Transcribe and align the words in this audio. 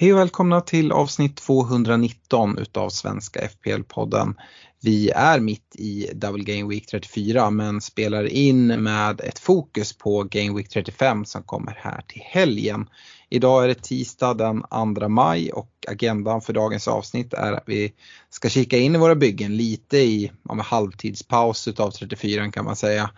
Hej 0.00 0.12
och 0.12 0.18
välkomna 0.18 0.60
till 0.60 0.92
avsnitt 0.92 1.36
219 1.36 2.58
utav 2.58 2.88
Svenska 2.90 3.40
FPL-podden. 3.40 4.34
Vi 4.82 5.10
är 5.10 5.40
mitt 5.40 5.76
i 5.76 6.10
Double 6.14 6.44
Game 6.44 6.68
Week 6.68 6.86
34 6.86 7.50
men 7.50 7.80
spelar 7.80 8.24
in 8.24 8.66
med 8.66 9.20
ett 9.20 9.38
fokus 9.38 9.98
på 9.98 10.22
Game 10.22 10.56
Week 10.56 10.68
35 10.68 11.24
som 11.24 11.42
kommer 11.42 11.78
här 11.80 12.02
till 12.08 12.22
helgen. 12.24 12.88
Idag 13.28 13.64
är 13.64 13.68
det 13.68 13.82
tisdag 13.82 14.34
den 14.34 14.62
2 14.96 15.08
maj 15.08 15.52
och 15.52 15.70
agendan 15.88 16.40
för 16.40 16.52
dagens 16.52 16.88
avsnitt 16.88 17.34
är 17.34 17.52
att 17.52 17.64
vi 17.66 17.92
ska 18.30 18.48
kika 18.48 18.78
in 18.78 18.94
i 18.94 18.98
våra 18.98 19.14
byggen 19.14 19.56
lite 19.56 19.98
i 19.98 20.32
ja, 20.42 20.54
med 20.54 20.64
halvtidspaus 20.64 21.68
utav 21.68 21.90
34 21.90 22.50
kan 22.50 22.64
man 22.64 22.76
säga. 22.76 23.10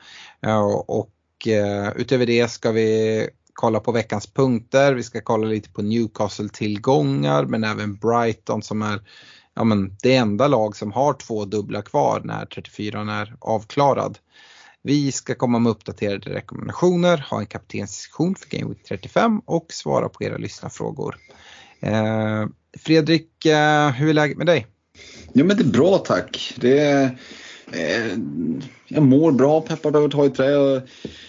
Och 0.86 1.48
eh, 1.48 1.92
utöver 1.96 2.26
det 2.26 2.50
ska 2.50 2.72
vi 2.72 3.28
kolla 3.54 3.80
på 3.80 3.92
veckans 3.92 4.26
punkter, 4.26 4.94
vi 4.94 5.02
ska 5.02 5.20
kolla 5.20 5.46
lite 5.46 5.70
på 5.70 5.82
Newcastle-tillgångar 5.82 7.44
men 7.44 7.64
även 7.64 7.96
Brighton 7.96 8.62
som 8.62 8.82
är 8.82 9.00
ja, 9.54 9.64
men 9.64 9.96
det 10.02 10.16
enda 10.16 10.48
lag 10.48 10.76
som 10.76 10.92
har 10.92 11.12
två 11.12 11.44
dubbla 11.44 11.82
kvar 11.82 12.20
när 12.24 12.46
34 12.46 13.00
är 13.00 13.36
avklarad. 13.40 14.18
Vi 14.82 15.12
ska 15.12 15.34
komma 15.34 15.58
med 15.58 15.70
uppdaterade 15.70 16.34
rekommendationer, 16.34 17.26
ha 17.30 17.40
en 17.40 17.46
kaptensdiskussion 17.46 18.34
för 18.34 18.48
Game 18.48 18.68
Week 18.68 18.84
35 18.88 19.40
och 19.46 19.72
svara 19.72 20.08
på 20.08 20.24
era 20.24 20.36
lyssnarfrågor. 20.36 21.16
Eh, 21.80 22.46
Fredrik, 22.78 23.46
eh, 23.46 23.90
hur 23.90 24.08
är 24.08 24.14
läget 24.14 24.36
med 24.36 24.46
dig? 24.46 24.66
Ja 25.32 25.44
men 25.44 25.56
det 25.56 25.62
är 25.62 25.72
bra 25.72 25.98
tack. 25.98 26.54
Det 26.56 26.78
är, 26.78 27.18
jag 28.88 29.02
mår 29.02 29.32
bra, 29.32 29.60
peppad 29.60 29.96
över 29.96 30.06
att 30.06 30.12
ta 30.12 30.26
i 30.26 30.30
trä. 30.30 30.82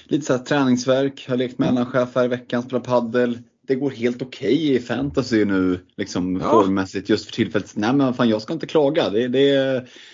Lite 0.07 0.25
så 0.25 0.33
här 0.33 0.43
träningsverk, 0.43 1.25
har 1.29 1.37
lekt 1.37 1.59
mellanchef 1.59 2.15
här 2.15 2.25
i 2.25 2.27
veckan, 2.27 2.63
spelat 2.63 2.83
paddel. 2.83 3.39
Det 3.67 3.75
går 3.75 3.89
helt 3.89 4.21
okej 4.21 4.55
okay 4.55 4.75
i 4.75 4.79
fantasy 4.79 5.45
nu 5.45 5.79
liksom 5.97 6.35
Ja. 6.41 6.51
formmässigt 6.51 7.09
just 7.09 7.25
för 7.25 7.33
tillfället. 7.33 7.71
Nej 7.75 7.93
men 7.93 8.13
fan 8.13 8.29
jag 8.29 8.41
ska 8.41 8.53
inte 8.53 8.67
klaga. 8.67 9.09
Det, 9.09 9.27
det, 9.27 9.53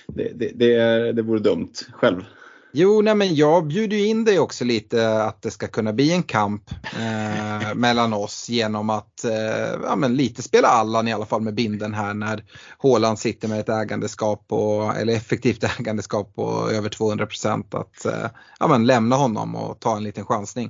det, 0.08 0.32
det, 0.36 0.52
det, 0.56 1.12
det 1.12 1.22
vore 1.22 1.40
dumt 1.40 1.74
själv. 1.92 2.24
Jo, 2.72 3.02
nej 3.02 3.16
men 3.16 3.36
jag 3.36 3.68
bjuder 3.68 3.98
ju 3.98 4.06
in 4.06 4.26
dig 4.26 4.40
också 4.40 4.66
lite 4.66 5.24
att 5.24 5.42
det 5.42 5.52
ska 5.52 5.68
kunna 5.68 5.94
bli 5.94 6.12
en 6.12 6.24
kamp 6.24 6.64
eh, 7.00 7.74
mellan 7.76 8.14
oss 8.14 8.50
genom 8.50 8.90
att 8.90 9.24
eh, 9.24 9.82
ja, 9.84 9.96
men 9.96 10.16
lite 10.16 10.42
spela 10.42 10.68
Allan 10.68 11.08
i 11.08 11.14
alla 11.14 11.26
fall 11.26 11.42
med 11.42 11.56
binden 11.56 11.94
här 11.94 12.14
när 12.14 12.44
Håland 12.78 13.20
sitter 13.20 13.48
med 13.48 13.60
ett 13.60 13.70
ägandeskap 13.70 14.46
och, 14.48 14.98
eller 14.98 15.14
effektivt 15.14 15.64
ägandeskap 15.80 16.36
på 16.36 16.70
över 16.72 16.90
200 16.90 17.26
procent 17.26 17.74
att 17.74 18.06
eh, 18.06 18.30
ja, 18.60 18.68
men 18.68 18.86
lämna 18.86 19.16
honom 19.16 19.56
och 19.56 19.80
ta 19.80 19.98
en 19.98 20.04
liten 20.04 20.26
chansning. 20.26 20.70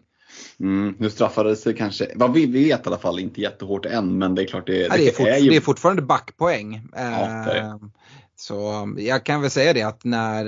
Mm, 0.59 0.95
nu 0.99 1.09
straffades 1.09 1.63
det 1.63 1.73
kanske, 1.73 2.11
vad 2.15 2.33
vi 2.33 2.45
vet 2.45 2.85
i 2.85 2.87
alla 2.87 2.97
fall, 2.97 3.19
inte 3.19 3.41
jättehårt 3.41 3.85
än 3.85 4.17
men 4.17 4.35
det 4.35 4.41
är 4.41 4.47
klart 4.47 4.67
det, 4.67 4.77
Ja, 4.77 4.97
det, 4.97 5.07
är 5.07 5.11
fort, 5.11 5.27
ju 5.27 5.49
det 5.49 5.55
är 5.55 5.61
fortfarande 5.61 6.01
backpoäng. 6.01 6.81
Ja, 6.91 6.99
är. 6.99 7.57
Eh, 7.57 7.75
så 8.35 8.93
jag 8.97 9.25
kan 9.25 9.41
väl 9.41 9.51
säga 9.51 9.73
det 9.73 9.83
att 9.83 10.03
när 10.03 10.45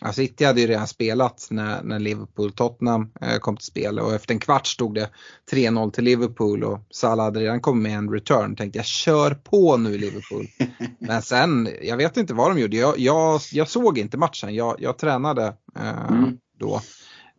ja, 0.00 0.12
City 0.12 0.44
hade 0.44 0.60
ju 0.60 0.66
redan 0.66 0.88
spelat 0.88 1.46
när, 1.50 1.82
när 1.82 1.98
Liverpool-Tottenham 1.98 3.10
eh, 3.20 3.38
kom 3.38 3.56
till 3.56 3.66
spel 3.66 3.98
och 3.98 4.14
efter 4.14 4.34
en 4.34 4.40
kvart 4.40 4.66
stod 4.66 4.94
det 4.94 5.10
3-0 5.52 5.90
till 5.90 6.04
Liverpool 6.04 6.64
och 6.64 6.78
Salah 6.90 7.24
hade 7.24 7.40
redan 7.40 7.60
kommit 7.60 7.82
med 7.82 7.98
en 7.98 8.12
return. 8.12 8.56
Tänkte 8.56 8.78
jag 8.78 8.86
kör 8.86 9.34
på 9.34 9.76
nu 9.76 9.98
Liverpool. 9.98 10.46
Men 10.98 11.22
sen, 11.22 11.68
jag 11.82 11.96
vet 11.96 12.16
inte 12.16 12.34
vad 12.34 12.50
de 12.50 12.60
gjorde. 12.60 12.76
Jag, 12.76 12.98
jag, 12.98 13.40
jag 13.52 13.68
såg 13.68 13.98
inte 13.98 14.16
matchen, 14.18 14.54
jag, 14.54 14.76
jag 14.78 14.98
tränade 14.98 15.54
eh, 15.76 16.08
Mm. 16.08 16.38
då. 16.58 16.80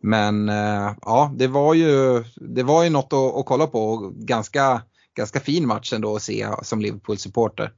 Men 0.00 0.48
eh, 0.48 0.92
ja, 1.02 1.34
det 1.36 1.46
var 1.46 1.74
ju, 1.74 2.24
det 2.36 2.62
var 2.62 2.84
ju 2.84 2.90
något 2.90 3.12
att, 3.12 3.36
att 3.36 3.46
kolla 3.46 3.66
på 3.66 3.90
och 3.90 4.14
ganska, 4.14 4.82
ganska 5.16 5.40
fin 5.40 5.66
match 5.66 5.92
ändå 5.92 6.16
att 6.16 6.22
se 6.22 6.48
som 6.62 6.80
Liverpool-supporter. 6.80 7.72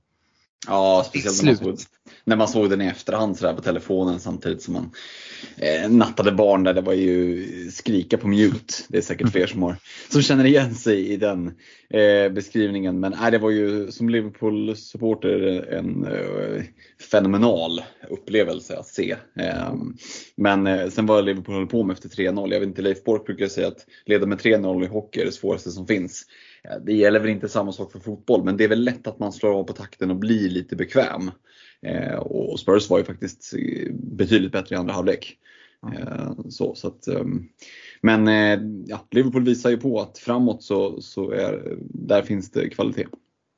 Ja, 0.67 1.05
speciellt 1.09 1.43
när 1.43 1.69
man, 1.69 1.77
såg, 1.77 1.87
när 2.31 2.37
man 2.37 2.49
såg 2.49 2.71
den 2.71 2.81
i 2.81 2.87
efterhand 2.87 3.37
så 3.37 3.47
där 3.47 3.55
på 3.55 3.63
telefonen 3.63 4.21
samtidigt 4.21 4.63
som 4.63 4.75
man 4.75 4.91
eh, 5.57 5.91
nattade 5.91 6.33
barn 6.33 6.65
där. 6.65 6.75
Det 6.75 6.81
var 6.81 6.93
ju 6.93 7.47
skrika 7.71 8.19
på 8.19 8.29
mute. 8.29 8.75
Det 8.89 8.99
är 8.99 9.03
säkert 9.03 9.33
fler 9.33 9.47
som, 9.47 9.63
har, 9.63 9.77
som 10.09 10.23
känner 10.23 10.45
igen 10.45 10.75
sig 10.75 11.09
i 11.09 11.17
den 11.17 11.47
eh, 11.91 12.33
beskrivningen. 12.33 13.01
Men 13.01 13.15
nej, 13.21 13.31
det 13.31 13.39
var 13.39 13.51
ju 13.51 13.91
som 13.91 14.09
Liverpool-supporter 14.09 15.67
en 15.73 16.05
eh, 16.05 16.63
fenomenal 17.11 17.83
upplevelse 18.11 18.77
att 18.77 18.87
se. 18.87 19.17
Eh, 19.39 19.75
men 20.37 20.67
eh, 20.67 20.89
sen 20.89 21.07
vad 21.07 21.25
Liverpool 21.25 21.55
höll 21.55 21.67
på 21.67 21.83
med 21.83 21.95
efter 21.95 22.09
3-0. 22.09 22.53
Jag 22.53 22.61
vet 22.61 22.69
inte, 22.69 22.83
Leif 22.83 23.05
Bork 23.05 23.27
brukar 23.27 23.47
säga 23.47 23.69
att 23.69 23.87
leda 24.07 24.27
med 24.27 24.39
3-0 24.39 24.85
i 24.85 24.87
hockey 24.87 25.21
är 25.21 25.25
det 25.25 25.33
svåraste 25.33 25.71
som 25.71 25.87
finns. 25.87 26.27
Eh, 26.65 26.77
det 26.87 26.93
gäller 26.93 27.21
väl 27.21 27.31
inte 27.31 27.49
samma 27.49 27.73
sak 27.73 27.93
för 27.93 27.99
fotboll, 27.99 28.45
men 28.45 28.57
det 28.57 28.65
är 28.65 28.69
väl 28.69 28.85
lätt 28.85 29.07
att 29.07 29.19
man 29.19 29.33
slår 29.33 29.55
av 29.55 29.65
på 29.65 29.73
takten 29.73 30.11
och 30.11 30.17
blir 30.17 30.51
lite 30.51 30.77
bekväm. 30.77 31.31
Eh, 31.87 32.15
och 32.19 32.61
Spurs 32.61 32.91
var 32.91 32.99
ju 32.99 33.05
faktiskt 33.05 33.55
eh, 33.55 33.93
betydligt 33.93 34.53
bättre 34.53 34.75
i 34.75 34.79
andra 34.79 34.95
halvlek. 34.95 35.37
Eh, 35.99 36.31
så, 36.49 36.75
så 36.75 36.89
att, 36.89 37.07
ehm, 37.09 37.49
men 38.03 38.27
ja, 38.87 39.07
Liverpool 39.11 39.45
visar 39.45 39.71
ju 39.71 39.77
på 39.77 40.01
att 40.01 40.19
framåt 40.19 40.63
så, 40.63 41.01
så 41.03 41.31
är, 41.31 41.77
där 41.81 42.23
finns 42.23 42.51
det 42.51 42.69
kvalitet. 42.69 43.07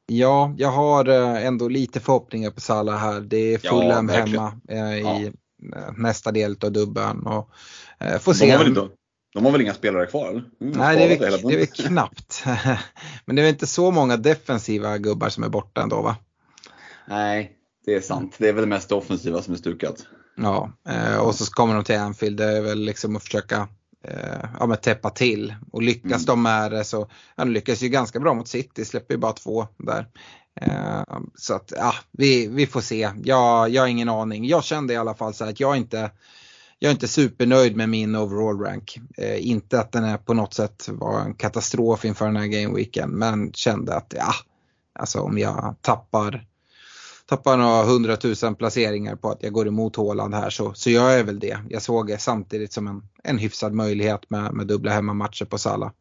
Ja, 0.06 0.54
jag 0.58 0.68
har 0.68 1.04
ändå 1.38 1.68
lite 1.68 2.00
förhoppningar 2.00 2.50
på 2.50 2.60
Salah 2.60 2.98
här. 2.98 3.20
Det 3.20 3.36
är 3.54 3.60
Ja, 3.62 3.70
Fulham 3.70 4.06
verkligen. 4.06 4.40
hemma 4.68 4.96
i 4.96 5.32
Ja. 5.74 5.92
nästa 5.96 6.32
del 6.32 6.56
av 6.64 6.72
dubben. 6.72 7.26
Och, 7.26 7.50
får 8.20 8.32
De 8.32 8.38
se. 8.38 8.50
har, 8.50 8.58
väl 8.58 8.68
inte, 8.68 8.88
de 9.34 9.44
har 9.44 9.52
väl 9.52 9.60
inga 9.60 9.74
spelare 9.74 10.06
kvar? 10.06 10.30
Mm, 10.30 10.44
Nej, 10.78 10.96
det 10.96 11.14
är, 11.14 11.30
väl, 11.30 11.40
det 11.42 11.54
är 11.54 11.58
väl 11.58 11.66
knappt. 11.66 12.44
Men 13.24 13.36
det 13.36 13.42
är 13.42 13.44
väl 13.44 13.52
inte 13.52 13.66
så 13.66 13.90
många 13.90 14.16
defensiva 14.16 14.98
gubbar 14.98 15.28
som 15.28 15.44
är 15.44 15.48
borta 15.48 15.82
ändå 15.82 16.02
va? 16.02 16.16
Nej, 17.08 17.52
det 17.84 17.94
är 17.94 18.00
sant. 18.00 18.34
Det 18.38 18.48
är 18.48 18.52
väl 18.52 18.62
det 18.62 18.68
mest 18.68 18.92
offensiva 18.92 19.42
som 19.42 19.54
är 19.54 19.58
stukat. 19.58 20.06
Ja, 20.36 20.72
eh, 20.88 21.16
och 21.16 21.34
så 21.34 21.52
kommer 21.52 21.74
de 21.74 21.84
till 21.84 21.98
Anfield. 21.98 22.36
Det 22.36 22.44
är 22.44 22.62
väl 22.62 22.78
liksom 22.80 23.16
att 23.16 23.22
försöka 23.22 23.68
eh, 24.04 24.44
ja, 24.60 24.66
men 24.66 24.76
täppa 24.76 25.10
till. 25.10 25.54
Och 25.72 25.82
lyckas 25.82 26.12
Mm. 26.12 26.24
de 26.26 26.42
med 26.42 26.70
det 26.70 26.84
så, 26.84 27.08
ja, 27.36 27.44
de 27.44 27.50
lyckas 27.50 27.82
ju 27.82 27.88
ganska 27.88 28.20
bra 28.20 28.34
mot 28.34 28.48
City, 28.48 28.84
släpper 28.84 29.14
ju 29.14 29.18
bara 29.18 29.32
två 29.32 29.66
där. 29.76 30.08
Eh, 30.60 31.18
så 31.34 31.54
att, 31.54 31.72
ja, 31.76 31.94
vi, 32.10 32.46
vi 32.46 32.66
får 32.66 32.80
se. 32.80 33.10
Jag, 33.24 33.68
jag 33.68 33.82
har 33.82 33.86
ingen 33.88 34.08
aning. 34.08 34.46
Jag 34.46 34.64
kände 34.64 34.92
i 34.92 34.96
alla 34.96 35.14
fall 35.14 35.34
så 35.34 35.44
att 35.44 35.60
jag 35.60 35.76
inte 35.76 36.10
jag 36.78 36.88
är 36.88 36.92
inte 36.92 37.08
supernöjd 37.08 37.76
med 37.76 37.88
min 37.88 38.16
overall 38.16 38.60
rank. 38.60 38.98
Eh, 39.18 39.48
inte 39.48 39.80
att 39.80 39.92
den 39.92 40.04
är 40.04 40.16
på 40.16 40.34
något 40.34 40.54
sätt 40.54 40.88
var 40.92 41.20
en 41.20 41.34
katastrof 41.34 42.04
inför 42.04 42.26
den 42.26 42.36
här 42.36 42.46
gameweeken 42.46 43.10
men 43.10 43.52
kände 43.52 43.94
att 43.94 44.14
ja, 44.16 44.32
alltså 44.98 45.20
om 45.20 45.38
jag 45.38 45.74
tappar 45.80 46.46
tappar 47.36 47.56
några 47.56 47.82
hundratusen 47.82 48.54
placeringar 48.54 49.16
på 49.16 49.30
att 49.30 49.42
jag 49.42 49.52
går 49.52 49.68
emot 49.68 49.96
Håland 49.96 50.34
här 50.34 50.50
så, 50.50 50.74
så 50.74 50.90
gör 50.90 51.10
jag 51.10 51.24
väl 51.24 51.38
det. 51.38 51.58
Jag 51.68 51.82
såg 51.82 52.06
det 52.06 52.18
samtidigt 52.18 52.72
som 52.72 52.86
en, 52.86 53.02
en 53.24 53.38
hyfsad 53.38 53.72
möjlighet 53.72 54.30
med, 54.30 54.54
med 54.54 54.66
dubbla 54.66 54.90
hemmamatcher 54.90 55.44
på 55.44 55.58
Salla. 55.58 55.92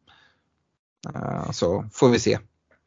Eh, 1.14 1.50
så 1.50 1.84
får 1.92 2.08
vi 2.08 2.18
se. 2.18 2.38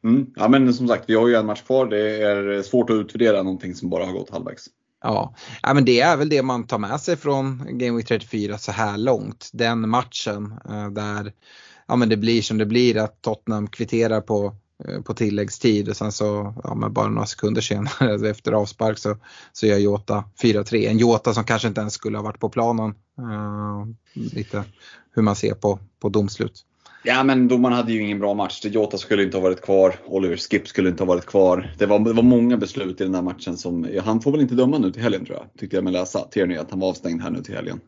Mm. 0.04 0.26
Ja, 0.36 0.48
men 0.48 0.74
som 0.74 0.88
sagt, 0.88 1.04
vi 1.06 1.14
har 1.14 1.28
ju 1.28 1.34
en 1.34 1.46
match 1.46 1.62
kvar. 1.62 1.86
Det 1.86 2.22
är 2.22 2.62
svårt 2.62 2.90
att 2.90 2.94
utvärdera 2.94 3.42
någonting 3.42 3.74
som 3.74 3.90
bara 3.90 4.04
har 4.04 4.12
gått 4.12 4.30
halvvägs. 4.30 4.66
Ja. 5.02 5.34
ja, 5.62 5.74
men 5.74 5.84
det 5.84 6.00
är 6.00 6.16
väl 6.16 6.28
det 6.28 6.42
man 6.42 6.66
tar 6.66 6.78
med 6.78 7.00
sig 7.00 7.16
från 7.16 7.78
Game 7.78 7.96
Week 7.96 8.08
34 8.08 8.58
så 8.58 8.72
här 8.72 8.98
långt. 8.98 9.50
Den 9.52 9.88
matchen 9.88 10.54
eh, 10.68 10.90
där 10.90 11.32
ja, 11.88 11.96
men 11.96 12.08
det 12.08 12.16
blir 12.16 12.42
som 12.42 12.58
det 12.58 12.66
blir 12.66 12.96
att 12.96 13.22
Tottenham 13.22 13.66
kvitterar 13.66 14.20
på, 14.20 14.56
Eh, 14.84 15.00
på 15.02 15.14
tilläggstid 15.14 15.88
och 15.88 15.96
sen 15.96 16.12
så 16.12 16.54
ja, 16.64 16.74
men 16.74 16.92
bara 16.92 17.08
några 17.08 17.26
sekunder 17.26 17.60
senare 17.60 17.90
alltså 18.12 18.28
efter 18.28 18.52
avspark 18.52 18.98
så, 18.98 19.16
så 19.52 19.66
gör 19.66 19.78
Jota 19.78 20.24
4-3. 20.42 20.88
En 20.88 20.98
Jota 20.98 21.34
som 21.34 21.44
kanske 21.44 21.68
inte 21.68 21.80
ens 21.80 21.94
skulle 21.94 22.18
ha 22.18 22.24
varit 22.24 22.40
på 22.40 22.48
planen. 22.48 22.94
Uh, 23.18 23.86
lite 24.14 24.64
hur 25.14 25.22
man 25.22 25.36
ser 25.36 25.54
på, 25.54 25.78
på 26.00 26.08
domslut. 26.08 26.64
Ja 27.04 27.24
men 27.24 27.48
domaren 27.48 27.76
hade 27.76 27.92
ju 27.92 28.02
ingen 28.02 28.18
bra 28.18 28.34
match. 28.34 28.64
Jota 28.64 28.98
skulle 28.98 29.22
inte 29.22 29.36
ha 29.36 29.42
varit 29.42 29.62
kvar. 29.62 29.94
Oliver 30.06 30.36
Skip 30.36 30.68
skulle 30.68 30.88
inte 30.88 31.02
ha 31.02 31.08
varit 31.08 31.26
kvar. 31.26 31.74
Det 31.78 31.86
var, 31.86 31.98
det 31.98 32.12
var 32.12 32.22
många 32.22 32.56
beslut 32.56 33.00
i 33.00 33.04
den 33.04 33.14
här 33.14 33.22
matchen 33.22 33.56
som, 33.56 33.88
ja, 33.92 34.02
han 34.02 34.20
får 34.20 34.32
väl 34.32 34.40
inte 34.40 34.54
döma 34.54 34.78
nu 34.78 34.92
till 34.92 35.02
helgen 35.02 35.24
tror 35.24 35.38
jag. 35.38 35.46
Tyckte 35.58 35.76
jag 35.76 35.84
mig 35.84 35.92
läsa. 35.92 36.28
Tierney 36.30 36.56
att 36.56 36.70
han 36.70 36.80
var 36.80 36.88
avstängd 36.88 37.22
här 37.22 37.30
nu 37.30 37.42
till 37.42 37.54
helgen. 37.54 37.80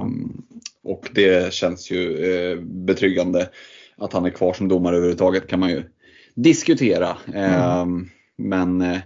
Um, 0.00 0.42
och 0.84 1.10
det 1.14 1.52
känns 1.52 1.90
ju 1.90 2.24
eh, 2.24 2.60
betryggande 2.60 3.48
att 3.96 4.12
han 4.12 4.26
är 4.26 4.30
kvar 4.30 4.52
som 4.52 4.68
domare 4.68 4.96
överhuvudtaget 4.96 5.46
kan 5.46 5.60
man 5.60 5.70
ju 5.70 5.82
diskutera. 6.42 7.16
Ehm, 7.34 8.08
Men 8.36 8.80
eh, 8.80 8.98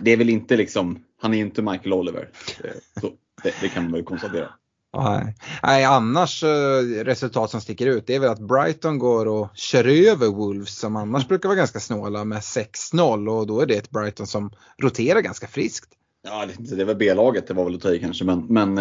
det 0.00 0.10
är 0.10 0.16
väl 0.16 0.30
inte 0.30 0.56
liksom, 0.56 1.04
han 1.20 1.32
är 1.32 1.38
ju 1.38 1.44
inte 1.44 1.62
Michael 1.62 1.92
Oliver. 1.92 2.28
Eh, 2.64 3.00
så, 3.00 3.10
det, 3.42 3.54
det 3.60 3.68
kan 3.68 3.82
man 3.82 3.92
väl 3.92 4.04
konstatera. 4.04 4.48
Nej. 4.96 5.34
Nej, 5.62 5.84
annars 5.84 6.42
eh, 6.44 7.04
resultat 7.04 7.50
som 7.50 7.60
sticker 7.60 7.86
ut 7.86 8.06
det 8.06 8.14
är 8.14 8.20
väl 8.20 8.30
att 8.30 8.48
Brighton 8.48 8.98
går 8.98 9.26
och 9.26 9.48
kör 9.54 9.84
över 9.84 10.26
Wolves 10.26 10.78
som 10.78 10.96
annars 10.96 11.28
brukar 11.28 11.48
vara 11.48 11.56
ganska 11.56 11.80
snåla 11.80 12.24
med 12.24 12.38
6-0 12.38 13.28
och 13.28 13.46
då 13.46 13.60
är 13.60 13.66
det 13.66 13.76
ett 13.76 13.90
Brighton 13.90 14.26
som 14.26 14.50
roterar 14.78 15.20
ganska 15.20 15.46
friskt. 15.46 15.90
Ja, 16.24 16.46
det, 16.58 16.76
det 16.76 16.84
var 16.84 16.94
B-laget, 16.94 17.46
det 17.46 17.54
var 17.54 17.64
väl 17.64 17.74
att 17.74 17.80
ta 17.80 17.94
i 17.94 17.98
kanske, 17.98 18.24
men, 18.24 18.46
men 18.48 18.78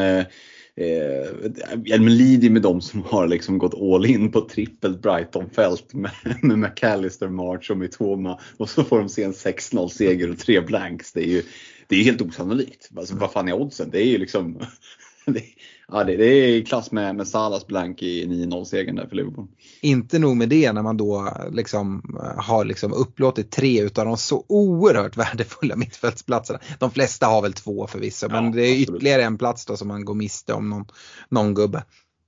eh, 0.76 1.52
jag 1.86 2.02
lider 2.02 2.50
med 2.50 2.62
de 2.62 2.82
som 2.82 3.04
har 3.04 3.28
liksom 3.28 3.58
gått 3.58 3.74
all 3.74 4.06
in 4.06 4.32
på 4.32 4.42
trippelt 4.42 5.02
Brighton-fält 5.02 5.94
med, 5.94 6.12
med 6.42 6.60
McAllister, 6.60 7.30
March 7.30 7.72
och 7.72 7.78
Mitoma 7.78 8.40
och 8.58 8.70
så 8.70 8.84
får 8.84 9.00
de 9.00 9.10
se 9.10 9.24
en 9.24 9.34
6-0 9.34 9.88
seger 9.88 10.30
och 10.30 10.38
tre 10.38 10.62
blanks. 10.62 11.12
Det 11.14 11.24
är 11.24 11.30
ju 11.30 11.44
det 11.88 11.96
är 11.96 12.04
helt 12.04 12.22
osannolikt. 12.22 12.90
Alltså, 12.98 13.16
vad 13.16 13.32
fan 13.32 13.48
är 13.48 13.54
oddsen? 13.54 13.90
Det 13.90 14.02
är 14.02 14.08
ju 14.08 14.18
liksom 14.18 14.60
det, 15.26 15.44
ja, 15.92 16.04
det, 16.04 16.18
det 16.18 16.26
är 16.26 16.48
i 16.48 16.66
klass 16.66 16.92
med, 16.92 17.16
med 17.16 17.28
Salas 17.28 17.68
blank 17.68 18.02
i 18.02 18.26
9-0 18.26 18.64
segern 18.64 18.96
där 18.96 19.08
för 19.08 19.16
Liverpool. 19.16 19.48
Inte 19.82 20.20
nog 20.20 20.38
med 20.38 20.50
det 20.50 20.72
när 20.72 20.82
man 20.82 20.98
då 20.98 21.34
liksom 21.52 22.16
har 22.38 22.66
liksom 22.66 22.94
upplåtit 22.94 23.52
tre 23.52 23.82
utav 23.82 24.06
de 24.06 24.18
så 24.18 24.46
oerhört 24.48 25.18
värdefulla 25.18 25.76
mittfältsplatserna. 25.76 26.60
De 26.80 26.92
flesta 26.92 27.26
har 27.26 27.42
väl 27.42 27.54
två 27.54 27.88
förvisso 27.88 28.30
men 28.30 28.46
ja, 28.46 28.52
det 28.52 28.62
är 28.62 28.82
absolut. 28.82 28.90
ytterligare 28.90 29.24
en 29.24 29.38
plats 29.38 29.66
då 29.66 29.78
som 29.78 29.88
man 29.88 30.06
går 30.06 30.16
miste 30.16 30.54
om 30.54 30.70
någon, 30.70 30.86
någon 31.30 31.54
gubbe. 31.54 31.84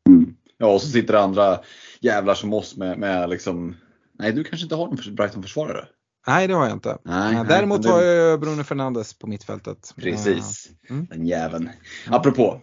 Mm. 0.10 0.36
Ja 0.58 0.74
och 0.74 0.82
så 0.82 0.88
sitter 0.88 1.14
det 1.14 1.22
andra 1.22 1.60
jävlar 2.02 2.34
som 2.34 2.54
oss 2.54 2.78
med, 2.78 3.00
med 3.00 3.30
liksom 3.30 3.76
Nej 4.20 4.34
du 4.34 4.44
kanske 4.44 4.66
inte 4.66 4.76
har 4.76 4.88
någon 4.88 5.16
Brighton-försvarare? 5.16 5.86
Nej 6.28 6.48
det 6.48 6.54
har 6.54 6.66
jag 6.66 6.74
inte. 6.74 6.98
Nej, 7.04 7.46
Däremot 7.48 7.84
nej, 7.84 7.92
har 7.92 8.02
jag 8.02 8.40
Bruno 8.40 8.64
Fernandes 8.64 9.14
på 9.14 9.28
mittfältet. 9.28 9.94
Precis, 9.96 10.70
mm. 10.90 11.08
den 11.10 11.28
jäveln. 11.28 11.70
Apropå. 12.08 12.62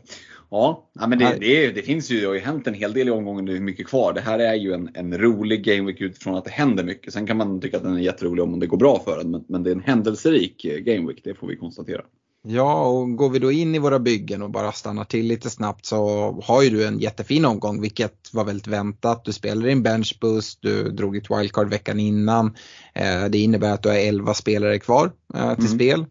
Ja, 0.50 0.88
men 1.08 1.18
det, 1.18 1.36
det, 1.40 1.70
det, 1.70 1.82
finns 1.82 2.10
ju, 2.10 2.20
det 2.20 2.26
har 2.26 2.34
ju 2.34 2.40
hänt 2.40 2.66
en 2.66 2.74
hel 2.74 2.92
del 2.92 3.08
i 3.08 3.10
omgången, 3.10 3.46
det 3.46 3.56
är 3.56 3.60
mycket 3.60 3.86
kvar. 3.86 4.12
Det 4.12 4.20
här 4.20 4.38
är 4.38 4.54
ju 4.54 4.72
en, 4.72 4.90
en 4.94 5.18
rolig 5.18 5.64
gameweek 5.64 6.00
utifrån 6.00 6.34
att 6.34 6.44
det 6.44 6.50
händer 6.50 6.84
mycket. 6.84 7.12
Sen 7.12 7.26
kan 7.26 7.36
man 7.36 7.60
tycka 7.60 7.76
att 7.76 7.82
den 7.82 7.96
är 7.96 8.00
jätterolig 8.00 8.44
om 8.44 8.60
det 8.60 8.66
går 8.66 8.76
bra 8.76 9.02
för 9.04 9.18
den, 9.18 9.30
men, 9.30 9.44
men 9.48 9.62
det 9.62 9.70
är 9.70 9.74
en 9.74 9.80
händelserik 9.80 10.62
gameweek, 10.62 11.20
det 11.24 11.34
får 11.34 11.46
vi 11.46 11.56
konstatera. 11.56 12.02
Ja, 12.42 12.86
och 12.86 13.16
går 13.16 13.30
vi 13.30 13.38
då 13.38 13.52
in 13.52 13.74
i 13.74 13.78
våra 13.78 13.98
byggen 13.98 14.42
och 14.42 14.50
bara 14.50 14.72
stannar 14.72 15.04
till 15.04 15.26
lite 15.26 15.50
snabbt 15.50 15.86
så 15.86 16.32
har 16.44 16.62
ju 16.62 16.70
du 16.70 16.86
en 16.86 16.98
jättefin 16.98 17.44
omgång, 17.44 17.80
vilket 17.80 18.34
var 18.34 18.44
väldigt 18.44 18.66
väntat. 18.66 19.24
Du 19.24 19.32
spelar 19.32 19.68
in 19.68 19.82
benchboost, 19.82 20.58
du 20.62 20.90
drog 20.90 21.16
ett 21.16 21.30
wildcard 21.30 21.68
veckan 21.68 22.00
innan. 22.00 22.56
Eh, 22.94 23.24
det 23.24 23.38
innebär 23.38 23.72
att 23.72 23.82
du 23.82 23.88
har 23.88 23.96
11 23.96 24.34
spelare 24.34 24.78
kvar 24.78 25.12
eh, 25.34 25.54
till 25.54 25.66
mm. 25.66 25.78
spel. 25.78 26.06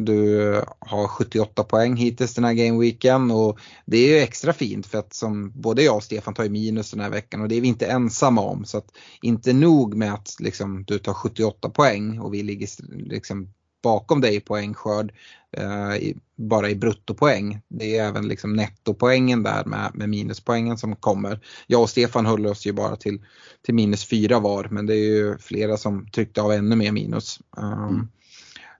Du 0.00 0.52
har 0.78 1.06
78 1.06 1.64
poäng 1.64 1.96
hittills 1.96 2.34
den 2.34 2.44
här 2.44 2.52
gameweeken 2.52 3.30
och 3.30 3.58
det 3.86 3.96
är 3.96 4.08
ju 4.08 4.18
extra 4.18 4.52
fint 4.52 4.86
för 4.86 4.98
att 4.98 5.14
som 5.14 5.52
både 5.60 5.82
jag 5.82 5.96
och 5.96 6.04
Stefan 6.04 6.34
tar 6.34 6.44
ju 6.44 6.50
minus 6.50 6.90
den 6.90 7.00
här 7.00 7.10
veckan 7.10 7.40
och 7.40 7.48
det 7.48 7.56
är 7.56 7.60
vi 7.60 7.68
inte 7.68 7.86
ensamma 7.86 8.40
om. 8.40 8.64
Så 8.64 8.78
att 8.78 8.88
inte 9.22 9.52
nog 9.52 9.94
med 9.94 10.14
att 10.14 10.36
liksom, 10.40 10.84
du 10.84 10.98
tar 10.98 11.14
78 11.14 11.68
poäng 11.68 12.18
och 12.18 12.34
vi 12.34 12.42
ligger 12.42 12.68
liksom 13.08 13.48
bakom 13.82 14.20
dig 14.20 14.36
i 14.36 14.40
poängskörd 14.40 15.12
eh, 15.56 16.14
bara 16.36 16.70
i 16.70 16.74
bruttopoäng. 16.74 17.60
Det 17.68 17.98
är 17.98 18.08
även 18.08 18.28
liksom 18.28 18.52
nettopoängen 18.52 19.42
där 19.42 19.64
med, 19.64 19.90
med 19.94 20.08
minuspoängen 20.08 20.78
som 20.78 20.96
kommer. 20.96 21.40
Jag 21.66 21.82
och 21.82 21.90
Stefan 21.90 22.26
höll 22.26 22.46
oss 22.46 22.66
ju 22.66 22.72
bara 22.72 22.96
till, 22.96 23.20
till 23.62 23.74
minus 23.74 24.04
fyra 24.04 24.38
var 24.38 24.68
men 24.70 24.86
det 24.86 24.94
är 24.94 25.06
ju 25.06 25.38
flera 25.38 25.76
som 25.76 26.06
tryckte 26.10 26.42
av 26.42 26.52
ännu 26.52 26.76
mer 26.76 26.92
minus. 26.92 27.40
Um, 27.56 27.72
mm. 27.72 28.08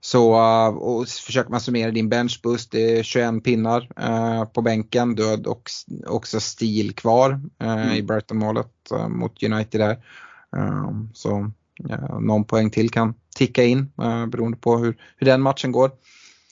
Så 0.01 0.33
uh, 0.33 0.77
och 0.77 1.07
försöker 1.07 1.51
man 1.51 1.61
summera 1.61 1.91
din 1.91 2.09
benchboost, 2.09 2.71
det 2.71 2.99
är 2.99 3.03
21 3.03 3.43
pinnar 3.43 3.89
uh, 4.03 4.45
på 4.45 4.61
bänken. 4.61 5.15
Du 5.15 5.25
har 5.25 5.39
också 6.07 6.39
stil 6.39 6.93
kvar 6.95 7.31
uh, 7.63 7.69
mm. 7.69 7.91
i 7.91 8.03
Brighton-målet 8.03 8.71
mot 9.09 9.43
United 9.43 9.81
där. 9.81 9.97
Um, 10.57 11.09
så 11.13 11.51
någon 12.19 12.45
poäng 12.45 12.69
till 12.69 12.89
kan 12.89 13.13
ticka 13.33 13.63
in 13.63 13.91
uh, 14.01 14.25
beroende 14.25 14.57
på 14.57 14.77
hur, 14.77 14.97
hur 15.17 15.25
den 15.25 15.41
matchen 15.41 15.71
går. 15.71 15.91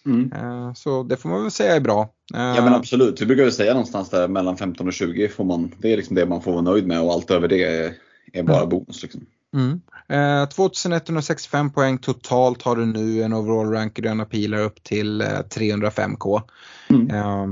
Mm. 0.05 0.31
Uh, 0.33 0.73
så 0.73 1.03
det 1.03 1.17
får 1.17 1.29
man 1.29 1.41
väl 1.41 1.51
säga 1.51 1.75
är 1.75 1.79
bra. 1.79 2.01
Uh, 2.33 2.39
ja 2.39 2.63
men 2.63 2.73
absolut, 2.73 3.21
vi 3.21 3.25
brukar 3.25 3.43
väl 3.43 3.51
säga 3.51 3.73
någonstans 3.73 4.09
där 4.09 4.27
mellan 4.27 4.57
15 4.57 4.87
och 4.87 4.93
20 4.93 5.27
får 5.27 5.43
man, 5.43 5.71
det 5.77 5.93
är 5.93 5.97
liksom 5.97 6.15
det 6.15 6.25
man 6.25 6.41
får 6.41 6.51
vara 6.51 6.61
nöjd 6.61 6.87
med 6.87 7.01
och 7.01 7.11
allt 7.11 7.31
över 7.31 7.47
det 7.47 7.63
är, 7.63 7.93
är 8.33 8.43
bara 8.43 8.57
mm. 8.57 8.69
bonus. 8.69 9.03
Liksom. 9.03 9.25
Mm. 9.53 9.81
Eh, 10.07 10.49
2165 10.49 11.71
poäng 11.71 11.97
totalt 11.97 12.61
har 12.61 12.75
du 12.75 12.85
nu 12.85 13.23
en 13.23 13.33
overall 13.33 13.71
rank 13.71 13.93
gröna 13.93 14.25
pilar 14.25 14.57
upp 14.57 14.83
till 14.83 15.21
eh, 15.21 15.27
305k. 15.27 16.41
Mm. 16.89 17.09
Eh, 17.09 17.47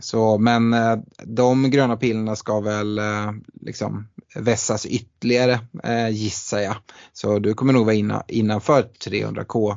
så, 0.00 0.38
men 0.38 0.74
eh, 0.74 0.96
de 1.24 1.70
gröna 1.70 1.96
pilarna 1.96 2.36
ska 2.36 2.60
väl 2.60 2.98
eh, 2.98 3.32
liksom 3.60 4.08
vässas 4.34 4.86
ytterligare 4.86 5.60
eh, 5.82 6.08
gissar 6.08 6.58
jag. 6.58 6.76
Så 7.12 7.38
du 7.38 7.54
kommer 7.54 7.72
nog 7.72 7.86
vara 7.86 7.94
inna, 7.94 8.24
innanför 8.28 8.82
300k 8.82 9.76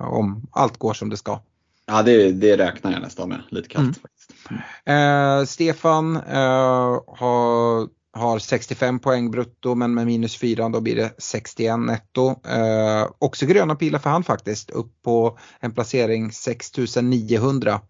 om 0.00 0.46
allt 0.50 0.78
går 0.78 0.94
som 0.94 1.10
det 1.10 1.16
ska. 1.16 1.40
Ja 1.86 2.02
det, 2.02 2.32
det 2.32 2.56
räknar 2.56 2.92
jag 2.92 3.02
nästan 3.02 3.28
med, 3.28 3.42
lite 3.48 3.68
kallt 3.68 3.82
mm. 3.82 3.94
faktiskt. 3.94 5.52
Stefan 5.52 6.16
har 7.06 7.97
har 8.18 8.38
65 8.38 8.98
poäng 8.98 9.30
brutto 9.30 9.74
men 9.74 9.94
med 9.94 10.06
minus 10.06 10.36
4 10.36 10.68
då 10.68 10.80
blir 10.80 10.96
det 10.96 11.14
61 11.18 11.78
netto. 11.78 12.28
Eh, 12.46 13.06
också 13.18 13.46
gröna 13.46 13.74
pilar 13.74 13.98
för 13.98 14.10
han 14.10 14.24
faktiskt 14.24 14.70
upp 14.70 15.02
på 15.02 15.38
en 15.60 15.72
placering 15.72 16.32
6900. 16.32 17.80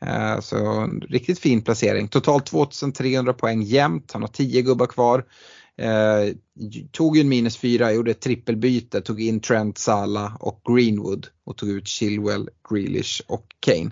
Eh, 0.00 0.40
så 0.40 0.56
en 0.56 1.00
riktigt 1.00 1.38
fin 1.38 1.62
placering. 1.62 2.08
Totalt 2.08 2.46
2300 2.46 3.32
poäng 3.32 3.62
jämnt, 3.62 4.12
han 4.12 4.22
har 4.22 4.28
10 4.28 4.62
gubbar 4.62 4.86
kvar. 4.86 5.24
Eh, 5.78 6.34
tog 6.90 7.16
ju 7.16 7.20
en 7.20 7.28
minus 7.28 7.56
4, 7.56 7.92
gjorde 7.92 8.10
ett 8.10 8.20
trippelbyte, 8.20 9.00
tog 9.00 9.20
in 9.20 9.40
Trent, 9.40 9.78
Sala 9.78 10.36
och 10.40 10.60
Greenwood 10.68 11.26
och 11.46 11.56
tog 11.56 11.68
ut 11.68 11.88
Chilwell, 11.88 12.48
Grealish 12.70 13.22
och 13.26 13.46
Kane. 13.60 13.90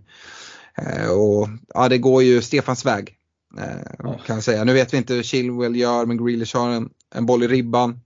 Eh, 0.78 1.10
och 1.10 1.48
ja, 1.74 1.88
det 1.88 1.98
går 1.98 2.22
ju 2.22 2.42
Stefans 2.42 2.86
väg 2.86 3.16
Eh, 3.58 4.16
kan 4.26 4.36
jag 4.36 4.44
säga. 4.44 4.64
Nu 4.64 4.72
vet 4.72 4.92
vi 4.92 4.96
inte 4.96 5.14
hur 5.14 5.22
Chilwell 5.22 5.76
gör 5.76 6.06
men 6.06 6.26
Grealish 6.26 6.56
har 6.56 6.70
en, 6.70 6.90
en 7.14 7.26
boll 7.26 7.42
i 7.42 7.48
ribban. 7.48 8.00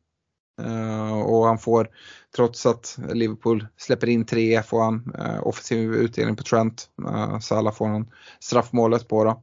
Eh, 0.63 1.23
och 1.23 1.47
han 1.47 1.59
får, 1.59 1.89
trots 2.37 2.67
att 2.67 2.99
Liverpool 3.13 3.67
släpper 3.77 4.09
in 4.09 4.25
tre, 4.27 4.63
får 4.63 4.83
han 4.83 5.15
eh, 5.19 5.47
offensiv 5.47 5.95
utdelning 5.95 6.37
på 6.37 6.43
Trent. 6.43 6.89
Eh, 7.09 7.39
Salah 7.39 7.75
får 7.75 7.87
han 7.87 8.11
straffmålet 8.41 9.09
på 9.09 9.25
då. 9.25 9.43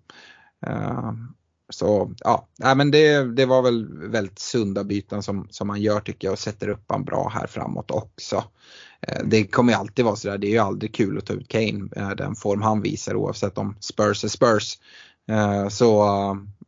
Eh, 0.67 1.11
så 1.69 2.13
ja, 2.17 2.47
nej, 2.59 2.75
men 2.75 2.91
det, 2.91 3.35
det 3.35 3.45
var 3.45 3.61
väl 3.61 4.09
väldigt 4.09 4.39
sunda 4.39 4.83
byten 4.83 5.23
som, 5.23 5.47
som 5.49 5.67
man 5.67 5.81
gör 5.81 5.99
tycker 5.99 6.27
jag 6.27 6.33
och 6.33 6.39
sätter 6.39 6.67
upp 6.67 6.83
han 6.87 7.03
bra 7.03 7.31
här 7.33 7.47
framåt 7.47 7.91
också. 7.91 8.43
Eh, 9.01 9.23
det 9.25 9.47
kommer 9.47 9.73
ju 9.73 9.79
alltid 9.79 10.05
vara 10.05 10.15
sådär, 10.15 10.37
det 10.37 10.47
är 10.47 10.51
ju 10.51 10.57
aldrig 10.57 10.93
kul 10.93 11.17
att 11.17 11.25
ta 11.25 11.33
ut 11.33 11.47
Kane, 11.47 11.89
eh, 11.95 12.09
den 12.09 12.35
form 12.35 12.61
han 12.61 12.81
visar 12.81 13.15
oavsett 13.15 13.57
om 13.57 13.75
Spurs 13.79 14.23
är 14.23 14.27
Spurs. 14.27 14.77
Eh, 15.29 15.67
så 15.67 16.03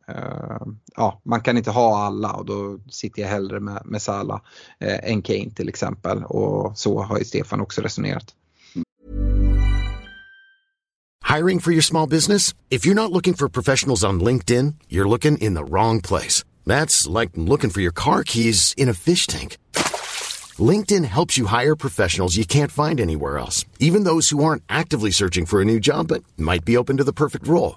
eh, 0.08 0.66
ja, 0.96 1.20
man 1.24 1.40
kan 1.40 1.56
inte 1.56 1.70
ha 1.70 2.04
alla 2.04 2.32
och 2.32 2.46
då 2.46 2.78
sitter 2.90 3.22
jag 3.22 3.28
hellre 3.28 3.60
med, 3.60 3.82
med 3.84 4.00
eh, 4.80 5.10
än 5.10 5.22
Kane 5.22 5.50
till 5.50 5.68
exempel 5.68 6.24
och 6.24 6.78
så 6.78 7.02
har 7.02 7.18
ju 7.18 7.24
Stefan 7.24 7.60
också 7.60 7.80
resonerat. 7.80 8.34
Hiring 11.36 11.60
for 11.60 11.72
your 11.72 11.82
small 11.82 12.08
business? 12.08 12.54
If 12.70 12.86
you're 12.86 12.94
not 12.94 13.10
looking 13.10 13.34
for 13.34 13.48
professionals 13.48 14.04
on 14.04 14.20
LinkedIn, 14.20 14.74
you're 14.88 15.08
looking 15.08 15.38
in 15.38 15.54
the 15.54 15.64
wrong 15.64 16.00
place. 16.00 16.44
That's 16.64 17.20
like 17.20 17.32
looking 17.34 17.70
for 17.70 17.80
your 17.80 17.92
car 17.92 18.22
keys 18.24 18.74
in 18.76 18.88
a 18.88 18.94
fish 18.94 19.26
tank. 19.26 19.58
LinkedIn 20.58 21.04
helps 21.04 21.36
you 21.36 21.46
hire 21.46 21.76
professionals 21.76 22.36
you 22.36 22.46
can't 22.46 22.72
find 22.72 23.00
anywhere 23.00 23.38
else, 23.38 23.66
even 23.78 24.04
those 24.04 24.30
who 24.30 24.42
aren't 24.42 24.62
actively 24.68 25.10
searching 25.10 25.46
for 25.46 25.60
a 25.60 25.64
new 25.64 25.80
job 25.80 26.08
but 26.08 26.22
might 26.38 26.64
be 26.64 26.76
open 26.76 26.96
to 26.96 27.04
the 27.04 27.12
perfect 27.12 27.46
role. 27.46 27.76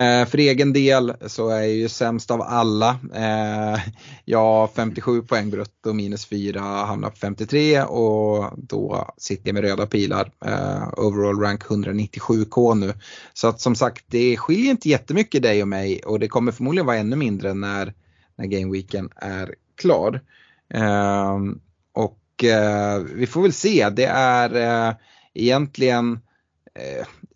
Eh, 0.00 0.26
för 0.26 0.38
egen 0.38 0.72
del 0.72 1.12
så 1.26 1.48
är 1.48 1.60
jag 1.60 1.70
ju 1.70 1.88
sämst 1.88 2.30
av 2.30 2.42
alla. 2.42 2.98
Eh, 3.14 3.80
jag 4.24 4.38
har 4.38 4.68
57 4.68 5.22
poäng 5.22 5.50
brutto 5.50 5.92
minus 5.92 6.26
4, 6.26 6.60
hamnar 6.60 7.10
på 7.10 7.16
53 7.16 7.82
och 7.82 8.52
då 8.56 9.14
sitter 9.16 9.48
jag 9.48 9.54
med 9.54 9.62
röda 9.64 9.86
pilar. 9.86 10.30
Eh, 10.44 10.88
overall 10.96 11.40
rank 11.40 11.64
197k 11.64 12.74
nu. 12.74 12.94
Så 13.32 13.48
att 13.48 13.60
som 13.60 13.74
sagt 13.74 14.04
det 14.08 14.36
skiljer 14.36 14.70
inte 14.70 14.88
jättemycket 14.88 15.42
dig 15.42 15.62
och 15.62 15.68
mig 15.68 16.00
och 16.06 16.18
det 16.18 16.28
kommer 16.28 16.52
förmodligen 16.52 16.86
vara 16.86 16.96
ännu 16.96 17.16
mindre 17.16 17.54
när, 17.54 17.94
när 18.36 18.46
gameweeken 18.46 19.10
är 19.16 19.54
klar. 19.80 20.20
och 21.94 22.44
vi 23.14 23.26
får 23.26 23.42
väl 23.42 23.52
se, 23.52 23.88
det 23.90 24.06
är 24.06 24.94
egentligen 25.34 26.20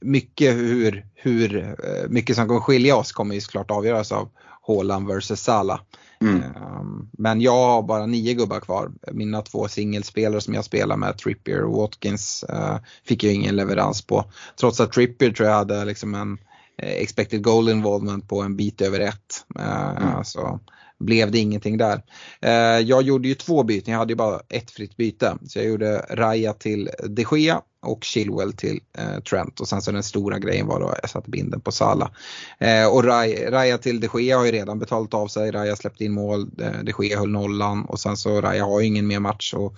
mycket 0.01 0.55
hur, 0.55 1.07
hur 1.15 1.57
eh, 1.57 2.09
mycket 2.09 2.37
som 2.37 2.49
kommer 2.49 2.61
skilja 2.61 2.97
oss 2.97 3.13
kommer 3.13 3.35
ju 3.35 3.41
såklart 3.41 3.71
avgöras 3.71 4.13
av 4.13 4.29
Haaland 4.67 5.09
vs 5.09 5.41
Salah. 5.41 5.81
Mm. 6.21 6.43
Um, 6.45 7.11
Men 7.13 7.41
jag 7.41 7.53
har 7.53 7.83
bara 7.83 8.07
nio 8.07 8.35
gubbar 8.35 8.61
kvar. 8.61 8.91
Mina 9.13 9.43
två 9.43 9.69
singelspelare 9.69 10.41
som 10.41 10.55
jag 10.55 10.65
spelar 10.65 10.97
med, 10.97 11.19
Trippier 11.19 11.63
och 11.63 11.77
Watkins, 11.77 12.45
eh, 12.49 12.77
fick 13.05 13.25
jag 13.25 13.33
ingen 13.35 13.57
leverans 13.57 14.03
på. 14.03 14.25
Trots 14.61 14.81
att 14.81 14.93
Trippier 14.93 15.31
tror 15.31 15.49
jag 15.49 15.57
hade 15.57 15.85
liksom 15.85 16.15
en 16.15 16.39
eh, 16.79 16.93
expected 17.03 17.43
goal 17.43 17.69
involvement 17.69 18.29
på 18.29 18.43
en 18.43 18.57
bit 18.57 18.81
över 18.81 19.01
ett. 19.01 19.47
Eh, 19.59 20.23
Så 20.23 20.61
blev 20.99 21.31
det 21.31 21.39
ingenting 21.39 21.79
där. 21.79 22.03
Eh, 22.41 22.79
Jag 22.79 23.03
gjorde 23.03 23.29
ju 23.29 23.35
två 23.35 23.63
byten, 23.63 23.93
jag 23.93 23.99
hade 23.99 24.13
ju 24.13 24.17
bara 24.17 24.41
ett 24.49 24.71
fritt 24.71 24.97
byte. 24.97 25.37
Så 25.47 25.59
jag 25.59 25.67
gjorde 25.67 26.07
Raya 26.11 26.53
till 26.53 26.91
de 27.09 27.27
Gea 27.33 27.61
och 27.83 28.05
Chilwell 28.05 28.53
till 28.53 28.81
eh, 28.99 29.21
Trent 29.21 29.61
och 29.61 29.69
sen 29.69 29.83
så 29.83 29.93
den 29.93 30.03
stora 30.03 30.39
grejen 30.39 30.67
var 30.67 30.81
då 30.81 30.95
jag 31.03 31.11
satte 31.11 31.31
binden 31.31 31.61
på 31.61 31.73
Salah. 31.73 32.11
Eh, 32.59 32.87
och 32.87 33.05
Ray- 33.05 33.51
Raya 33.51 33.79
till 33.79 34.01
de 34.01 34.09
Gea 34.15 34.39
har 34.39 34.45
ju 34.45 34.53
redan 34.53 34.79
betalat 34.79 35.15
av 35.15 35.29
sig, 35.29 35.51
Raya 35.51 35.77
släppte 35.77 36.05
in 36.05 36.13
mål, 36.13 36.51
eh, 36.59 36.83
de 36.83 37.05
Gea 37.05 37.19
höll 37.19 37.31
nollan 37.31 37.85
och 37.85 38.01
sen 38.01 38.17
så 38.17 38.41
Raya 38.41 38.65
har 38.65 38.81
ju 38.81 38.87
ingen 38.87 39.07
mer 39.07 39.21
match 39.21 39.55
och 39.55 39.75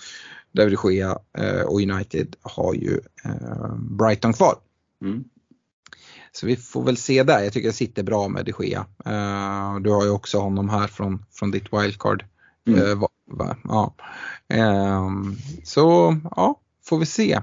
David 0.52 0.78
de 0.82 0.92
Gea 0.94 1.18
eh, 1.38 1.60
och 1.60 1.80
United 1.80 2.36
har 2.42 2.74
ju 2.74 3.00
eh, 3.24 3.74
Brighton 3.76 4.32
kvar. 4.32 4.54
Mm. 5.02 5.24
Så 6.32 6.46
vi 6.46 6.56
får 6.56 6.82
väl 6.82 6.96
se 6.96 7.22
där. 7.22 7.42
Jag 7.42 7.52
tycker 7.52 7.68
jag 7.68 7.74
sitter 7.74 8.02
bra 8.02 8.28
med 8.28 8.44
de 8.44 8.66
Gea. 8.66 8.86
Eh, 9.06 9.80
du 9.80 9.90
har 9.90 10.04
ju 10.04 10.10
också 10.10 10.38
honom 10.38 10.68
här 10.68 10.86
från, 10.86 11.24
från 11.32 11.50
ditt 11.50 11.72
wildcard. 11.72 12.24
Mm. 12.68 12.98
Va, 12.98 13.08
va, 13.26 13.56
ja. 13.64 13.94
Så 15.64 16.16
ja, 16.36 16.60
får 16.84 16.98
vi 16.98 17.06
se. 17.06 17.40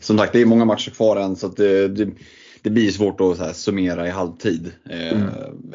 Som 0.00 0.18
sagt, 0.18 0.32
det 0.32 0.40
är 0.40 0.46
många 0.46 0.64
matcher 0.64 0.90
kvar 0.90 1.16
än 1.16 1.36
så 1.36 1.48
det, 1.48 1.88
det, 1.88 2.10
det 2.62 2.70
blir 2.70 2.90
svårt 2.90 3.20
att 3.20 3.36
så 3.36 3.44
här 3.44 3.52
summera 3.52 4.06
i 4.06 4.10
halvtid. 4.10 4.72
Eh, 4.90 5.12
Mm. 5.12 5.28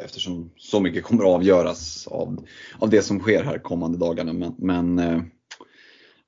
Eftersom 0.06 0.52
så 0.58 0.80
mycket 0.80 1.04
kommer 1.04 1.24
att 1.24 1.30
avgöras 1.30 2.08
av, 2.08 2.46
av 2.80 2.90
det 2.90 3.02
som 3.02 3.20
sker 3.20 3.44
här 3.44 3.58
kommande 3.58 3.98
dagarna. 3.98 4.34
Men, 4.34 4.56
men 4.58 5.00
eh, 5.00 5.22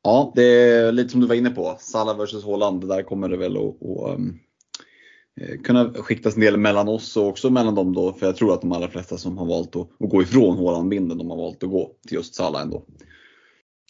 ja, 0.03 0.31
det 0.35 0.43
är 0.43 0.91
lite 0.91 1.09
som 1.09 1.21
du 1.21 1.27
var 1.27 1.35
inne 1.35 1.49
på. 1.49 1.77
Salah 1.79 2.17
vs 2.17 2.45
Haaland, 2.45 2.87
där 2.87 3.03
kommer 3.03 3.29
det 3.29 3.37
väl 3.37 3.57
att, 3.57 3.63
att 3.63 4.15
um, 4.15 4.39
kunna 5.63 5.93
skiktas 5.93 6.35
en 6.35 6.41
del 6.41 6.57
mellan 6.57 6.87
oss 6.87 7.17
och 7.17 7.27
också 7.27 7.49
mellan 7.49 7.75
dem 7.75 7.93
då. 7.93 8.13
För 8.13 8.25
jag 8.25 8.35
tror 8.35 8.53
att 8.53 8.61
de 8.61 8.71
allra 8.71 8.87
flesta 8.87 9.17
som 9.17 9.37
har 9.37 9.45
valt 9.45 9.75
att, 9.75 9.89
att 9.99 10.09
gå 10.09 10.21
ifrån 10.21 10.57
Haaland-binden, 10.57 11.17
de 11.17 11.29
har 11.29 11.37
valt 11.37 11.63
att 11.63 11.69
gå 11.69 11.91
till 12.07 12.15
just 12.15 12.35
Salah 12.35 12.61
ändå. 12.61 12.83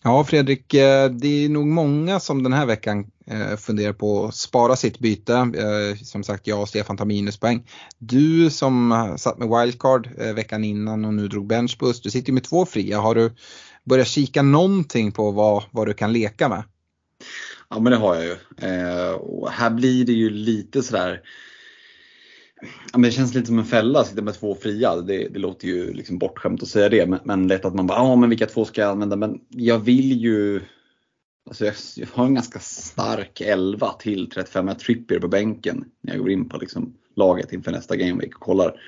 Ja 0.04 0.24
Fredrik, 0.24 0.74
eh, 0.74 1.12
det 1.12 1.46
är 1.46 1.50
nog 1.50 1.68
många 1.68 2.20
som 2.20 2.44
den 2.44 2.54
här 2.54 2.66
veckan 2.66 3.11
Eh, 3.28 3.56
funderar 3.58 3.94
på 3.94 4.26
att 4.26 4.36
spara 4.36 4.76
sitt 4.76 5.00
byte. 5.00 5.34
Eh, 5.34 5.98
som 6.04 6.24
sagt, 6.24 6.48
jag 6.48 6.62
och 6.62 6.70
Stefan 6.70 6.98
tar 6.98 7.06
minuspoäng. 7.06 7.68
Du 7.98 8.50
som 8.50 9.16
satt 9.20 9.38
med 9.38 9.60
wildcard 9.60 10.10
eh, 10.18 10.34
veckan 10.34 10.64
innan 10.64 11.06
och 11.06 11.14
nu 11.14 11.28
drog 11.28 11.48
benchbus, 11.48 12.02
du 12.02 12.10
sitter 12.10 12.30
ju 12.30 12.34
med 12.34 12.44
två 12.44 12.66
fria. 12.66 13.00
Har 13.00 13.16
du 13.16 13.32
börjat 13.84 14.08
kika 14.08 14.42
någonting 14.42 15.12
på 15.12 15.32
vad, 15.32 15.64
vad 15.72 15.88
du 15.88 15.94
kan 15.94 16.14
leka 16.14 16.50
med? 16.50 16.64
Ja 17.70 17.80
men 17.80 17.92
det 17.92 17.98
har 17.98 18.16
jag 18.16 18.26
ju. 18.26 18.36
Och 19.14 19.52
här 19.52 19.70
blir 19.70 20.06
det 20.06 20.14
ju 20.14 20.30
lite 20.30 20.84
sådär 20.84 21.22
Ja, 22.62 22.68
men 22.98 23.02
det 23.02 23.12
känns 23.12 23.34
lite 23.34 23.48
som 23.48 23.60
en 23.60 23.66
fälla 23.66 24.00
att 24.00 24.08
sitta 24.08 24.22
med 24.22 24.34
två 24.34 24.56
fria. 24.56 24.96
Det, 24.96 25.28
det 25.28 25.40
låter 25.40 25.68
ju 25.68 25.94
liksom 25.94 26.18
bortskämt 26.18 26.64
att 26.64 26.70
säga 26.70 26.90
det. 26.90 27.06
Men, 27.06 27.20
men 27.24 27.48
lätt 27.48 27.66
att 27.66 27.76
man 27.76 27.88
bara, 27.88 27.98
ja 27.98 28.16
men 28.16 28.30
vilka 28.30 28.46
två 28.46 28.66
ska 28.66 28.82
jag 28.82 28.92
använda? 28.92 29.16
Men 29.16 29.40
jag 29.50 29.80
vill 29.80 30.22
ju 30.22 30.62
Alltså 31.48 31.66
jag, 31.66 31.76
jag 31.96 32.08
har 32.14 32.26
en 32.26 32.34
ganska 32.34 32.60
stark 32.60 33.42
11 33.42 33.92
till 34.00 34.30
35. 34.30 34.68
Jag 34.68 34.80
Trippier 34.80 35.20
på 35.20 35.28
bänken 35.28 35.86
när 36.02 36.14
jag 36.14 36.22
går 36.22 36.32
in 36.32 36.50
på 36.50 36.58
liksom 36.58 36.94
laget 37.16 37.54
inför 37.54 37.72
nästa 37.72 37.96
gameweek 37.96 38.36
och 38.36 38.42
kollar. 38.42 38.82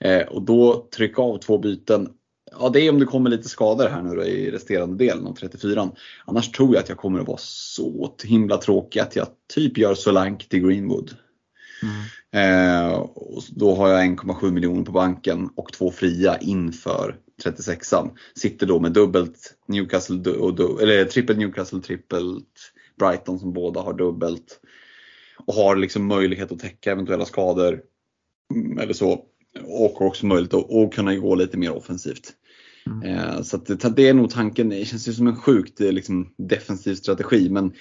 Eh, 0.00 0.22
och 0.22 0.42
då 0.42 0.88
trycka 0.96 1.22
av 1.22 1.38
två 1.38 1.58
byten. 1.58 2.08
Ja 2.60 2.68
det 2.68 2.80
är 2.80 2.90
om 2.90 2.98
det 2.98 3.06
kommer 3.06 3.30
lite 3.30 3.48
skador 3.48 3.88
här 3.88 4.02
nu 4.02 4.14
då 4.14 4.24
i 4.24 4.50
resterande 4.50 5.04
delen 5.04 5.26
av 5.26 5.34
34. 5.34 5.90
Annars 6.24 6.50
tror 6.50 6.74
jag 6.74 6.82
att 6.82 6.88
jag 6.88 6.98
kommer 6.98 7.20
att 7.20 7.26
vara 7.26 7.38
så 7.40 8.14
himla 8.24 8.56
tråkig 8.56 9.00
att 9.00 9.16
jag 9.16 9.26
typ 9.54 9.78
gör 9.78 9.94
Solanke 9.94 10.48
till 10.48 10.66
Greenwood. 10.66 11.16
Eh, 12.32 12.92
och 12.92 13.42
då 13.50 13.74
har 13.74 13.88
jag 13.88 14.00
1,7 14.04 14.50
miljoner 14.50 14.84
på 14.84 14.92
banken 14.92 15.50
och 15.56 15.72
två 15.72 15.90
fria 15.90 16.38
inför 16.38 17.16
36an. 17.44 18.10
Sitter 18.34 18.66
då 18.66 18.80
med 18.80 18.92
dubbelt 18.92 19.54
Newcastle, 19.68 20.30
och 20.30 20.54
du- 20.54 20.78
eller 20.82 21.04
trippelt 21.04 21.38
Newcastle, 21.38 21.80
trippelt 21.80 22.72
Brighton 22.98 23.38
som 23.38 23.52
båda 23.52 23.80
har 23.80 23.92
dubbelt. 23.94 24.60
Och 25.46 25.54
har 25.54 25.76
liksom 25.76 26.06
möjlighet 26.06 26.52
att 26.52 26.58
täcka 26.58 26.92
eventuella 26.92 27.24
skador. 27.24 27.80
mm, 28.54 28.78
Eller 28.78 28.92
så. 28.92 29.24
Och 29.64 30.00
också 30.02 30.26
möjlighet 30.26 30.54
att 30.54 30.66
och 30.68 30.94
kunna 30.94 31.16
gå 31.16 31.34
lite 31.34 31.58
mer 31.58 31.72
offensivt. 31.72 32.32
Eh, 33.04 33.42
Så 33.42 33.56
att 33.56 33.66
det, 33.66 33.96
det 33.96 34.08
är 34.08 34.14
nog 34.14 34.30
tanken, 34.30 34.68
det 34.68 34.84
känns 34.84 35.08
ju 35.08 35.12
som 35.12 35.26
en 35.26 35.36
sjukt 35.36 35.80
eh, 35.80 35.92
liksom, 35.92 36.34
defensiv 36.38 36.94
strategi. 36.94 37.48
Men 37.50 37.72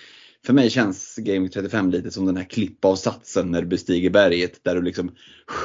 för 0.46 0.54
mig 0.54 0.70
känns 0.70 1.16
Game 1.16 1.40
Week 1.40 1.54
35 1.54 1.92
lite 1.92 2.12
som 2.12 2.26
den 2.26 2.38
här 2.38 2.44
klippavsatsen 2.44 3.52
när 3.52 3.62
du 3.62 3.68
bestiger 3.68 4.10
berget 4.10 4.64
där 4.64 4.76
du 4.76 4.82
liksom 4.82 5.12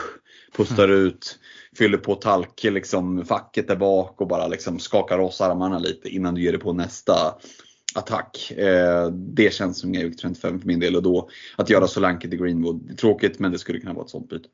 pustar 0.56 0.88
ut, 0.88 1.38
fyller 1.76 1.98
på 1.98 2.14
talk, 2.14 2.64
liksom 2.64 3.24
facket 3.24 3.68
där 3.68 3.76
bak 3.76 4.20
och 4.20 4.28
bara 4.28 4.48
liksom 4.48 4.78
skakar 4.78 5.18
oss 5.18 5.40
armarna 5.40 5.78
lite 5.78 6.08
innan 6.08 6.34
du 6.34 6.42
ger 6.42 6.52
dig 6.52 6.60
på 6.60 6.72
nästa 6.72 7.34
attack. 7.94 8.50
Eh, 8.50 9.10
det 9.10 9.54
känns 9.54 9.80
som 9.80 9.92
Game 9.92 10.04
Week 10.04 10.18
35 10.20 10.60
för 10.60 10.66
min 10.66 10.80
del 10.80 10.96
och 10.96 11.02
då 11.02 11.28
att 11.56 11.70
göra 11.70 11.88
Solanke 11.88 12.28
till 12.28 12.38
Greenwood, 12.38 12.90
är 12.90 12.94
tråkigt 12.94 13.38
men 13.38 13.52
det 13.52 13.58
skulle 13.58 13.80
kunna 13.80 13.94
vara 13.94 14.04
ett 14.04 14.10
sånt 14.10 14.28
byte. 14.28 14.48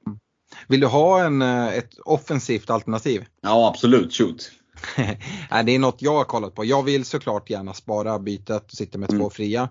Vill 0.69 0.81
du 0.81 0.87
ha 0.87 1.25
en, 1.25 1.43
eh, 1.43 1.69
ett 1.69 1.99
offensivt 1.99 2.71
alternativ? 2.71 3.25
Ja 3.41 3.69
absolut, 3.69 4.15
shoot. 4.15 4.51
Det 5.65 5.75
är 5.75 5.79
något 5.79 6.03
jag 6.03 6.15
har 6.15 6.25
kollat 6.25 6.55
på. 6.55 6.65
Jag 6.65 6.83
vill 6.83 7.05
såklart 7.05 7.51
gärna 7.51 7.75
spara 7.75 8.19
bytet 8.19 8.65
och 8.65 8.71
sitta 8.71 8.99
med 8.99 9.09
två 9.09 9.31
fria. 9.31 9.69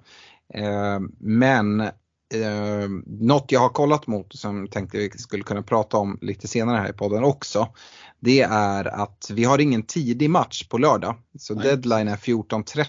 Eh, 0.54 1.00
men 1.20 1.82
eh, 1.82 2.90
något 3.06 3.52
jag 3.52 3.60
har 3.60 3.70
kollat 3.70 4.08
mot 4.08 4.34
som 4.34 4.68
tänkte 4.68 4.98
vi 4.98 5.10
skulle 5.10 5.44
kunna 5.44 5.62
prata 5.62 5.98
om 5.98 6.18
lite 6.22 6.48
senare 6.48 6.78
här 6.78 6.90
i 6.90 6.94
podden 6.94 7.24
också. 7.24 7.68
Det 8.20 8.42
är 8.42 8.86
att 8.86 9.32
vi 9.34 9.44
har 9.44 9.60
ingen 9.60 9.84
tidig 9.84 10.30
match 10.30 10.68
på 10.68 10.78
lördag. 10.78 11.16
Så 11.40 11.56
Nej. 11.56 11.64
deadline 11.64 12.08
är 12.08 12.16
14.30. 12.16 12.86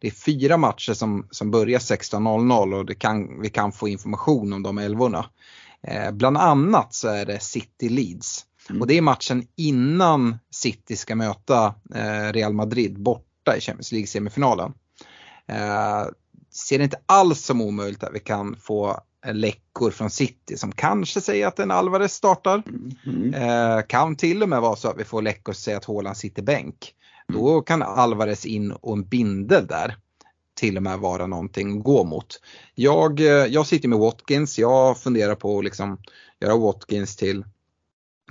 Det 0.00 0.06
är 0.06 0.10
fyra 0.10 0.56
matcher 0.56 0.92
som, 0.92 1.26
som 1.30 1.50
börjar 1.50 1.78
16.00 1.78 2.74
och 2.74 2.98
kan, 2.98 3.40
vi 3.40 3.50
kan 3.50 3.72
få 3.72 3.88
information 3.88 4.52
om 4.52 4.62
de 4.62 4.78
älvorna. 4.78 5.26
Eh, 5.82 6.10
bland 6.10 6.36
annat 6.36 6.94
så 6.94 7.08
är 7.08 7.26
det 7.26 7.40
City 7.40 7.88
Leeds. 7.88 8.46
Mm. 8.70 8.80
Och 8.80 8.86
det 8.88 8.98
är 8.98 9.02
matchen 9.02 9.46
innan 9.56 10.38
City 10.50 10.96
ska 10.96 11.14
möta 11.14 11.74
eh, 11.94 12.32
Real 12.32 12.52
Madrid 12.52 13.02
borta 13.02 13.56
i 13.56 13.60
Champions 13.60 13.92
League-semifinalen. 13.92 14.72
Eh, 15.46 16.06
ser 16.52 16.78
det 16.78 16.84
inte 16.84 17.00
alls 17.06 17.44
som 17.44 17.60
omöjligt 17.60 18.04
att 18.04 18.14
vi 18.14 18.20
kan 18.20 18.56
få 18.56 19.00
eh, 19.26 19.34
läckor 19.34 19.90
från 19.90 20.10
City 20.10 20.56
som 20.56 20.72
kanske 20.72 21.20
säger 21.20 21.46
att 21.46 21.58
en 21.58 21.70
Alvarez 21.70 22.14
startar. 22.14 22.62
Mm. 23.06 23.34
Eh, 23.34 23.82
kan 23.86 24.16
till 24.16 24.42
och 24.42 24.48
med 24.48 24.60
vara 24.60 24.76
så 24.76 24.88
att 24.88 24.98
vi 24.98 25.04
får 25.04 25.22
läckor 25.22 25.52
som 25.52 25.60
säger 25.60 25.78
att 25.78 25.84
Haaland 25.84 26.16
sitter 26.16 26.42
bänk. 26.42 26.94
Då 27.28 27.60
kan 27.60 27.82
Alvarez 27.82 28.46
in 28.46 28.72
och 28.72 28.92
en 28.92 29.04
bindel 29.04 29.66
där 29.66 29.96
till 30.54 30.76
och 30.76 30.82
med 30.82 30.98
vara 30.98 31.26
någonting 31.26 31.78
att 31.78 31.84
gå 31.84 32.04
mot. 32.04 32.40
Jag, 32.74 33.20
eh, 33.20 33.26
jag 33.26 33.66
sitter 33.66 33.88
med 33.88 33.98
Watkins, 33.98 34.58
jag 34.58 34.98
funderar 34.98 35.34
på 35.34 35.58
att 35.58 35.64
liksom 35.64 35.98
göra 36.40 36.56
Watkins 36.56 37.16
till, 37.16 37.44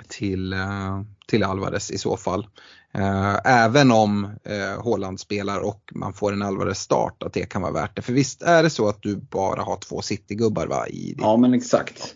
till, 0.08 0.54
eh, 0.54 1.02
till 1.28 1.44
Alvarez 1.44 1.92
i 1.92 1.98
så 1.98 2.18
fall. 2.18 2.48
Eh, 2.94 3.36
även 3.46 3.92
om 3.92 4.24
eh, 4.44 4.84
Haaland 4.84 5.20
spelar 5.20 5.60
och 5.60 5.92
man 5.96 6.14
får 6.14 6.34
en 6.34 6.42
Alvarez 6.42 6.80
start 6.80 7.24
att 7.24 7.34
det 7.34 7.46
kan 7.46 7.62
vara 7.62 7.72
värt 7.74 7.96
det. 7.96 8.02
För 8.02 8.14
visst 8.14 8.42
är 8.42 8.64
det 8.64 8.70
så 8.70 8.90
att 8.90 9.02
du 9.02 9.16
bara 9.16 9.62
har 9.64 9.78
två 9.78 10.02
City-gubbar 10.02 10.68
va? 10.68 10.88
I 10.88 11.14
din 11.14 11.18
Ja 11.20 11.38
men 11.38 11.54
exakt. 11.54 12.16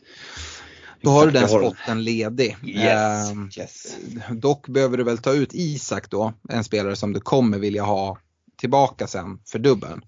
då 1.01 1.09
har 1.09 1.25
du 1.25 1.31
den 1.31 1.43
Exakt, 1.43 1.61
jag 1.61 1.69
har 1.69 1.75
spotten 1.75 2.03
ledig. 2.03 2.57
Yes. 2.63 3.31
Ehm, 3.31 3.49
yes. 3.57 3.97
dock 4.31 4.67
behöver 4.67 4.97
du 4.97 5.03
väl 5.03 5.17
ta 5.17 5.33
ut 5.33 5.49
Isak 5.53 6.09
då, 6.09 6.33
en 6.49 6.63
spelare 6.63 6.95
som 6.95 7.13
du 7.13 7.19
kommer 7.19 7.59
vilja 7.59 7.83
ha 7.83 8.17
tillbaka 8.57 9.07
sen 9.07 9.39
för 9.47 9.59
dubbeln. 9.59 10.01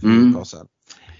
För 0.00 0.06
Mm. 0.06 0.24
Newcastle. 0.30 0.64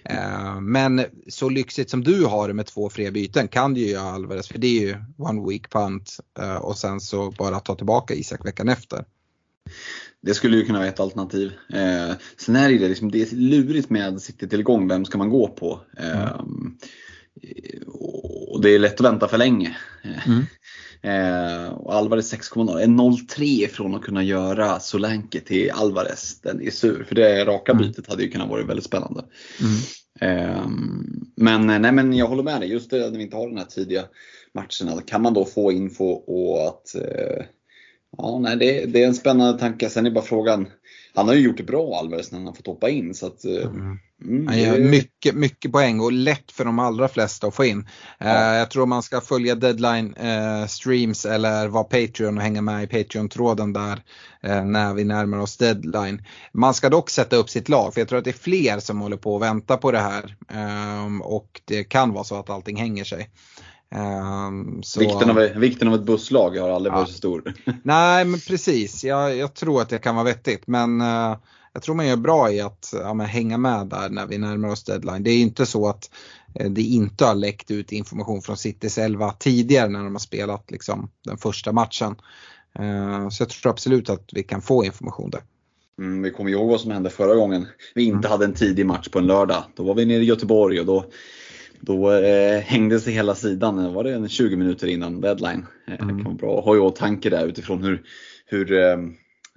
Ehm, 0.05 0.73
men 0.73 1.05
så 1.29 1.49
lyxigt 1.49 1.91
som 1.91 2.05
du 2.05 2.25
har 2.25 2.49
det 2.49 2.55
med 2.55 2.67
två 2.67 2.91
fria 2.91 3.11
byten 3.11 3.49
kan 3.49 3.75
du 3.75 3.81
ju 3.81 3.87
göra 3.87 4.11
Alvarez 4.11 4.49
för 4.49 4.59
det 4.59 4.67
är 4.67 4.81
ju 4.81 4.97
one 5.17 5.49
week 5.49 5.71
punt 5.71 6.17
eh, 6.39 6.57
och 6.57 6.79
sen 6.79 7.01
så 7.01 7.31
bara 7.31 7.61
ta 7.61 7.75
tillbaka 7.75 8.15
Isak 8.15 8.47
veckan 8.47 8.69
efter. 8.69 9.05
Det 10.23 10.35
skulle 10.35 10.57
ju 10.57 10.65
kunna 10.65 10.79
vara 10.79 10.89
ett 10.89 11.01
alternativ. 11.01 11.53
Eh, 11.73 12.17
sen 12.37 12.57
är 12.57 12.69
det 12.69 12.89
liksom, 12.89 13.11
det 13.11 13.33
är 13.33 13.37
lurigt 13.37 13.91
med 13.91 14.23
City-tillgång, 14.23 14.89
vem 14.89 15.05
ska 15.05 15.19
man 15.19 15.31
gå 15.31 15.49
på? 15.49 15.81
Eh, 15.97 16.41
och 18.51 18.63
det 18.63 18.71
är 18.71 18.79
lätt 18.79 19.01
att 19.01 19.07
vänta 19.07 19.29
för 19.29 19.39
länge. 19.39 19.77
Mm. 20.27 20.43
Eh, 21.03 21.73
och 21.73 21.95
Alvarez 21.95 22.35
6,0 22.35 22.79
är 22.79 22.87
0,3 22.87 23.43
ifrån 23.43 23.95
att 23.95 24.03
kunna 24.03 24.23
göra 24.23 24.81
Solanke 24.81 25.41
till 25.41 25.71
Alvarez. 25.71 26.41
Den 26.41 26.63
är 26.63 26.71
sur, 26.71 27.05
för 27.05 27.15
det 27.15 27.45
raka 27.45 27.73
Mm. 27.73 27.85
bytet 27.87 28.07
hade 28.09 28.23
ju 28.23 28.31
kunnat 28.31 28.49
vara 28.49 28.65
väldigt 28.65 28.85
spännande. 28.85 29.25
Mm. 29.61 29.77
Eh, 30.21 30.69
men, 31.37 31.83
nej, 31.83 31.93
men 31.93 32.13
jag 32.13 32.27
håller 32.27 32.43
med 32.43 32.61
dig, 32.61 32.71
just 32.71 32.91
det 32.91 33.11
när 33.11 33.19
vi 33.19 33.23
inte 33.23 33.37
har 33.37 33.49
den 33.49 33.59
här 33.59 33.65
tidiga 33.65 34.05
matcherna. 34.55 35.03
Kan 35.07 35.23
man 35.23 35.35
då 35.35 35.45
få 35.45 35.73
info 35.73 36.05
och 36.05 36.69
att 36.69 36.95
eh, 36.95 37.45
Ja, 38.19 38.39
nej, 38.39 38.57
det, 38.57 38.87
det 38.87 39.03
är 39.03 39.07
en 39.07 39.15
spännande 39.15 39.59
tanke. 39.59 39.91
Sen 39.91 40.07
är 40.07 40.11
bara 40.11 40.25
frågan. 40.25 40.69
Han 41.15 41.29
har 41.29 41.35
ju 41.35 41.41
gjort 41.41 41.57
det 41.57 41.63
bra 41.63 41.97
Alvarez 41.99 42.33
när 42.33 42.39
han 42.39 42.47
har 42.47 42.55
fått 42.55 42.67
hoppa 42.67 42.89
in. 42.91 43.15
Så 43.15 43.27
att, 43.27 43.45
eh, 43.45 43.53
Mm. 43.53 43.99
mm, 44.25 44.47
Han 44.47 44.61
gör 44.61 44.79
mycket, 44.79 45.35
mycket 45.35 45.73
poäng 45.73 46.01
och 46.01 46.13
lätt 46.13 46.53
för 46.53 46.65
de 46.65 46.79
allra 46.79 47.09
flesta 47.09 47.47
att 47.47 47.55
få 47.55 47.65
in. 47.65 47.89
Ja. 48.19 48.27
Eh, 48.27 48.59
jag 48.59 48.71
tror 48.71 48.87
man 48.87 49.03
ska 49.03 49.21
följa 49.21 49.55
deadline 49.55 50.15
eh, 50.15 50.67
streams 50.67 51.25
eller 51.27 51.69
vara 51.69 51.85
Patreon 51.85 52.37
och 52.37 52.43
hänga 52.43 52.63
med 52.63 52.85
i 52.85 52.87
Patreon-tråden 52.87 53.73
där 53.73 54.03
eh, 54.43 54.65
när 54.65 54.95
vi 54.95 55.05
närmar 55.05 55.39
oss 55.39 55.57
deadline. 55.57 56.23
Man 56.53 56.75
ska 56.75 56.89
dock 56.89 57.11
sätta 57.11 57.37
upp 57.37 57.51
sitt 57.51 57.69
lag 57.69 57.95
för 57.95 58.01
jag 58.01 58.09
tror 58.09 58.19
att 58.19 58.25
det 58.25 58.31
är 58.31 58.33
fler 58.33 58.81
som 58.81 59.01
håller 59.01 59.17
på 59.17 59.37
att 59.37 59.43
vänta 59.43 59.77
på 59.77 59.93
det 59.93 59.99
här. 59.99 60.37
Och 61.23 61.61
det 61.65 61.85
kan 61.85 62.13
vara 62.13 62.25
så 62.25 62.39
att 62.39 62.51
allting 62.51 62.77
hänger 62.77 63.05
sig. 63.05 63.31
Ehm, 63.95 64.83
så... 64.83 65.01
vikten, 65.01 65.31
av, 65.31 65.37
vikten 65.37 65.89
av 65.89 65.95
ett 65.95 66.03
busslag 66.05 66.57
har 66.57 66.69
aldrig 66.71 66.93
Ja. 66.93 66.97
varit 66.97 67.09
så 67.09 67.15
stor. 67.15 67.55
Nej 67.83 68.25
men 68.25 68.41
precis, 68.41 69.05
jag, 69.05 69.37
jag 69.37 69.55
tror 69.55 69.83
att 69.83 69.89
det 69.89 69.99
kan 69.99 70.15
vara 70.15 70.25
vettigt 70.25 70.67
men 70.67 71.01
eh, 71.01 71.37
jag 71.73 71.83
tror 71.83 71.95
man 71.95 72.07
gör 72.07 72.17
bra 72.17 72.53
i 72.53 72.61
att 72.61 72.91
ja, 72.93 73.15
men 73.15 73.27
hänga 73.27 73.59
med 73.59 73.87
där 73.87 74.09
när 74.09 74.27
vi 74.27 74.39
närmar 74.39 74.69
oss 74.69 74.85
deadline. 74.85 75.23
Det 75.23 75.31
är 75.31 75.39
inte 75.41 75.67
så 75.67 75.89
att 75.89 76.11
eh, 76.55 76.71
det 76.71 76.83
inte 76.83 77.25
har 77.25 77.35
läckt 77.35 77.71
ut 77.71 77.93
information 77.93 78.43
från 78.43 78.57
Citys 78.57 78.99
11 78.99 79.33
tidigare 79.39 79.89
när 79.89 80.05
de 80.05 80.13
har 80.15 80.19
spelat 80.19 80.71
liksom, 80.71 81.11
den 81.25 81.39
första 81.39 81.73
matchen. 81.73 82.15
Eh, 82.79 83.29
så 83.29 83.43
jag 83.43 83.49
tror 83.49 83.71
absolut 83.73 84.11
att 84.11 84.29
vi 84.33 84.43
kan 84.43 84.63
få 84.63 84.85
information 84.85 85.31
där. 85.31 85.41
Mm, 85.99 86.23
vi 86.23 86.31
kommer 86.31 86.51
ihåg 86.51 86.69
vad 86.69 86.81
som 86.81 86.91
hände 86.91 87.11
förra 87.11 87.35
gången 87.35 87.67
vi 87.95 88.03
inte 88.05 88.17
Mm. 88.19 88.31
hade 88.31 88.45
en 88.45 88.55
tidig 88.55 88.87
match 88.87 89.09
på 89.09 89.19
en 89.19 89.27
lördag. 89.27 89.65
Då 89.77 89.83
var 89.83 89.95
vi 89.95 90.07
nere 90.07 90.23
i 90.23 90.25
Göteborg 90.25 90.81
och 90.81 90.87
då, 90.87 91.05
då 91.81 92.13
eh, 92.13 92.61
hängde 92.61 93.01
sig 93.01 93.13
hela 93.13 93.35
sidan. 93.35 93.95
Var 93.95 94.05
det 94.05 94.13
en 94.15 94.29
20 94.29 94.57
minuter 94.57 94.87
innan 94.87 95.21
deadline? 95.21 95.67
Eh, 95.87 95.95
Mm. 96.01 96.09
Kan 96.17 96.25
vara 96.25 96.35
bra 96.35 96.59
att 96.59 96.65
ha 96.65 96.77
i 96.77 96.79
åtanke 96.79 97.31
där 97.31 97.47
utifrån 97.47 97.83
hur, 97.85 98.03
hur 98.47 98.73
eh, 98.73 98.99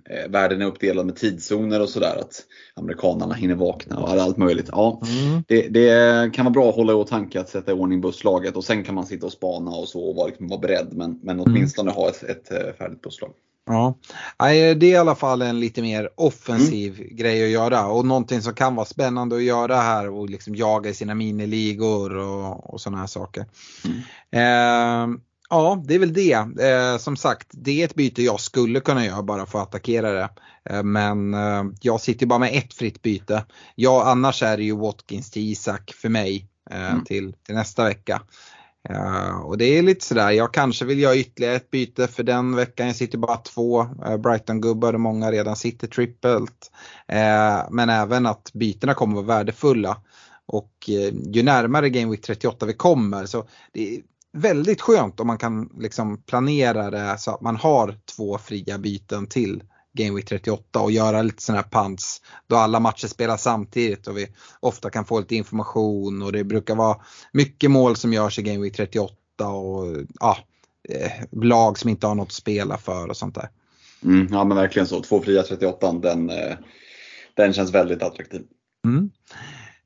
eh, 0.09 0.29
världen 0.29 0.61
är 0.61 0.65
uppdelad 0.65 1.05
med 1.05 1.15
tidszoner 1.15 1.81
och 1.81 1.89
sådär. 1.89 2.17
Att 2.19 2.43
amerikanarna 2.75 3.33
hinner 3.33 3.55
vakna 3.55 3.97
och 3.99 4.09
allt 4.09 4.37
möjligt. 4.37 4.69
Ja, 4.71 5.01
det, 5.47 5.67
det 5.67 6.33
kan 6.33 6.45
vara 6.45 6.53
bra 6.53 6.69
att 6.69 6.75
hålla 6.75 6.91
i 6.91 6.95
åtanke 6.95 7.39
att 7.39 7.49
sätta 7.49 7.71
i 7.71 7.73
ordning 7.73 8.01
busslaget 8.01 8.55
och 8.55 8.63
sen 8.63 8.83
kan 8.83 8.95
man 8.95 9.05
sitta 9.05 9.25
och 9.25 9.31
spana 9.31 9.71
och 9.71 9.87
så 9.87 10.03
och 10.03 10.15
vara, 10.15 10.27
liksom, 10.27 10.47
vara 10.47 10.59
beredd. 10.59 10.87
Men, 10.91 11.19
men 11.23 11.39
åtminstone 11.39 11.91
ha 11.91 12.09
ett, 12.09 12.23
ett 12.23 12.51
eh, 12.51 12.73
färdigt 12.77 13.01
busslag. 13.01 13.31
Ja, 13.65 13.95
det 14.39 14.83
är 14.83 14.83
i 14.83 14.95
alla 14.95 15.15
fall 15.15 15.41
en 15.41 15.59
lite 15.59 15.81
mer 15.81 16.09
offensiv 16.15 16.97
grej 17.11 17.43
att 17.43 17.49
göra 17.49 17.85
och 17.85 18.05
någonting 18.05 18.41
som 18.41 18.53
kan 18.53 18.75
vara 18.75 18.85
spännande 18.85 19.35
att 19.35 19.43
göra 19.43 19.75
här 19.75 20.09
och 20.09 20.29
liksom 20.29 20.55
jaga 20.55 20.89
i 20.89 20.93
sina 20.93 21.15
miniligor 21.15 22.17
och, 22.17 22.73
och 22.73 22.81
sådana 22.81 22.97
här 22.97 23.07
saker. 23.07 23.45
Eh, 24.31 25.07
ja, 25.49 25.83
det 25.85 25.95
är 25.95 25.99
väl 25.99 26.13
det. 26.13 26.33
Eh, 26.67 26.97
som 26.97 27.17
sagt, 27.17 27.47
det 27.51 27.81
är 27.81 27.85
ett 27.85 27.95
byte 27.95 28.21
jag 28.23 28.39
skulle 28.39 28.79
kunna 28.79 29.05
göra 29.05 29.23
bara 29.23 29.45
för 29.45 29.59
att 29.61 29.67
attackera 29.67 30.11
det. 30.11 30.29
Eh, 30.69 30.83
men 30.83 31.33
eh, 31.33 31.63
jag 31.81 32.01
sitter 32.01 32.25
bara 32.25 32.39
med 32.39 32.51
ett 32.53 32.73
fritt 32.73 33.01
byte. 33.01 33.45
Ja, 33.75 34.03
annars 34.05 34.43
är 34.43 34.57
det 34.57 34.63
ju 34.63 34.75
Watkins 34.77 35.31
till 35.31 35.51
Isak 35.51 35.93
för 36.01 36.09
mig 36.09 36.47
eh, 36.71 36.91
Mm. 36.91 37.03
till, 37.03 37.33
till 37.45 37.55
nästa 37.55 37.83
vecka. 37.83 38.21
Uh, 38.89 39.35
och 39.35 39.57
det 39.57 39.65
är 39.65 39.81
lite 39.81 40.05
sådär, 40.05 40.31
jag 40.31 40.53
kanske 40.53 40.85
vill 40.85 40.99
göra 40.99 41.15
ytterligare 41.15 41.55
ett 41.55 41.71
byte 41.71 42.07
för 42.07 42.23
den 42.23 42.55
veckan. 42.55 42.87
Jag 42.87 42.95
sitter 42.95 43.17
bara 43.17 43.37
två 43.37 43.81
uh, 43.81 44.17
Brighton-gubbar 44.17 44.93
och 44.93 44.99
många 44.99 45.31
redan 45.31 45.55
sitter 45.55 45.87
trippelt. 45.87 46.71
Uh, 47.11 47.17
eh, 47.17 47.65
men 47.71 47.89
även 47.89 48.25
att 48.25 48.51
bytena 48.53 48.93
kommer 48.93 49.15
vara 49.15 49.25
värdefulla. 49.25 49.97
Och 50.45 50.89
eh, 50.89 51.13
ju 51.33 51.43
närmare 51.43 51.89
Game 51.89 52.11
Week 52.11 52.21
38 52.21 52.65
vi 52.65 52.73
kommer 52.73 53.25
så 53.25 53.47
det 53.71 53.95
är 53.95 54.01
väldigt 54.33 54.81
skönt 54.81 55.19
om 55.19 55.27
man 55.27 55.37
kan 55.37 55.69
liksom 55.79 56.17
planera 56.17 56.91
det 56.91 57.17
så 57.17 57.31
att 57.31 57.41
man 57.41 57.55
har 57.55 57.99
två 58.15 58.37
fria 58.37 58.77
byten 58.77 59.27
till 59.27 59.63
Game 59.93 60.15
Week 60.15 60.25
38 60.25 60.79
och 60.79 60.91
göra 60.91 61.21
lite 61.21 61.43
sådana 61.43 61.61
här 61.61 61.69
pants 61.69 62.21
då 62.47 62.55
alla 62.55 62.79
matcher 62.79 63.07
spelas 63.07 63.43
samtidigt 63.43 64.07
och 64.07 64.17
vi 64.17 64.27
ofta 64.59 64.89
kan 64.89 65.05
få 65.05 65.19
lite 65.19 65.35
information 65.35 66.21
och 66.21 66.31
det 66.31 66.43
brukar 66.43 66.75
vara 66.75 66.97
mycket 67.31 67.71
mål 67.71 67.95
som 67.95 68.13
görs 68.13 68.39
i 68.39 68.41
Game 68.41 68.63
Week 68.63 68.75
38 68.75 69.15
och 69.47 69.97
ja, 70.19 70.37
eh, 70.89 71.11
lag 71.31 71.77
som 71.77 71.89
inte 71.89 72.07
har 72.07 72.15
något 72.15 72.27
att 72.27 72.31
spela 72.31 72.77
för 72.77 73.09
och 73.09 73.17
sånt 73.17 73.35
där. 73.35 73.49
Mm, 74.03 74.27
ja 74.31 74.43
men 74.43 74.57
verkligen 74.57 74.87
så. 74.87 75.01
Två 75.01 75.21
fria 75.21 75.43
38 75.43 75.93
den, 75.93 76.29
eh, 76.29 76.55
den 77.33 77.53
känns 77.53 77.71
väldigt 77.71 78.03
attraktiv. 78.03 78.41
Mm. 78.85 79.09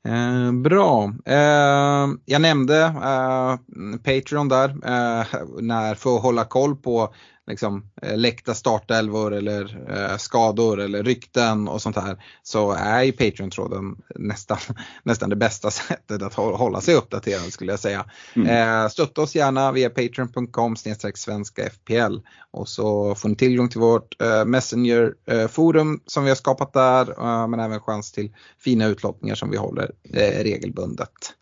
Eh, 0.04 0.52
bra. 0.52 1.14
Eh, 1.24 2.08
jag 2.24 2.40
nämnde 2.40 2.82
eh, 2.82 3.56
Patreon 4.04 4.48
där 4.48 4.68
eh, 4.68 5.26
när, 5.60 5.94
för 5.94 6.16
att 6.16 6.22
hålla 6.22 6.44
koll 6.44 6.76
på 6.76 7.14
liksom, 7.48 7.90
eh, 8.02 8.16
läckta 8.16 8.54
startelvor 8.54 9.34
eller 9.34 9.90
eh, 9.90 10.16
skador 10.16 10.80
eller 10.80 11.02
rykten 11.02 11.68
och 11.68 11.82
sånt 11.82 11.96
här 11.96 12.24
så 12.42 12.72
är 12.72 13.02
ju 13.02 13.12
Patreon-tråden 13.12 13.96
nästan, 14.14 14.58
nästan 15.02 15.30
det 15.30 15.36
bästa 15.36 15.70
sättet 15.70 16.22
att 16.22 16.34
hå- 16.34 16.56
hålla 16.56 16.80
sig 16.80 16.94
uppdaterad 16.94 17.52
skulle 17.52 17.72
jag 17.72 17.80
säga. 17.80 18.04
Mm. 18.36 18.48
Eh, 18.48 18.88
stötta 18.88 19.22
oss 19.22 19.34
gärna 19.34 19.72
via 19.72 19.90
patreon.com 19.90 20.76
svenska 21.14 21.70
FPL 21.70 22.18
och 22.50 22.68
så 22.68 23.14
får 23.14 23.28
ni 23.28 23.36
tillgång 23.36 23.68
till 23.68 23.80
vårt 23.80 24.22
eh, 24.22 24.44
Messenger-forum 24.44 26.00
som 26.06 26.24
vi 26.24 26.30
har 26.30 26.36
skapat 26.36 26.72
där 26.72 27.10
eh, 27.10 27.48
men 27.48 27.60
även 27.60 27.80
chans 27.80 28.12
till 28.12 28.34
fina 28.58 28.86
utlottningar 28.86 29.34
som 29.34 29.50
vi 29.50 29.56
håller 29.56 29.90
eh, 30.14 30.42
regelbundet. 30.42 31.34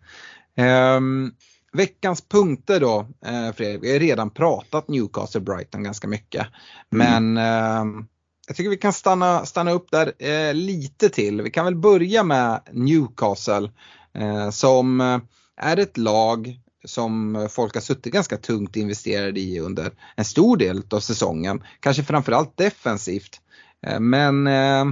Ehm, 0.56 1.32
veckans 1.76 2.28
punkter 2.28 2.80
då, 2.80 3.06
eh, 3.26 3.52
Fredrik, 3.52 3.82
vi 3.82 3.92
har 3.92 3.98
redan 3.98 4.30
pratat 4.30 4.88
Newcastle 4.88 5.40
Brighton 5.40 5.82
ganska 5.82 6.08
mycket. 6.08 6.46
Men 6.90 7.36
ehm, 7.36 8.06
jag 8.46 8.56
tycker 8.56 8.70
vi 8.70 8.76
kan 8.76 8.92
stanna, 8.92 9.46
stanna 9.46 9.70
upp 9.70 9.90
där 9.90 10.12
eh, 10.18 10.54
lite 10.54 11.08
till. 11.08 11.42
Vi 11.42 11.50
kan 11.50 11.64
väl 11.64 11.76
börja 11.76 12.22
med 12.22 12.60
Newcastle 12.72 13.70
eh, 14.18 14.50
som 14.50 15.00
eh, 15.00 15.18
är 15.56 15.76
ett 15.76 15.96
lag 15.96 16.60
som 16.84 17.48
folk 17.50 17.74
har 17.74 17.80
suttit 17.80 18.12
ganska 18.12 18.36
tungt 18.36 18.76
investerade 18.76 19.40
i 19.40 19.60
under 19.60 19.92
en 20.16 20.24
stor 20.24 20.56
del 20.56 20.82
av 20.90 21.00
säsongen. 21.00 21.62
Kanske 21.80 22.04
framförallt 22.04 22.56
defensivt. 22.56 23.40
Eh, 23.86 24.00
Men 24.00 24.46
eh, 24.46 24.84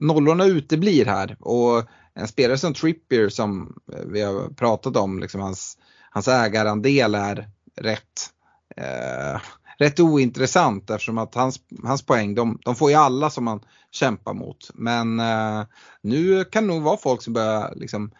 nollorna 0.00 0.44
uteblir 0.44 1.06
här 1.06 1.36
och 1.40 1.84
en 2.14 2.28
spelare 2.28 2.58
som 2.58 2.74
Trippier 2.74 3.28
som 3.28 3.76
eh, 3.92 4.04
vi 4.06 4.22
har 4.22 4.48
pratat 4.48 4.96
om, 4.96 5.20
liksom 5.20 5.40
hans, 5.40 5.78
hans 6.10 6.28
ägarandel 6.28 7.14
är 7.14 7.48
rätt, 7.76 8.30
eh, 8.76 9.40
rätt 9.78 10.00
ointressant 10.00 10.90
eftersom 10.90 11.18
att 11.18 11.34
hans, 11.34 11.60
hans 11.84 12.06
poäng, 12.06 12.34
de, 12.34 12.58
de 12.64 12.74
får 12.76 12.90
ju 12.90 12.96
alla 12.96 13.30
som 13.30 13.44
man 13.44 13.60
kämpar 13.90 14.34
mot. 14.34 14.70
Men 14.74 15.20
eh, 15.20 15.62
nu 16.02 16.44
kan 16.44 16.66
det 16.66 16.74
nog 16.74 16.82
vara 16.82 16.96
folk 16.96 17.22
som 17.22 17.32
börjar 17.32 17.72
liksom, 17.76 18.10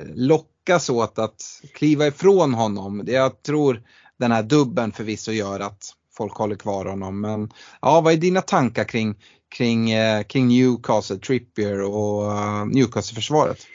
eh, 0.00 0.06
lockas 0.14 0.90
åt 0.90 1.18
att 1.18 1.42
kliva 1.74 2.06
ifrån 2.06 2.54
honom. 2.54 3.02
Jag 3.06 3.42
tror 3.42 3.82
den 4.16 4.32
här 4.32 4.42
dubben 4.42 4.92
förvisso 4.92 5.32
gör 5.32 5.60
att 5.60 5.94
folk 6.16 6.32
håller 6.32 6.56
kvar 6.56 6.84
honom. 6.84 7.20
Men 7.20 7.50
ja, 7.80 8.00
vad 8.00 8.12
är 8.12 8.16
dina 8.16 8.40
tankar 8.40 8.84
kring, 8.84 9.14
kring, 9.56 9.90
eh, 9.90 10.22
kring 10.22 10.48
Newcastle, 10.48 11.16
Trippier 11.16 11.82
och 11.82 12.22
uh, 12.22 12.66
Newcastle-försvaret? 12.66 13.66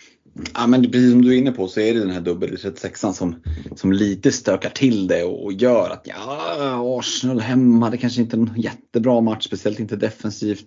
Ja, 0.54 0.68
men 0.68 0.84
precis 0.84 1.12
som 1.12 1.22
du 1.22 1.34
är 1.34 1.38
inne 1.38 1.52
på 1.52 1.68
så 1.68 1.80
är 1.80 1.94
det 1.94 2.00
den 2.00 2.10
här 2.10 2.22
dubbel 2.22 2.56
36an 2.56 3.14
som, 3.14 3.36
som 3.76 3.94
lite 3.94 4.32
stökar 4.32 4.70
till 4.70 5.08
det 5.08 5.24
och, 5.24 5.54
gör 5.54 5.90
att 5.90 6.08
ja, 6.08 7.00
Arsenal 7.00 7.40
hemma, 7.40 7.90
det 7.90 7.98
kanske 7.98 8.22
inte 8.22 8.36
är 8.36 8.40
en 8.40 8.54
jättebra 8.56 9.22
match, 9.22 9.46
speciellt 9.46 9.80
inte 9.80 9.96
defensivt. 9.96 10.66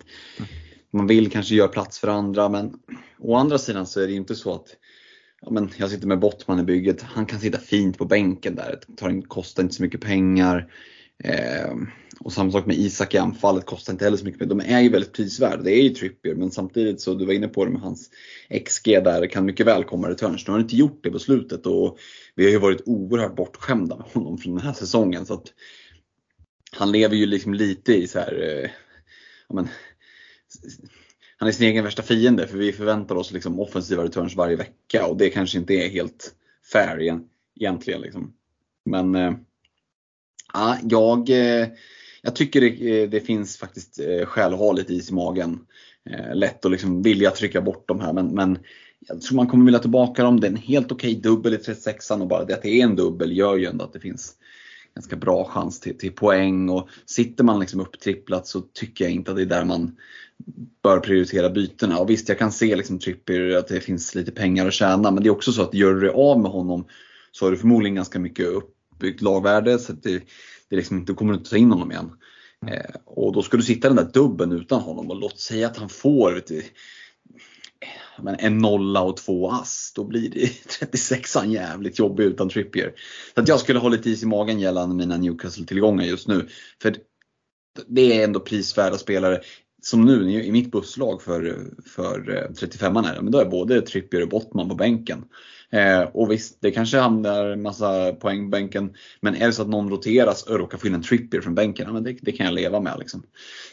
Man 0.93 1.07
vill 1.07 1.31
kanske 1.31 1.55
göra 1.55 1.67
plats 1.67 1.99
för 1.99 2.07
andra 2.07 2.49
men 2.49 2.73
å 3.19 3.35
andra 3.35 3.57
sidan 3.57 3.85
så 3.85 3.99
är 3.99 4.05
det 4.05 4.11
ju 4.11 4.17
inte 4.17 4.35
så 4.35 4.53
att 4.53 4.67
ja, 5.41 5.51
men 5.51 5.69
jag 5.77 5.89
sitter 5.89 6.07
med 6.07 6.19
Bottman 6.19 6.59
i 6.59 6.63
bygget, 6.63 7.01
han 7.01 7.25
kan 7.25 7.39
sitta 7.39 7.57
fint 7.57 7.97
på 7.97 8.05
bänken 8.05 8.55
där, 8.55 8.79
det 8.87 8.95
tar 8.95 9.21
kostar 9.27 9.63
inte 9.63 9.75
så 9.75 9.83
mycket 9.83 10.01
pengar. 10.01 10.67
Eh, 11.23 11.73
och 12.19 12.33
samma 12.33 12.51
sak 12.51 12.65
med 12.65 12.75
Isak 12.75 13.13
i 13.13 13.17
anfallet, 13.17 13.65
kostar 13.65 13.93
inte 13.93 14.05
heller 14.05 14.17
så 14.17 14.25
mycket 14.25 14.39
pengar. 14.39 14.55
De 14.55 14.73
är 14.73 14.81
ju 14.81 14.89
väldigt 14.89 15.13
prisvärda, 15.13 15.63
det 15.63 15.71
är 15.71 15.83
ju 15.83 15.89
Trippier 15.89 16.35
men 16.35 16.51
samtidigt 16.51 17.01
så, 17.01 17.13
du 17.13 17.25
var 17.25 17.33
inne 17.33 17.47
på 17.47 17.65
det 17.65 17.71
med 17.71 17.81
hans 17.81 18.09
XG 18.65 18.85
där, 18.85 19.27
kan 19.27 19.45
mycket 19.45 19.67
väl 19.67 19.83
komma 19.83 20.09
returns. 20.09 20.47
Nu 20.47 20.51
har 20.51 20.59
han 20.59 20.65
inte 20.65 20.75
gjort 20.75 21.03
det 21.03 21.11
på 21.11 21.19
slutet 21.19 21.65
och 21.65 21.97
vi 22.35 22.43
har 22.43 22.51
ju 22.51 22.57
varit 22.57 22.81
oerhört 22.85 23.35
bortskämda 23.35 23.97
med 23.97 24.05
honom 24.05 24.37
från 24.37 24.55
den 24.55 24.65
här 24.65 24.73
säsongen. 24.73 25.25
Så 25.25 25.33
att 25.33 25.53
han 26.71 26.91
lever 26.91 27.15
ju 27.15 27.25
liksom 27.25 27.53
lite 27.53 27.93
i 27.93 28.07
så 28.07 28.19
här, 28.19 28.41
eh, 28.41 28.69
ja, 29.47 29.55
men, 29.55 29.67
han 31.37 31.47
är 31.47 31.51
sin 31.51 31.67
egen 31.67 31.83
värsta 31.83 32.03
fiende 32.03 32.47
för 32.47 32.57
vi 32.57 32.71
förväntar 32.71 33.15
oss 33.15 33.31
liksom 33.31 33.59
offensiva 33.59 34.03
returns 34.03 34.35
varje 34.35 34.55
vecka 34.55 35.07
och 35.07 35.17
det 35.17 35.29
kanske 35.29 35.57
inte 35.57 35.73
är 35.73 35.89
helt 35.89 36.33
fair 36.71 37.21
egentligen. 37.59 38.01
Liksom. 38.01 38.33
Men 38.85 39.15
eh, 39.15 39.33
Ja, 40.53 40.77
jag, 40.89 41.29
eh, 41.29 41.67
jag 42.21 42.35
tycker 42.35 42.61
det, 42.61 43.01
eh, 43.01 43.09
det 43.09 43.19
finns 43.19 43.57
faktiskt 43.57 43.99
eh, 43.99 44.25
skäl 44.25 44.53
att 44.53 44.59
ha 44.59 44.71
lite 44.71 44.93
is 44.93 45.09
i 45.09 45.13
magen. 45.13 45.59
Lätt 46.33 46.65
att 46.65 46.71
liksom 46.71 47.01
vilja 47.01 47.31
trycka 47.31 47.61
bort 47.61 47.87
de 47.87 47.99
här 47.99 48.13
men, 48.13 48.27
men 48.27 48.59
jag 49.07 49.21
tror 49.21 49.35
man 49.35 49.47
kommer 49.47 49.65
vilja 49.65 49.79
tillbaka 49.79 50.23
dem. 50.23 50.39
Det 50.39 50.47
är 50.47 50.51
en 50.51 50.57
helt 50.57 50.91
okej 50.91 51.11
okay 51.11 51.21
dubbel 51.21 51.53
i 51.53 51.57
36an 51.57 52.21
och 52.21 52.27
bara 52.27 52.45
det 52.45 52.53
att 52.53 52.61
det 52.61 52.69
är 52.69 52.83
en 52.83 52.95
dubbel 52.95 53.37
gör 53.37 53.57
ju 53.57 53.65
ändå 53.65 53.85
att 53.85 53.93
det 53.93 53.99
finns 53.99 54.33
ganska 54.95 55.15
bra 55.15 55.45
chans 55.45 55.79
till, 55.79 55.97
till 55.97 56.11
poäng. 56.11 56.69
Och 56.69 56.89
sitter 57.05 57.43
man 57.43 57.59
liksom 57.59 57.79
upptripplat 57.79 58.47
så 58.47 58.61
tycker 58.61 59.05
jag 59.05 59.13
inte 59.13 59.31
att 59.31 59.37
det 59.37 59.43
är 59.43 59.45
där 59.45 59.65
man 59.65 59.95
bör 60.83 60.99
prioritera 60.99 61.49
bytena. 61.49 61.99
Och 61.99 62.09
visst, 62.09 62.29
jag 62.29 62.39
kan 62.39 62.51
se 62.51 62.75
liksom 62.75 62.99
Trippier 62.99 63.57
att 63.57 63.67
det 63.67 63.79
finns 63.79 64.15
lite 64.15 64.31
pengar 64.31 64.67
att 64.67 64.73
tjäna. 64.73 65.11
Men 65.11 65.23
det 65.23 65.29
är 65.29 65.31
också 65.31 65.51
så 65.51 65.61
att 65.61 65.73
gör 65.73 65.93
du 65.93 65.99
dig 65.99 66.09
av 66.09 66.39
med 66.39 66.51
honom 66.51 66.85
så 67.31 67.45
har 67.45 67.51
du 67.51 67.57
förmodligen 67.57 67.95
ganska 67.95 68.19
mycket 68.19 68.47
uppbyggt 69.01 69.21
lagvärde. 69.21 69.79
Så 69.79 69.93
det, 69.93 70.23
det 70.69 70.75
liksom 70.75 70.97
inte, 70.97 71.13
kommer 71.13 71.33
inte 71.33 71.49
ta 71.49 71.57
in 71.57 71.71
honom 71.71 71.91
igen. 71.91 72.11
Eh, 72.67 72.95
och 73.05 73.33
då 73.33 73.41
ska 73.41 73.57
du 73.57 73.63
sitta 73.63 73.87
den 73.87 73.97
där 73.97 74.11
dubben 74.13 74.51
utan 74.51 74.81
honom 74.81 75.09
och 75.09 75.19
låt 75.19 75.39
säga 75.39 75.67
att 75.67 75.77
han 75.77 75.89
får 75.89 76.33
vet 76.33 76.47
du, 76.47 76.63
men 78.21 78.35
en 78.39 78.57
nolla 78.57 79.01
och 79.01 79.17
två 79.17 79.51
ass, 79.51 79.91
då 79.95 80.03
blir 80.03 80.29
det 80.29 80.39
36an 80.91 81.51
jävligt 81.51 81.99
jobbig 81.99 82.23
utan 82.23 82.49
Trippier. 82.49 82.93
Så 83.35 83.41
att 83.41 83.47
jag 83.47 83.59
skulle 83.59 83.79
hålla 83.79 83.95
lite 83.95 84.09
is 84.09 84.23
i 84.23 84.25
magen 84.25 84.59
gällande 84.59 84.95
mina 84.95 85.17
Newcastle-tillgångar 85.17 86.05
just 86.05 86.27
nu. 86.27 86.47
För 86.81 86.95
det 87.87 88.19
är 88.19 88.23
ändå 88.23 88.39
prisvärda 88.39 88.97
spelare. 88.97 89.41
Som 89.83 90.05
nu 90.05 90.31
i 90.31 90.51
mitt 90.51 90.71
busslag 90.71 91.21
för, 91.21 91.69
för 91.85 92.49
35an 92.53 93.03
eh, 93.03 93.09
är 93.09 93.21
men 93.21 93.31
då 93.31 93.39
är 93.39 93.45
både 93.45 93.81
Trippier 93.81 94.21
och 94.21 94.29
Bottman 94.29 94.69
på 94.69 94.75
bänken. 94.75 95.25
Eh, 95.71 96.01
och 96.01 96.31
visst, 96.31 96.57
det 96.61 96.71
kanske 96.71 96.97
hamnar 96.97 97.55
massa 97.55 98.13
poäng 98.13 98.45
på 98.45 98.49
bänken. 98.49 98.93
Men 99.21 99.35
är 99.35 99.47
det 99.47 99.53
så 99.53 99.61
att 99.61 99.69
någon 99.69 99.89
roteras 99.89 100.43
och 100.43 100.59
råkar 100.59 100.77
få 100.77 100.87
in 100.87 100.93
en 100.93 101.03
trippier 101.03 101.41
från 101.41 101.55
bänken, 101.55 101.85
ja, 101.87 101.93
men 101.93 102.03
det, 102.03 102.17
det, 102.21 102.31
kan 102.31 102.45
jag 102.45 102.55
leva 102.55 102.79
med. 102.79 102.95
Liksom. 102.99 103.23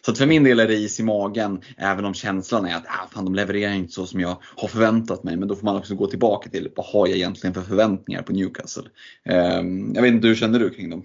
Så 0.05 0.11
att 0.11 0.19
för 0.19 0.27
min 0.27 0.45
del 0.45 0.61
är 0.61 0.69
det 0.69 0.75
is 0.75 1.01
i 1.01 1.03
magen, 1.03 1.61
även 1.77 2.05
om 2.05 2.15
känslan 2.15 2.67
är 2.67 2.77
att 2.77 2.87
ah, 2.87 3.09
fan, 3.11 3.25
de 3.25 3.35
levererar 3.35 3.73
inte 3.73 3.93
så 3.93 4.07
som 4.07 4.21
jag 4.21 4.37
har 4.57 4.69
förväntat 4.69 5.25
mig. 5.25 5.37
Men 5.37 5.49
då 5.49 5.57
får 5.57 5.65
man 5.65 5.77
också 5.77 5.95
gå 5.95 6.07
tillbaka 6.07 6.51
till 6.51 6.71
vad 6.77 6.87
har 6.87 7.07
jag 7.07 7.17
egentligen 7.17 7.55
för 7.55 7.63
förväntningar 7.63 8.23
på 8.23 8.33
Newcastle. 8.33 8.89
Eh, 9.25 9.63
jag 9.95 10.03
vet 10.03 10.13
inte, 10.13 10.29
hur 10.29 10.35
känner 10.35 10.59
du 10.59 10.71
kring 10.71 10.91
dem? 10.91 11.05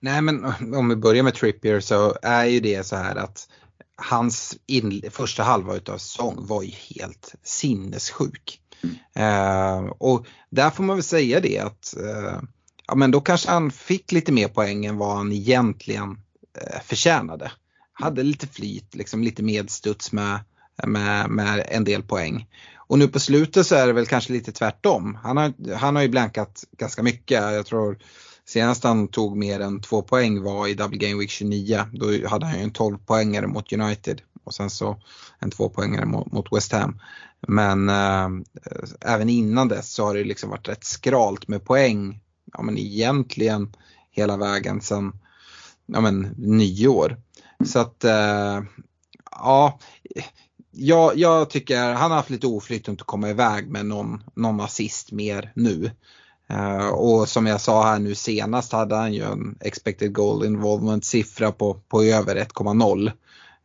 Nej 0.00 0.22
men 0.22 0.44
om 0.74 0.88
vi 0.88 0.96
börjar 0.96 1.22
med 1.22 1.34
Trippier 1.34 1.80
så 1.80 2.16
är 2.22 2.44
ju 2.44 2.60
det 2.60 2.86
så 2.86 2.96
här 2.96 3.16
att 3.16 3.48
hans 3.96 4.58
in, 4.66 5.02
första 5.10 5.42
halva 5.42 5.76
utav 5.76 5.98
säsong 5.98 6.36
var 6.38 6.62
ju 6.62 6.70
helt 6.70 7.34
sinnessjuk. 7.42 8.60
Eh, 9.14 9.78
och 9.98 10.26
där 10.50 10.70
får 10.70 10.84
man 10.84 10.96
väl 10.96 11.02
säga 11.02 11.40
det 11.40 11.58
att 11.58 11.96
eh, 11.96 12.40
ja, 12.86 12.94
men 12.94 13.10
då 13.10 13.20
kanske 13.20 13.50
han 13.50 13.70
fick 13.70 14.12
lite 14.12 14.32
mer 14.32 14.48
poäng 14.48 14.86
än 14.86 14.96
vad 14.96 15.16
han 15.16 15.32
egentligen 15.32 16.18
eh, 16.60 16.80
förtjänade. 16.84 17.52
Hade 17.92 18.22
lite 18.22 18.46
flyt, 18.46 18.94
liksom 18.94 19.22
lite 19.22 19.42
medstuds 19.42 20.12
med, 20.12 20.38
med, 20.86 21.30
med 21.30 21.66
en 21.68 21.84
del 21.84 22.02
poäng. 22.02 22.46
Och 22.86 22.98
nu 22.98 23.08
på 23.08 23.20
slutet 23.20 23.66
så 23.66 23.74
är 23.74 23.86
det 23.86 23.92
väl 23.92 24.06
kanske 24.06 24.32
lite 24.32 24.52
tvärtom. 24.52 25.18
Han 25.22 25.36
har, 25.36 25.74
han 25.74 25.96
har 25.96 26.02
ju 26.02 26.08
blankat 26.08 26.64
ganska 26.78 27.02
mycket. 27.02 27.42
Jag 27.42 27.66
tror 27.66 27.98
senast 28.44 28.84
han 28.84 29.08
tog 29.08 29.36
mer 29.36 29.60
än 29.60 29.80
två 29.80 30.02
poäng 30.02 30.42
var 30.42 30.68
i 30.68 30.74
Double 30.74 30.98
Game 30.98 31.20
Week 31.20 31.30
29. 31.30 31.84
Då 31.92 32.28
hade 32.28 32.46
han 32.46 32.58
ju 32.58 32.62
en 32.62 32.72
12 32.72 32.98
poängare 32.98 33.46
mot 33.46 33.72
United 33.72 34.22
och 34.44 34.54
sen 34.54 34.70
så 34.70 34.96
en 35.38 35.50
tvåpoängare 35.50 36.06
mot, 36.06 36.32
mot 36.32 36.52
West 36.52 36.72
Ham. 36.72 37.00
Men 37.48 37.88
eh, 37.88 38.28
även 39.00 39.28
innan 39.28 39.68
dess 39.68 39.92
så 39.92 40.04
har 40.04 40.14
det 40.14 40.24
liksom 40.24 40.50
varit 40.50 40.68
rätt 40.68 40.84
skralt 40.84 41.48
med 41.48 41.64
poäng. 41.64 42.20
Ja 42.52 42.62
men 42.62 42.78
egentligen 42.78 43.76
hela 44.10 44.36
vägen 44.36 44.80
sedan 44.80 45.12
ja, 45.86 46.00
men, 46.00 46.20
nyår. 46.36 47.16
Så 47.64 47.78
att 47.78 48.04
eh, 48.04 48.62
ja, 49.30 49.78
jag, 50.70 51.16
jag 51.18 51.50
tycker 51.50 51.92
han 51.92 52.10
har 52.10 52.16
haft 52.16 52.30
lite 52.30 52.46
oflytt 52.46 52.82
att 52.82 52.88
inte 52.88 53.04
komma 53.04 53.30
iväg 53.30 53.68
med 53.68 53.86
någon, 53.86 54.22
någon 54.34 54.60
assist 54.60 55.12
mer 55.12 55.52
nu. 55.54 55.90
Uh, 56.52 56.88
och 56.88 57.28
som 57.28 57.46
jag 57.46 57.60
sa 57.60 57.84
här 57.84 57.98
nu 57.98 58.14
senast 58.14 58.72
hade 58.72 58.96
han 58.96 59.12
ju 59.12 59.22
en 59.22 59.58
expected 59.60 60.14
goal 60.14 60.44
involvement 60.44 61.04
siffra 61.04 61.52
på, 61.52 61.74
på 61.74 62.02
över 62.02 62.36
1,0. 62.36 63.12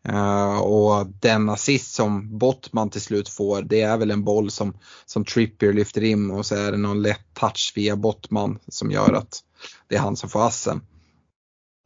Uh, 0.07 0.57
och 0.57 1.07
den 1.19 1.49
assist 1.49 1.93
som 1.93 2.37
Bottman 2.37 2.89
till 2.89 3.01
slut 3.01 3.29
får 3.29 3.61
det 3.61 3.81
är 3.81 3.97
väl 3.97 4.11
en 4.11 4.23
boll 4.23 4.51
som, 4.51 4.73
som 5.05 5.25
Trippier 5.25 5.73
lyfter 5.73 6.03
in 6.03 6.31
och 6.31 6.45
så 6.45 6.55
är 6.55 6.71
det 6.71 6.77
någon 6.77 7.01
lätt 7.01 7.33
touch 7.33 7.73
via 7.75 7.95
Bottman 7.95 8.59
som 8.67 8.91
gör 8.91 9.13
att 9.13 9.39
det 9.87 9.95
är 9.95 9.99
han 9.99 10.15
som 10.15 10.29
får 10.29 10.47
assen. 10.47 10.81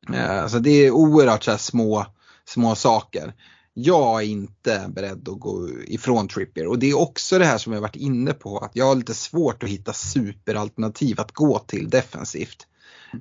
Uh, 0.10 0.47
så 0.47 0.60
det 0.60 0.69
är 0.69 0.91
oerhört 0.91 1.43
så 1.43 1.58
små, 1.58 2.06
små 2.45 2.76
saker. 2.76 3.34
Jag 3.73 4.21
är 4.21 4.26
inte 4.26 4.86
beredd 4.95 5.30
att 5.30 5.39
gå 5.39 5.69
ifrån 5.86 6.28
Trippier 6.28 6.67
och 6.67 6.80
det 6.80 6.89
är 6.89 6.99
också 6.99 7.39
det 7.39 7.45
här 7.45 7.58
som 7.58 7.73
jag 7.73 7.82
varit 7.82 7.95
inne 7.95 8.34
på 8.34 8.58
att 8.58 8.71
jag 8.73 8.86
har 8.86 8.95
lite 8.95 9.13
svårt 9.13 9.63
att 9.63 9.69
hitta 9.69 9.93
superalternativ 9.93 11.19
att 11.19 11.32
gå 11.32 11.60
till 11.60 11.89
defensivt. 11.89 12.67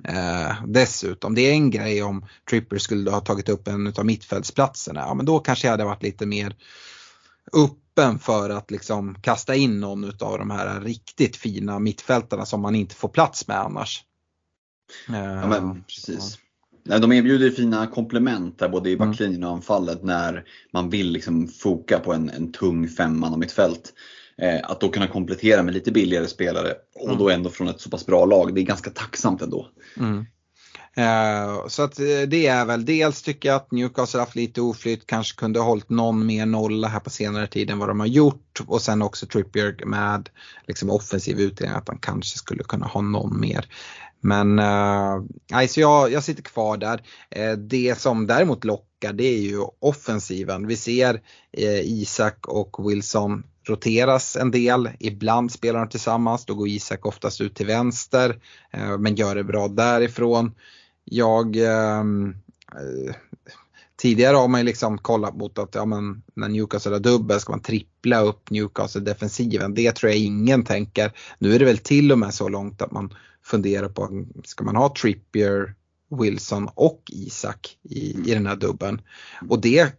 Eh, 0.03 0.63
dessutom, 0.67 1.35
det 1.35 1.41
är 1.41 1.51
en 1.51 1.69
grej 1.69 2.03
om 2.03 2.25
Tripper 2.49 2.77
skulle 2.77 3.11
ha 3.11 3.19
tagit 3.19 3.49
upp 3.49 3.67
en 3.67 3.93
av 3.97 4.05
mittfältsplatserna. 4.05 4.99
Ja, 4.99 5.13
men 5.13 5.25
då 5.25 5.39
kanske 5.39 5.67
jag 5.67 5.71
hade 5.71 5.85
varit 5.85 6.03
lite 6.03 6.25
mer 6.25 6.55
öppen 7.53 8.19
för 8.19 8.49
att 8.49 8.71
liksom 8.71 9.15
kasta 9.21 9.55
in 9.55 9.79
någon 9.79 10.03
av 10.03 10.39
de 10.39 10.51
här 10.51 10.81
riktigt 10.81 11.35
fina 11.35 11.79
mittfältarna 11.79 12.45
som 12.45 12.61
man 12.61 12.75
inte 12.75 12.95
får 12.95 13.09
plats 13.09 13.47
med 13.47 13.57
annars. 13.57 14.03
Eh, 15.09 15.15
ja, 15.15 15.47
men, 15.47 15.83
precis. 15.83 16.37
Ja. 16.83 16.99
De 16.99 17.11
erbjuder 17.11 17.49
fina 17.49 17.87
komplement 17.87 18.59
där 18.59 18.69
både 18.69 18.89
i 18.89 18.97
backlinjen 18.97 19.43
och 19.43 19.51
anfallet 19.51 20.03
när 20.03 20.43
man 20.73 20.89
vill 20.89 21.11
liksom 21.11 21.47
foka 21.47 21.99
på 21.99 22.13
en, 22.13 22.29
en 22.29 22.51
tung 22.51 22.87
femman 22.87 23.33
och 23.33 23.39
mittfält 23.39 23.93
att 24.63 24.79
då 24.79 24.89
kunna 24.89 25.07
komplettera 25.07 25.63
med 25.63 25.73
lite 25.73 25.91
billigare 25.91 26.27
spelare 26.27 26.73
och 26.95 27.07
mm. 27.07 27.17
då 27.17 27.29
ändå 27.29 27.49
från 27.49 27.67
ett 27.67 27.81
så 27.81 27.89
pass 27.89 28.05
bra 28.05 28.25
lag. 28.25 28.55
Det 28.55 28.61
är 28.61 28.65
ganska 28.65 28.89
tacksamt 28.89 29.41
ändå. 29.41 29.67
Mm. 29.97 30.25
Uh, 30.97 31.67
så 31.67 31.83
att 31.83 31.99
eh, 31.99 32.21
det 32.27 32.47
är 32.47 32.65
väl 32.65 32.85
dels 32.85 33.21
tycker 33.21 33.49
jag 33.49 33.55
att 33.55 33.71
Newcastle 33.71 34.19
haft 34.19 34.35
lite 34.35 34.61
oflytt, 34.61 35.07
kanske 35.07 35.39
kunde 35.39 35.59
ha 35.59 35.65
hållit 35.65 35.89
någon 35.89 36.25
mer 36.25 36.45
nolla 36.45 36.87
här 36.87 36.99
på 36.99 37.09
senare 37.09 37.47
tid 37.47 37.69
än 37.69 37.79
vad 37.79 37.87
de 37.87 37.99
har 37.99 38.07
gjort 38.07 38.61
och 38.67 38.81
sen 38.81 39.01
också 39.01 39.25
Trippier 39.25 39.85
med 39.85 40.29
liksom 40.67 40.89
offensiv 40.89 41.39
utdelning 41.39 41.77
att 41.77 41.87
han 41.87 41.97
kanske 41.97 42.37
skulle 42.37 42.63
kunna 42.63 42.85
ha 42.85 43.01
någon 43.01 43.39
mer. 43.39 43.65
Men 44.21 44.59
uh, 44.59 45.23
alltså 45.53 45.79
jag, 45.79 46.11
jag 46.11 46.23
sitter 46.23 46.43
kvar 46.43 46.77
där. 46.77 47.01
Det 47.57 47.99
som 47.99 48.27
däremot 48.27 48.63
lockar 48.63 49.13
det 49.13 49.23
är 49.23 49.41
ju 49.41 49.59
offensiven. 49.79 50.67
Vi 50.67 50.75
ser 50.75 51.21
Isak 51.83 52.47
och 52.47 52.89
Wilson 52.89 53.43
roteras 53.63 54.35
en 54.35 54.51
del. 54.51 54.89
Ibland 54.99 55.51
spelar 55.51 55.79
de 55.79 55.89
tillsammans, 55.89 56.45
då 56.45 56.53
går 56.53 56.67
Isak 56.67 57.05
oftast 57.05 57.41
ut 57.41 57.55
till 57.55 57.67
vänster 57.67 58.41
eh, 58.71 58.97
men 58.97 59.15
gör 59.15 59.35
det 59.35 59.43
bra 59.43 59.67
därifrån. 59.67 60.51
Jag 61.05 61.55
ehm, 61.55 62.35
eh, 62.71 63.15
Tidigare 64.03 64.35
har 64.35 64.47
man 64.47 64.59
ju 64.59 64.65
liksom 64.65 64.97
kollat 64.97 65.35
mot 65.35 65.59
att 65.59 65.75
ja, 65.75 65.85
men, 65.85 66.23
när 66.33 66.49
Newcastle 66.49 66.91
har 66.91 66.99
dubbel 66.99 67.39
ska 67.39 67.51
man 67.51 67.61
trippla 67.61 68.21
upp 68.21 68.49
Newcastle-defensiven. 68.49 69.73
Det 69.73 69.91
tror 69.91 70.11
jag 70.11 70.19
ingen 70.19 70.63
tänker. 70.63 71.11
Nu 71.39 71.55
är 71.55 71.59
det 71.59 71.65
väl 71.65 71.77
till 71.77 72.11
och 72.11 72.19
med 72.19 72.33
så 72.33 72.49
långt 72.49 72.81
att 72.81 72.91
man 72.91 73.13
funderar 73.43 73.89
på, 73.89 74.25
ska 74.43 74.63
man 74.63 74.75
ha 74.75 74.93
Trippier, 74.95 75.75
Wilson 76.21 76.69
och 76.75 77.01
Isak 77.11 77.77
i, 77.83 78.31
i 78.31 78.33
den 78.33 78.47
här 78.47 78.55
dubben? 78.55 79.01
Och 79.49 79.61
det 79.61 79.93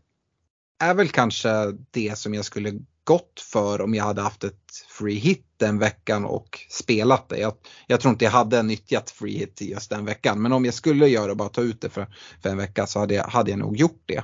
är 0.81 0.95
väl 0.95 1.09
kanske 1.09 1.49
det 1.91 2.19
som 2.19 2.35
jag 2.35 2.45
skulle 2.45 2.73
gått 3.05 3.41
för 3.53 3.81
om 3.81 3.95
jag 3.95 4.05
hade 4.05 4.23
haft 4.23 4.45
ett 4.45 4.55
free 4.99 5.19
hit 5.19 5.47
den 5.57 5.79
veckan 5.79 6.25
och 6.25 6.59
spelat 6.71 7.29
det. 7.29 7.39
Jag, 7.39 7.53
jag 7.87 8.01
tror 8.01 8.13
inte 8.13 8.25
jag 8.25 8.33
hade 8.33 8.63
nyttjat 8.63 9.11
free 9.11 9.39
hit 9.39 9.61
just 9.61 9.91
den 9.91 10.05
veckan 10.05 10.43
men 10.43 10.53
om 10.53 10.65
jag 10.65 10.75
skulle 10.75 11.09
göra 11.09 11.31
och 11.31 11.37
bara 11.37 11.49
ta 11.49 11.61
ut 11.61 11.81
det 11.81 11.89
för, 11.89 12.07
för 12.43 12.49
en 12.49 12.57
vecka 12.57 12.87
så 12.87 12.99
hade 12.99 13.15
jag, 13.15 13.25
hade 13.25 13.51
jag 13.51 13.59
nog 13.59 13.77
gjort 13.77 14.03
det. 14.07 14.23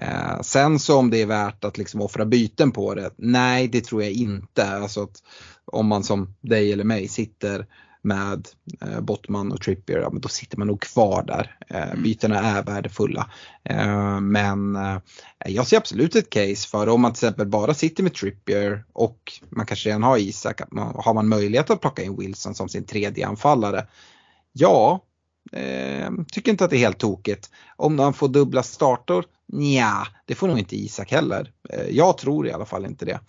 Eh, 0.00 0.40
sen 0.40 0.78
så 0.78 0.98
om 0.98 1.10
det 1.10 1.22
är 1.22 1.26
värt 1.26 1.64
att 1.64 1.78
liksom 1.78 2.00
offra 2.00 2.24
byten 2.24 2.72
på 2.72 2.94
det, 2.94 3.10
nej 3.18 3.68
det 3.68 3.84
tror 3.84 4.02
jag 4.02 4.12
inte. 4.12 4.68
Alltså 4.68 5.02
att 5.02 5.22
om 5.64 5.86
man 5.86 6.04
som 6.04 6.34
dig 6.40 6.72
eller 6.72 6.84
mig 6.84 7.08
sitter 7.08 7.66
med 8.06 8.48
eh, 8.80 9.00
Bottman 9.00 9.52
och 9.52 9.60
Trippier, 9.60 9.98
ja, 9.98 10.10
men 10.10 10.20
då 10.20 10.28
sitter 10.28 10.58
man 10.58 10.66
nog 10.66 10.80
kvar 10.80 11.22
där. 11.22 11.56
Eh, 11.68 11.90
mm. 11.90 12.02
bytena 12.02 12.40
är 12.40 12.62
värdefulla. 12.62 13.30
Eh, 13.64 14.20
men 14.20 14.76
eh, 14.76 14.98
jag 15.46 15.66
ser 15.66 15.76
absolut 15.76 16.16
ett 16.16 16.30
case 16.30 16.68
för 16.68 16.88
om 16.88 17.00
man 17.00 17.12
till 17.12 17.26
exempel 17.26 17.46
bara 17.46 17.74
sitter 17.74 18.02
med 18.02 18.14
Trippier 18.14 18.84
och 18.92 19.32
man 19.48 19.66
kanske 19.66 19.88
redan 19.88 20.02
har 20.02 20.18
Isak, 20.18 20.60
man, 20.70 20.94
har 20.98 21.14
man 21.14 21.28
möjlighet 21.28 21.70
att 21.70 21.80
plocka 21.80 22.02
in 22.02 22.16
Wilson 22.16 22.54
som 22.54 22.68
sin 22.68 22.84
tredje 22.84 23.26
anfallare? 23.26 23.86
Ja, 24.52 25.04
eh, 25.52 26.10
tycker 26.32 26.50
inte 26.50 26.64
att 26.64 26.70
det 26.70 26.76
är 26.76 26.78
helt 26.78 26.98
tokigt. 26.98 27.50
Om 27.76 27.96
man 27.96 28.14
får 28.14 28.28
dubbla 28.28 28.62
startor? 28.62 29.24
Ja, 29.52 30.06
det 30.24 30.34
får 30.34 30.48
nog 30.48 30.58
inte 30.58 30.76
Isak 30.76 31.10
heller. 31.10 31.52
Eh, 31.70 31.88
jag 31.90 32.18
tror 32.18 32.46
i 32.46 32.52
alla 32.52 32.66
fall 32.66 32.86
inte 32.86 33.04
det. 33.04 33.20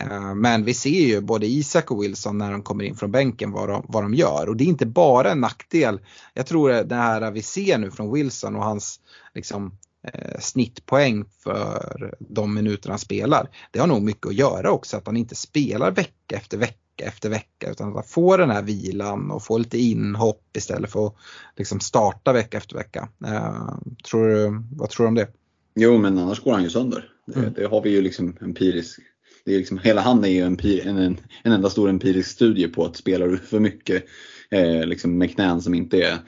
Eh, 0.00 0.34
men 0.34 0.64
vi 0.64 0.74
ser 0.74 0.90
ju 0.90 1.20
både 1.20 1.46
Isak 1.46 1.90
och 1.90 2.02
Wilson 2.02 2.38
när 2.38 2.52
de 2.52 2.62
kommer 2.62 2.84
in 2.84 2.96
från 2.96 3.10
bänken 3.12 3.50
vad 3.52 3.68
de, 3.68 3.86
vad 3.88 4.02
de 4.02 4.14
gör 4.14 4.48
och 4.48 4.56
det 4.56 4.64
är 4.64 4.68
inte 4.68 4.86
bara 4.86 5.30
en 5.30 5.40
nackdel. 5.40 6.00
Jag 6.34 6.46
tror 6.46 6.70
det 6.70 6.94
här 6.94 7.30
vi 7.30 7.42
ser 7.42 7.78
nu 7.78 7.90
från 7.90 8.12
Wilson 8.12 8.56
och 8.56 8.64
hans 8.64 9.00
liksom, 9.34 9.78
eh, 10.02 10.40
snittpoäng 10.40 11.24
för 11.42 12.14
de 12.18 12.54
minuter 12.54 12.90
han 12.90 12.98
spelar. 12.98 13.48
Det 13.70 13.78
har 13.78 13.86
nog 13.86 14.02
mycket 14.02 14.26
att 14.26 14.34
göra 14.34 14.70
också 14.70 14.96
att 14.96 15.06
han 15.06 15.16
inte 15.16 15.34
spelar 15.34 15.90
vecka 15.90 16.36
efter 16.36 16.58
vecka 16.58 16.76
efter 17.02 17.28
vecka 17.28 17.70
utan 17.70 17.88
att 17.88 17.94
han 17.94 18.04
får 18.04 18.38
den 18.38 18.50
här 18.50 18.62
vilan 18.62 19.30
och 19.30 19.44
får 19.44 19.58
lite 19.58 19.78
inhopp 19.78 20.56
istället 20.56 20.92
för 20.92 21.06
att 21.06 21.14
liksom 21.56 21.80
starta 21.80 22.32
vecka 22.32 22.56
efter 22.56 22.76
vecka. 22.76 23.08
Eh, 23.26 23.78
tror 24.10 24.28
du, 24.28 24.62
vad 24.76 24.90
tror 24.90 25.04
du 25.04 25.08
om 25.08 25.14
det? 25.14 25.28
Jo 25.74 25.98
men 25.98 26.18
annars 26.18 26.40
går 26.40 26.52
han 26.52 26.62
ju 26.62 26.70
sönder. 26.70 27.08
Det, 27.26 27.40
Mm. 27.40 27.52
det 27.56 27.66
har 27.66 27.82
vi 27.82 27.90
ju 27.90 28.02
liksom 28.02 28.36
empiriskt. 28.40 28.98
Det 29.44 29.54
är 29.54 29.58
liksom, 29.58 29.78
hela 29.78 30.00
han 30.00 30.24
är 30.24 30.28
ju 30.28 30.40
en, 30.40 30.58
en, 30.84 30.98
en, 30.98 31.20
en 31.42 31.52
enda 31.52 31.70
stor 31.70 31.88
empirisk 31.88 32.30
studie 32.30 32.68
på 32.68 32.84
att 32.84 32.96
spelar 32.96 33.28
du 33.28 33.38
för 33.38 33.60
mycket 33.60 34.04
eh, 34.50 34.86
liksom 34.86 35.18
med 35.18 35.34
knän 35.34 35.62
som 35.62 35.74
inte 35.74 36.02
är 36.02 36.18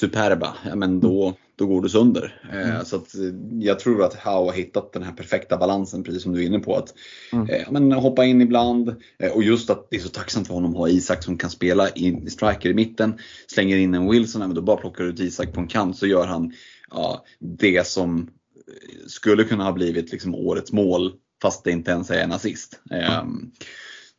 superba, 0.00 0.54
ja, 0.64 0.76
men 0.76 1.00
då, 1.00 1.34
då 1.56 1.66
går 1.66 1.82
du 1.82 1.88
sönder. 1.88 2.40
Eh, 2.52 2.70
Mm. 2.70 2.84
Så 2.84 2.96
att, 2.96 3.14
eh, 3.14 3.20
jag 3.60 3.78
tror 3.78 4.04
att 4.04 4.14
Howe 4.14 4.46
har 4.46 4.52
hittat 4.52 4.92
den 4.92 5.02
här 5.02 5.12
perfekta 5.12 5.56
balansen, 5.56 6.02
precis 6.02 6.22
som 6.22 6.32
du 6.32 6.42
är 6.42 6.46
inne 6.46 6.58
på. 6.58 6.76
Att 6.76 6.94
Mm. 7.32 7.48
eh, 7.48 7.70
men 7.70 7.92
hoppa 7.92 8.24
in 8.24 8.40
ibland 8.40 8.94
eh, 9.18 9.30
och 9.32 9.42
just 9.42 9.70
att 9.70 9.86
det 9.90 9.96
är 9.96 10.00
så 10.00 10.08
tacksamt 10.08 10.46
för 10.46 10.54
honom 10.54 10.70
att 10.70 10.76
ha 10.76 10.88
Isak 10.88 11.22
som 11.24 11.38
kan 11.38 11.50
spela 11.50 11.88
in, 11.88 12.30
striker 12.30 12.70
i 12.70 12.74
mitten. 12.74 13.18
Slänger 13.46 13.76
in 13.76 13.94
en 13.94 14.10
Wilson, 14.10 14.40
men 14.40 14.54
då 14.54 14.62
bara 14.62 14.76
plockar 14.76 15.04
du 15.04 15.10
ut 15.10 15.20
Isak 15.20 15.52
på 15.52 15.60
en 15.60 15.68
kant 15.68 15.96
så 15.96 16.06
gör 16.06 16.26
han 16.26 16.52
ja, 16.90 17.24
det 17.38 17.86
som 17.86 18.18
eh, 18.20 19.06
skulle 19.06 19.44
kunna 19.44 19.64
ha 19.64 19.72
blivit 19.72 20.12
liksom 20.12 20.34
årets 20.34 20.72
mål 20.72 21.12
fast 21.42 21.64
det 21.64 21.70
inte 21.70 21.90
ens 21.90 22.10
är 22.10 22.22
en 22.22 22.32
assist. 22.32 22.80
Ehm, 22.90 23.50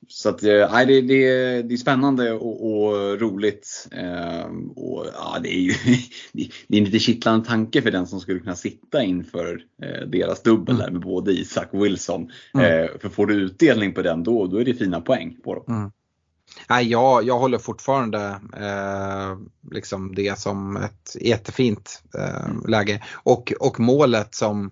så 0.07 0.29
att, 0.29 0.43
eh, 0.43 0.71
nej, 0.71 0.85
det, 0.85 1.01
det, 1.01 1.61
det 1.61 1.73
är 1.73 1.77
spännande 1.77 2.31
och, 2.31 2.71
och 2.71 3.19
roligt. 3.21 3.87
Ehm, 3.91 4.69
och, 4.69 5.05
ja, 5.13 5.39
det, 5.43 5.55
är 5.55 5.59
ju, 5.59 5.73
det 6.67 6.77
är 6.77 6.81
en 6.81 6.85
lite 6.85 6.99
kittlande 6.99 7.47
tanke 7.47 7.81
för 7.81 7.91
den 7.91 8.07
som 8.07 8.19
skulle 8.19 8.39
kunna 8.39 8.55
sitta 8.55 9.03
inför 9.03 9.61
eh, 9.83 10.07
deras 10.07 10.43
dubbel 10.43 10.77
där 10.77 10.91
med 10.91 11.01
både 11.01 11.31
Isak 11.31 11.73
och 11.73 11.85
Wilson. 11.85 12.31
Mm. 12.53 12.83
Eh, 12.83 12.89
för 12.99 13.09
får 13.09 13.25
du 13.25 13.33
utdelning 13.33 13.93
på 13.93 14.01
den 14.01 14.23
då, 14.23 14.47
då 14.47 14.57
är 14.57 14.65
det 14.65 14.73
fina 14.73 15.01
poäng 15.01 15.37
på 15.43 15.55
dem. 15.55 15.63
Mm. 15.67 15.91
Nej, 16.69 16.87
jag, 16.87 17.23
jag 17.23 17.39
håller 17.39 17.57
fortfarande 17.57 18.41
eh, 18.57 19.37
liksom 19.71 20.15
det 20.15 20.39
som 20.39 20.77
ett 20.77 21.15
jättefint 21.21 22.03
eh, 22.17 22.69
läge. 22.69 23.03
Och, 23.13 23.53
och 23.59 23.79
målet 23.79 24.35
som, 24.35 24.71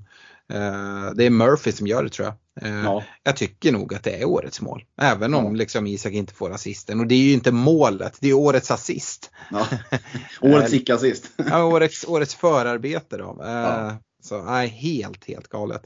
det 1.16 1.26
är 1.26 1.30
Murphy 1.30 1.72
som 1.72 1.88
gör 1.88 2.04
det 2.04 2.10
tror 2.10 2.26
jag. 2.28 2.36
Eh, 2.70 2.84
Ja. 2.84 3.04
Jag 3.24 3.36
tycker 3.36 3.72
nog 3.72 3.94
att 3.94 4.04
det 4.04 4.22
är 4.22 4.26
årets 4.26 4.62
mål. 4.62 4.84
Även 5.02 5.34
om 5.34 5.46
Ja. 5.46 5.52
liksom 5.52 5.88
Isak 5.88 6.14
inte 6.14 6.34
får 6.34 6.52
assisten. 6.52 7.00
Och 7.00 7.08
det 7.08 7.16
är 7.16 7.20
ju 7.20 7.34
inte 7.34 7.52
målet, 7.52 8.18
det 8.20 8.30
är 8.30 8.34
årets 8.34 8.72
assist. 8.72 9.32
Ja. 9.52 9.68
Årets 10.42 10.74
icke-assist. 10.74 11.30
Ja, 11.50 11.64
årets, 11.64 12.06
årets 12.08 12.36
förarbete 12.36 13.18
då. 13.18 13.44
Eh. 13.44 13.94
Så 14.24 14.44
nej, 14.44 14.68
helt, 14.68 15.26
helt 15.28 15.48
galet. 15.48 15.82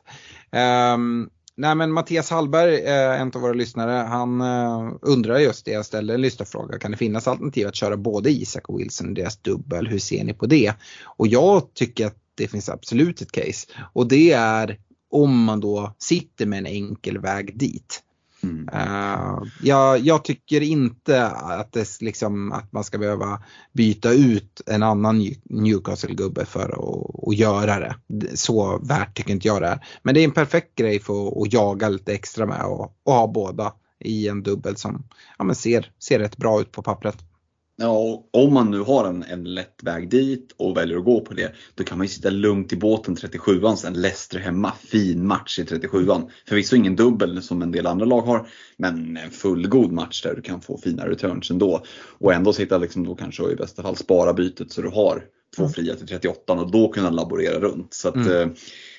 Ehm, 0.51 1.29
nej 1.55 1.75
men 1.75 1.91
Mattias 1.91 2.29
Hallberg, 2.29 2.75
eh, 2.85 3.21
en 3.21 3.31
av 3.35 3.41
våra 3.41 3.53
lyssnare, 3.53 3.91
han 3.91 4.41
eh, 4.41 4.93
undrar 5.01 5.37
just 5.39 5.65
det, 5.65 5.71
jag 5.71 5.85
ställde 5.85 6.13
en 6.13 6.21
lyssnarfråga. 6.21 6.79
Kan 6.79 6.91
det 6.91 6.97
finnas 6.97 7.27
alternativ 7.27 7.67
att 7.67 7.75
köra 7.75 7.97
både 7.97 8.31
Isak 8.31 8.69
och 8.69 8.79
Wilson 8.79 9.11
i 9.11 9.13
deras 9.13 9.37
dubbel? 9.37 9.87
Hur 9.87 9.99
ser 9.99 10.23
ni 10.23 10.33
på 10.33 10.45
det? 10.45 10.73
Och 11.05 11.27
jag 11.27 11.73
tycker 11.73 12.07
att 12.07 12.15
det 12.41 12.47
finns 12.47 12.69
absolut 12.69 13.21
ett 13.21 13.31
case. 13.31 13.67
Och 13.93 14.07
det 14.07 14.31
är 14.31 14.77
om 15.11 15.43
man 15.43 15.59
då 15.59 15.95
sitter 15.97 16.45
med 16.45 16.59
en 16.59 16.65
enkel 16.65 17.17
väg 17.17 17.57
dit. 17.57 18.03
Mm. 18.43 18.69
Uh, 18.73 19.43
jag, 19.61 19.99
jag 19.99 20.23
tycker 20.23 20.61
inte 20.61 21.27
att, 21.27 21.71
det, 21.71 22.01
liksom, 22.01 22.51
att 22.51 22.71
man 22.71 22.83
ska 22.83 22.97
behöva 22.97 23.43
byta 23.73 24.11
ut 24.11 24.61
en 24.65 24.83
annan 24.83 25.21
New- 25.21 25.41
Newcastle-gubbe 25.43 26.45
för 26.45 26.69
att, 26.69 27.27
att 27.27 27.35
göra 27.35 27.79
det. 27.79 27.95
Så 28.37 28.79
värt 28.83 29.17
tycker 29.17 29.31
inte 29.31 29.47
jag 29.47 29.61
det 29.61 29.67
är. 29.67 29.85
Men 30.03 30.13
det 30.13 30.21
är 30.21 30.25
en 30.25 30.31
perfekt 30.31 30.75
grej 30.75 30.99
för 30.99 31.41
att, 31.41 31.53
jaga 31.53 31.89
lite 31.89 32.13
extra 32.13 32.45
med 32.45 32.61
och, 32.61 32.95
och 33.03 33.13
ha 33.13 33.27
båda 33.27 33.73
i 33.99 34.27
en 34.27 34.43
dubbel 34.43 34.77
som 34.77 35.03
ja, 35.37 35.53
ser, 35.53 35.91
ser 35.99 36.19
rätt 36.19 36.37
bra 36.37 36.61
ut 36.61 36.71
på 36.71 36.81
pappret. 36.81 37.17
Ja, 37.81 38.23
om 38.31 38.53
man 38.53 38.71
nu 38.71 38.79
har 38.79 39.07
en, 39.07 39.23
en 39.23 39.43
lätt 39.43 39.83
väg 39.83 40.09
dit 40.09 40.51
och 40.57 40.77
väljer 40.77 40.97
att 40.97 41.05
gå 41.05 41.21
på 41.21 41.33
det, 41.33 41.55
då 41.75 41.83
kan 41.83 41.97
man 41.97 42.05
ju 42.07 42.09
sitta 42.09 42.29
lugnt 42.29 42.73
i 42.73 42.75
båten 42.75 43.15
37an 43.15 43.75
sen. 43.75 43.93
Leicester 43.93 44.39
hemma, 44.39 44.71
fin 44.71 45.27
match 45.27 45.59
i 45.59 45.63
37an. 45.63 46.29
Förvisso 46.47 46.75
ingen 46.75 46.95
dubbel 46.95 47.41
som 47.43 47.61
en 47.61 47.71
del 47.71 47.87
andra 47.87 48.05
lag 48.05 48.21
har, 48.21 48.47
men 48.77 49.17
en 49.17 49.31
fullgod 49.31 49.91
match 49.91 50.21
där 50.23 50.35
du 50.35 50.41
kan 50.41 50.61
få 50.61 50.77
fina 50.77 51.07
returns 51.09 51.51
ändå. 51.51 51.83
Och 52.19 52.33
ändå 52.33 52.53
sitta 52.53 52.77
liksom 52.77 53.03
då 53.03 53.15
kanske 53.15 53.51
i 53.51 53.55
bästa 53.55 53.81
fall 53.81 53.95
spara 53.95 54.33
bytet 54.33 54.71
så 54.71 54.81
du 54.81 54.89
har 54.89 55.23
två 55.55 55.63
Mm. 55.63 55.73
fria 55.73 55.95
till 55.95 56.07
38 56.07 56.53
och 56.53 56.71
då 56.71 56.87
kunna 56.89 57.09
laborera 57.09 57.59
runt. 57.59 57.93
Så 57.93 58.07
att, 58.07 58.15
Mm. 58.15 58.53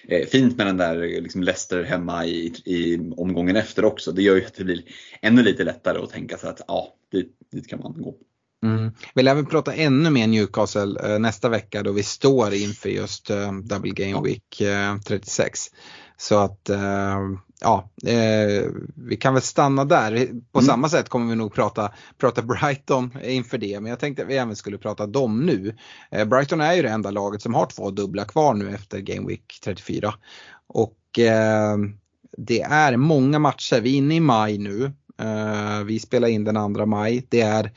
eh, 0.09 0.27
fint 0.27 0.57
med 0.57 0.67
den 0.67 0.77
där 0.77 1.21
liksom 1.21 1.43
Leicester 1.43 1.83
hemma 1.85 2.27
i, 2.27 2.47
i 2.65 2.99
omgången 3.17 3.57
efter 3.57 3.85
också. 3.85 4.13
Det 4.13 4.23
gör 4.23 4.37
ju 4.37 4.45
att 4.45 4.55
det 4.55 4.65
blir 4.65 4.83
ännu 5.23 5.43
lite 5.43 5.65
lättare 5.65 5.99
att 5.99 6.11
tänka 6.11 6.37
sig 6.37 6.49
att 6.51 6.61
ja, 6.69 6.95
dit, 7.13 7.37
dit 7.53 7.69
kan 7.69 7.81
man 7.81 8.03
gå. 8.03 8.15
Mm. 8.63 8.93
Vi 9.15 9.23
lär 9.23 9.35
väl 9.35 9.47
prata 9.47 9.75
ännu 9.75 10.11
mer 10.11 10.27
Newcastle 10.27 11.13
eh, 11.13 11.19
nästa 11.19 11.49
vecka 11.49 11.83
då 11.83 11.93
vi 11.93 12.03
står 12.03 12.55
inför 12.55 12.89
just 12.89 13.31
eh, 13.31 13.53
Double 13.53 13.91
Game 13.91 14.21
Week 14.29 14.61
eh, 14.61 14.99
36. 14.99 15.61
Så 16.17 16.39
att 16.39 16.69
eh, 16.69 17.19
ja, 17.61 17.91
eh, 18.07 18.65
vi 18.97 19.17
kan 19.17 19.35
väl 19.35 19.43
stanna 19.43 19.85
där. 19.85 20.27
På 20.53 20.59
Mm. 20.59 20.67
samma 20.67 20.89
sätt 20.89 21.09
kommer 21.09 21.31
vi 21.31 21.37
nog 21.37 21.55
prata, 21.55 21.93
prata 22.19 22.43
Brighton 22.43 23.11
inför 23.25 23.59
det. 23.59 23.81
Men 23.81 23.91
jag 23.91 23.99
tänkte 24.01 24.23
att 24.23 24.29
vi 24.29 24.37
även 24.37 24.57
skulle 24.57 24.79
prata 24.79 25.07
dem 25.07 25.41
nu. 25.41 25.77
Eh, 26.11 26.25
Brighton 26.25 26.61
är 26.61 26.75
ju 26.75 26.83
det 26.83 26.89
enda 26.91 27.11
laget 27.11 27.43
som 27.43 27.55
har 27.55 27.67
två 27.67 27.91
dubbla 27.91 28.25
kvar 28.25 28.55
nu 28.55 28.75
efter 28.75 28.99
Game 29.01 29.29
Week 29.29 29.61
34. 29.65 30.15
Och 30.67 31.19
eh, 31.19 31.77
det 32.39 32.61
är 32.63 32.97
många 32.97 33.39
matcher. 33.39 33.81
Vi 33.81 33.93
är 33.93 33.99
inne 33.99 34.15
i 34.15 34.21
maj 34.21 34.59
nu. 34.59 34.93
Eh, 35.21 35.85
vi 35.85 36.01
spelar 36.01 36.29
in 36.29 36.45
den 36.45 36.75
2 36.75 36.87
maj. 36.87 37.27
Det 37.29 37.41
är 37.41 37.65
Eh, 37.65 37.71
eh, 37.71 37.73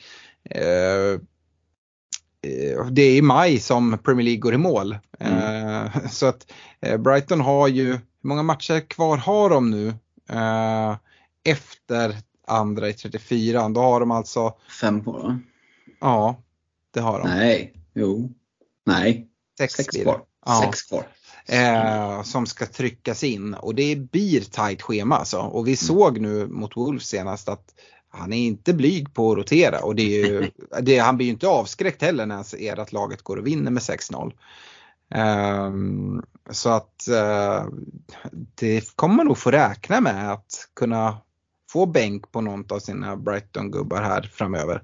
det 2.91 3.01
är 3.01 3.15
i 3.15 3.21
maj 3.21 3.59
som 3.59 3.97
Premier 3.97 4.25
League 4.25 4.39
går 4.39 4.53
i 4.53 4.57
mål. 4.57 4.97
Eh, 5.19 6.07
så 6.09 6.25
att 6.25 6.51
eh, 6.81 6.97
Brighton 6.97 7.41
har 7.41 7.67
ju, 7.67 7.91
hur 7.91 7.99
många 8.21 8.43
matcher 8.43 8.79
kvar 8.79 9.17
har 9.17 9.49
de 9.49 9.71
nu? 9.71 9.87
Eh, 10.29 10.95
efter 11.43 12.15
andra 12.47 12.89
i 12.89 12.93
34, 12.93 13.69
då 13.69 13.81
har 13.81 13.99
de 13.99 14.11
alltså, 14.11 14.53
Fem 14.81 15.03
på 15.03 15.11
va? 15.11 15.39
ja, 16.01 16.43
det 16.93 16.99
har 16.99 17.19
de. 17.19 17.27
Nej, 17.29 17.73
jo. 17.93 18.33
Nej, 18.85 19.27
Sex, 19.57 19.73
sex 19.73 20.03
kvar. 20.03 20.21
Ja. 20.45 20.61
Sex 20.65 20.81
kvar. 20.81 21.07
Eh, 21.47 22.23
som 22.23 22.45
ska 22.45 22.65
tryckas 22.65 23.23
in 23.23 23.53
och 23.53 23.75
det 23.75 23.95
blir 23.95 24.41
tajt 24.41 24.81
schema 24.81 25.17
alltså. 25.17 25.37
Och 25.37 25.67
vi 25.67 25.75
såg 25.75 26.19
nu 26.19 26.47
mot 26.47 26.77
Wolves 26.77 27.07
senast 27.07 27.49
att 27.49 27.73
han 28.15 28.33
är 28.33 28.47
inte 28.47 28.73
blyg 28.73 29.13
på 29.13 29.31
att 29.31 29.37
rotera 29.37 29.79
och 29.79 29.95
det 29.95 30.21
är 30.21 30.25
ju, 30.25 30.49
det, 30.81 30.97
han 30.97 31.17
blir 31.17 31.25
ju 31.27 31.33
inte 31.33 31.47
avskräckt 31.47 32.01
heller 32.01 32.25
när 32.25 32.35
han 32.35 32.43
ser 32.43 32.79
att 32.79 32.93
laget 32.93 33.21
går 33.21 33.37
och 33.37 33.47
vinner 33.47 33.71
med 33.71 33.81
6-0. 33.81 34.33
Ehm, 35.15 36.23
så 36.49 36.69
att 36.69 37.07
eh, 37.07 37.65
det 38.55 38.95
kommer 38.95 39.15
man 39.15 39.25
nog 39.25 39.37
få 39.37 39.51
räkna 39.51 40.01
med 40.01 40.31
att 40.31 40.69
kunna 40.75 41.17
få 41.71 41.85
bänk 41.85 42.31
på 42.31 42.41
någon 42.41 42.65
av 42.69 42.79
sina 42.79 43.15
Brighton-gubbar 43.15 44.01
här 44.01 44.21
framöver. 44.33 44.81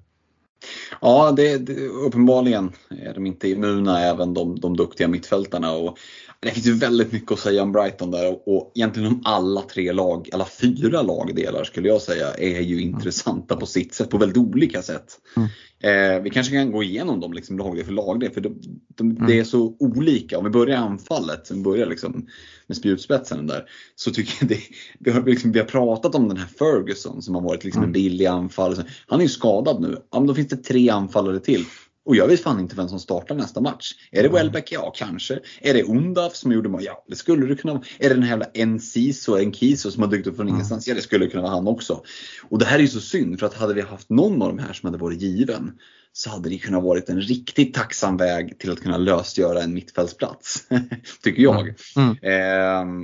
Ja, 1.02 1.32
det, 1.32 1.58
det, 1.58 1.88
uppenbarligen 1.88 2.72
är 2.90 3.14
de 3.14 3.26
inte 3.26 3.50
immuna 3.50 4.02
även 4.02 4.34
de, 4.34 4.60
de 4.60 4.78
duktiga 4.78 5.08
mittfältarna. 5.08 5.72
Och 5.72 5.98
det 6.42 6.52
finns 6.52 6.68
ju 6.68 6.74
väldigt 6.74 7.12
mycket 7.12 7.32
att 7.32 7.40
säga 7.40 7.64
om 7.64 7.72
Brighton 7.72 8.12
där 8.12 8.32
och, 8.32 8.56
och 8.56 8.72
egentligen 8.76 9.08
om 9.08 9.22
alla 9.26 9.62
tre 9.62 9.92
lag, 9.92 10.30
alla 10.34 10.46
fyra 10.46 11.02
lagdelar 11.02 11.64
skulle 11.64 11.88
jag 11.88 12.02
säga, 12.02 12.34
är 12.34 12.62
ju 12.62 12.82
intressanta 12.82 13.56
på 13.56 13.66
sitt 13.66 13.94
sätt, 13.94 14.10
på 14.10 14.18
väldigt 14.18 14.38
olika 14.38 14.82
sätt. 14.82 15.20
Mm. 15.38 15.50
Eh, 15.84 16.24
vi 16.24 16.30
kanske 16.30 16.54
kan 16.54 16.72
gå 16.72 16.84
igenom 16.84 17.20
dem 17.20 17.34
liksom 17.34 17.58
lagdel 17.58 17.86
för 17.86 17.92
lagdel, 17.92 18.32
för 18.32 18.42
de, 18.42 18.62
de, 18.96 19.26
det 19.28 19.40
är 19.40 19.44
så 19.44 19.76
olika. 19.80 20.38
Om 20.38 20.44
vi 20.44 20.50
börjar 20.50 20.78
anfallet, 20.78 21.52
om 21.52 21.58
vi 21.58 21.64
börjar 21.64 21.86
liksom 21.88 22.28
med 22.68 22.78
spjutspetsen 22.78 23.48
där, 23.48 23.66
så 23.96 24.12
tycker 24.12 24.34
jag 24.40 24.50
det, 24.50 24.60
vi, 25.00 25.12
har 25.12 25.24
liksom, 25.26 25.52
vi 25.52 25.60
har 25.60 25.66
pratat 25.66 26.16
om 26.16 26.28
den 26.28 26.38
här 26.38 26.48
Ferguson 26.48 27.22
som 27.22 27.36
har 27.36 27.42
varit 27.42 27.64
liksom 27.64 27.84
en 27.84 27.90
Mm. 27.90 27.94
billig 27.94 28.26
anfall. 28.26 28.76
Han 29.08 29.20
är 29.20 29.24
ju 29.24 29.30
skadad 29.30 29.82
nu. 29.82 29.98
Ja, 30.12 30.20
men 30.20 30.28
då 30.28 30.36
finns 30.36 30.48
det 30.48 30.58
tre 30.58 30.90
anfallare 30.90 31.40
till. 31.40 31.66
Och 32.06 32.16
jag 32.16 32.28
vet 32.28 32.44
fan 32.44 32.60
inte 32.60 32.76
vem 32.76 32.88
som 32.90 33.00
startar 33.00 33.36
nästa 33.36 33.62
match. 33.62 33.92
Är 34.12 34.24
det 34.24 34.30
Mm. 34.30 34.34
Welbeck? 34.34 34.72
Ja, 34.72 34.94
kanske. 34.96 35.40
Är 35.62 35.74
det 35.74 35.84
Undaf 35.84 36.36
som 36.36 36.52
gjorde 36.52 36.70
mål? 36.70 36.84
Ja, 36.84 37.04
det 37.08 37.16
skulle 37.16 37.46
det 37.46 37.56
kunna 37.56 37.74
vara. 37.74 37.84
Är 38.00 38.10
det 38.10 38.16
den 38.16 38.24
här 38.24 38.30
jävla 38.30 38.46
Enciso, 38.54 39.38
Enkiso 39.38 39.92
som 39.92 40.04
har 40.04 40.10
dykt 40.10 40.28
upp 40.28 40.36
från 40.36 40.46
Mm. 40.48 40.56
ingenstans? 40.56 40.88
Ja, 40.88 40.96
det 40.96 41.02
skulle 41.02 41.28
kunna 41.28 41.42
vara 41.44 41.52
han 41.54 41.68
också. 41.68 42.04
Och 42.50 42.60
det 42.60 42.66
här 42.66 42.76
är 42.78 42.82
ju 42.82 42.88
så 42.88 43.00
synd 43.02 43.40
för 43.40 43.46
att 43.46 43.54
hade 43.54 43.74
vi 43.74 43.82
haft 43.82 44.10
någon 44.10 44.42
av 44.42 44.48
de 44.48 44.60
här 44.60 44.74
som 44.74 44.88
hade 44.88 44.98
varit 44.98 45.22
given 45.22 45.72
så 46.14 46.30
hade 46.30 46.50
det 46.50 46.58
kunnat 46.58 46.84
varit 46.84 47.10
en 47.10 47.22
riktigt 47.22 47.74
tacksam 47.74 48.18
väg 48.18 48.60
till 48.60 48.72
att 48.72 48.80
kunna 48.80 48.98
lösgöra 48.98 49.62
en 49.62 49.74
mittfältsplats. 49.74 50.64
Tycker 51.24 51.44
jag. 51.44 51.74
Mm. 51.96 52.18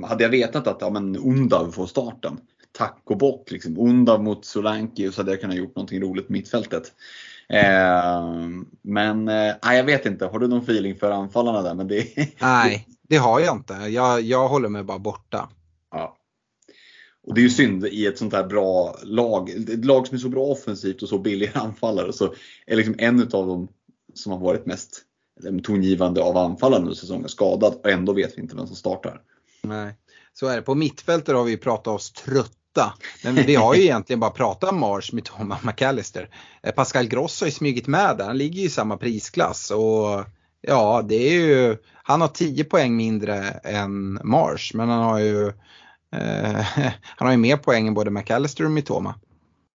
Eh, 0.02 0.08
hade 0.08 0.22
jag 0.24 0.30
vetat 0.30 0.66
att 0.66 0.78
ja, 0.80 0.90
men 0.90 1.16
Undav 1.16 1.72
får 1.72 1.86
starten, 1.86 2.38
tack 2.78 3.02
och 3.04 3.18
bock. 3.18 3.50
Liksom. 3.50 3.78
Onda 3.78 4.18
mot 4.18 4.44
Solanki 4.44 5.08
och 5.08 5.14
så 5.14 5.20
hade 5.20 5.30
jag 5.32 5.40
kunnat 5.40 5.56
gjort 5.56 5.76
någonting 5.76 6.00
roligt 6.02 6.26
på 6.26 6.32
mittfältet. 6.32 6.92
Eh, 7.52 8.28
men 8.82 9.28
eh, 9.28 9.54
jag 9.62 9.84
vet 9.84 10.06
inte, 10.06 10.26
har 10.26 10.38
du 10.38 10.48
någon 10.48 10.62
feeling 10.62 10.96
för 10.96 11.10
anfallarna 11.10 11.62
där? 11.62 11.74
Men 11.74 11.88
det... 11.88 12.06
Nej, 12.40 12.88
det 13.02 13.16
har 13.16 13.40
jag 13.40 13.56
inte. 13.56 13.74
Jag, 13.74 14.20
jag 14.20 14.48
håller 14.48 14.68
mig 14.68 14.82
bara 14.84 14.98
borta. 14.98 15.48
Ja. 15.90 16.16
Och 17.26 17.34
det 17.34 17.40
är 17.40 17.42
ju 17.42 17.50
synd 17.50 17.86
i 17.86 18.06
ett 18.06 18.18
sånt 18.18 18.32
här 18.32 18.44
bra 18.44 18.96
lag, 19.02 19.50
ett 19.50 19.84
lag 19.84 20.06
som 20.06 20.14
är 20.14 20.18
så 20.18 20.28
bra 20.28 20.44
offensivt 20.44 21.02
och 21.02 21.08
så 21.08 21.18
billiga 21.18 21.50
anfallare. 21.54 22.12
Så 22.12 22.34
är 22.66 22.76
liksom 22.76 22.94
en 22.98 23.20
utav 23.20 23.46
dem 23.46 23.68
som 24.14 24.32
har 24.32 24.38
varit 24.38 24.66
mest 24.66 25.04
tongivande 25.62 26.22
av 26.22 26.36
anfallarna 26.36 26.82
under 26.82 26.94
säsongen 26.94 27.28
skadad 27.28 27.74
och 27.74 27.90
ändå 27.90 28.12
vet 28.12 28.38
vi 28.38 28.42
inte 28.42 28.56
vem 28.56 28.66
som 28.66 28.76
startar. 28.76 29.22
Nej, 29.62 29.94
så 30.32 30.46
är 30.46 30.56
det. 30.56 30.62
På 30.62 30.74
mittfältet 30.74 31.34
har 31.34 31.44
vi 31.44 31.56
pratat 31.56 31.94
oss 31.94 32.12
prata. 32.78 32.92
Men 33.22 33.34
vi 33.34 33.54
har 33.54 33.74
ju 33.74 33.82
egentligen 33.82 34.20
bara 34.20 34.30
pratat 34.30 34.70
om 34.70 34.80
Mars, 34.80 35.12
Mitoma, 35.12 35.58
McAllister. 35.62 36.28
Eh, 36.62 36.72
Pascal 36.72 37.08
Gross 37.08 37.40
har 37.40 37.46
ju 37.46 37.52
smugit 37.52 37.86
med 37.86 38.16
där, 38.16 38.26
han 38.26 38.38
ligger 38.38 38.60
ju 38.60 38.66
i 38.66 38.70
samma 38.70 38.96
prisklass. 38.96 39.70
Och 39.70 40.24
ja, 40.60 41.02
det 41.08 41.14
är 41.14 41.32
ju, 41.32 41.76
han 42.02 42.20
har 42.20 42.28
10 42.28 42.64
poäng 42.64 42.96
mindre 42.96 43.36
än 43.64 44.20
Mars 44.24 44.74
men 44.74 44.88
han 44.88 45.02
har 45.02 45.18
ju 45.18 45.48
eh, 46.16 46.66
han 47.16 47.26
har 47.26 47.30
ju 47.30 47.36
mer 47.36 47.56
poäng 47.56 47.88
än 47.88 47.94
både 47.94 48.10
McAllister 48.10 48.64
och 48.64 48.70
Mitoma 48.70 49.14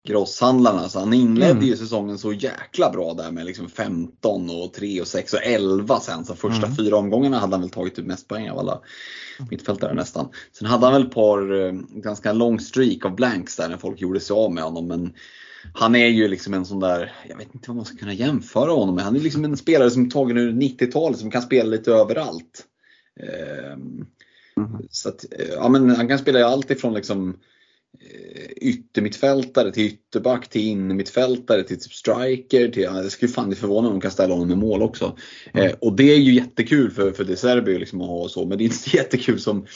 grosshandlarna. 0.08 0.88
Så 0.88 0.98
han 0.98 1.12
inledde 1.12 1.50
mm. 1.50 1.64
ju 1.64 1.76
säsongen 1.76 2.18
så 2.18 2.32
jäkla 2.32 2.90
bra 2.90 3.14
där 3.14 3.30
med 3.30 3.46
liksom 3.46 3.68
15 3.68 4.50
och 4.50 4.72
3 4.72 5.00
och 5.00 5.06
6 5.06 5.32
och 5.32 5.42
11 5.42 6.00
sen. 6.00 6.24
Så 6.24 6.34
första 6.34 6.66
mm. 6.66 6.76
fyra 6.76 6.96
omgångarna 6.96 7.38
hade 7.38 7.52
han 7.52 7.60
väl 7.60 7.70
tagit 7.70 7.98
ut 7.98 8.06
mest 8.06 8.28
poäng 8.28 8.50
av 8.50 8.58
alla 8.58 8.80
mittfältare 9.50 9.94
nästan. 9.94 10.28
Sen 10.52 10.68
hade 10.68 10.86
han 10.86 10.92
väl 10.92 11.06
ett 11.06 11.14
par, 11.14 11.66
eh, 11.66 11.72
ganska 11.90 12.32
lång 12.32 12.60
streak 12.60 13.04
av 13.04 13.14
blanks 13.14 13.56
där 13.56 13.68
när 13.68 13.76
folk 13.76 14.00
gjorde 14.00 14.20
sig 14.20 14.34
av 14.34 14.52
med 14.52 14.64
honom. 14.64 14.86
Men 14.86 15.12
han 15.74 15.96
är 15.96 16.08
ju 16.08 16.28
liksom 16.28 16.54
en 16.54 16.64
sån 16.64 16.80
där, 16.80 17.12
jag 17.28 17.36
vet 17.36 17.54
inte 17.54 17.70
vad 17.70 17.76
man 17.76 17.84
ska 17.84 17.96
kunna 17.96 18.12
jämföra 18.12 18.70
honom 18.70 18.94
med. 18.94 19.04
Han 19.04 19.16
är 19.16 19.20
liksom 19.20 19.44
en 19.44 19.56
spelare 19.56 19.90
som 19.90 20.10
tagen 20.10 20.38
ur 20.38 20.52
90-talet 20.52 21.18
som 21.18 21.30
kan 21.30 21.42
spela 21.42 21.70
lite 21.70 21.92
överallt. 21.92 22.64
Mm. 24.56 24.88
Så 24.90 25.08
att, 25.08 25.24
eh, 25.30 25.48
ja, 25.54 25.68
men 25.68 25.90
han 25.90 26.08
kan 26.08 26.18
spela 26.18 26.46
allt 26.46 26.70
ifrån 26.70 26.94
liksom 26.94 27.36
yttermittfältare 28.60 29.72
till 29.72 29.84
ytterback 29.84 30.48
till 30.48 30.66
innermittfältare 30.66 31.62
till 31.62 31.80
typ 31.80 31.92
striker. 31.92 32.68
Till, 32.68 32.82
ja, 32.82 32.92
det 32.92 33.10
skulle 33.10 33.32
fan 33.32 33.44
inte 33.44 33.60
förvåna 33.60 33.88
om 33.88 33.94
de 33.94 34.00
kan 34.00 34.10
ställa 34.10 34.34
honom 34.34 34.48
med 34.48 34.58
mål 34.58 34.82
också. 34.82 35.16
Mm. 35.52 35.66
Eh, 35.66 35.74
och 35.80 35.92
det 35.92 36.12
är 36.12 36.18
ju 36.18 36.34
jättekul 36.34 36.90
för, 36.90 37.12
för 37.12 37.24
De 37.24 37.36
Serbi 37.36 37.78
liksom 37.78 38.00
att 38.00 38.08
ha 38.08 38.28
så, 38.28 38.46
men 38.46 38.58
det 38.58 38.64
är 38.64 38.66
inte 38.66 38.76
jättekul 38.96 39.40
som, 39.40 39.66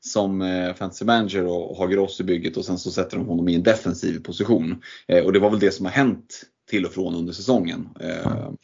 som 0.00 0.42
eh, 0.42 0.74
fantasy 0.74 1.04
manager 1.04 1.46
och 1.46 1.76
ha 1.76 1.86
Gross 1.86 2.20
i 2.20 2.24
bygget 2.24 2.56
och 2.56 2.64
sen 2.64 2.78
så 2.78 2.90
sätter 2.90 3.16
de 3.16 3.26
honom 3.26 3.48
i 3.48 3.54
en 3.54 3.62
defensiv 3.62 4.22
position. 4.22 4.82
Eh, 5.08 5.24
och 5.24 5.32
det 5.32 5.38
var 5.38 5.50
väl 5.50 5.60
det 5.60 5.70
som 5.70 5.86
har 5.86 5.92
hänt 5.92 6.42
till 6.70 6.86
och 6.86 6.92
från 6.92 7.14
under 7.14 7.32
säsongen. 7.32 7.88
Eh, 8.00 8.26
mm. 8.26 8.56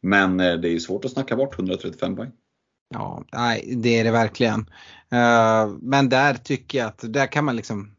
Men 0.00 0.40
eh, 0.40 0.54
det 0.54 0.68
är 0.68 0.72
ju 0.72 0.80
svårt 0.80 1.04
att 1.04 1.10
snacka 1.10 1.36
bort 1.36 1.58
135 1.58 2.16
poäng. 2.16 2.30
Ja, 2.94 3.24
nej 3.32 3.74
det 3.76 3.98
är 3.98 4.04
det 4.04 4.10
verkligen. 4.10 4.70
Men 5.80 6.08
där 6.08 6.34
tycker 6.34 6.78
jag 6.78 6.86
att 6.86 7.04
där 7.12 7.26
kan 7.26 7.44
man 7.44 7.56
liksom 7.56 7.97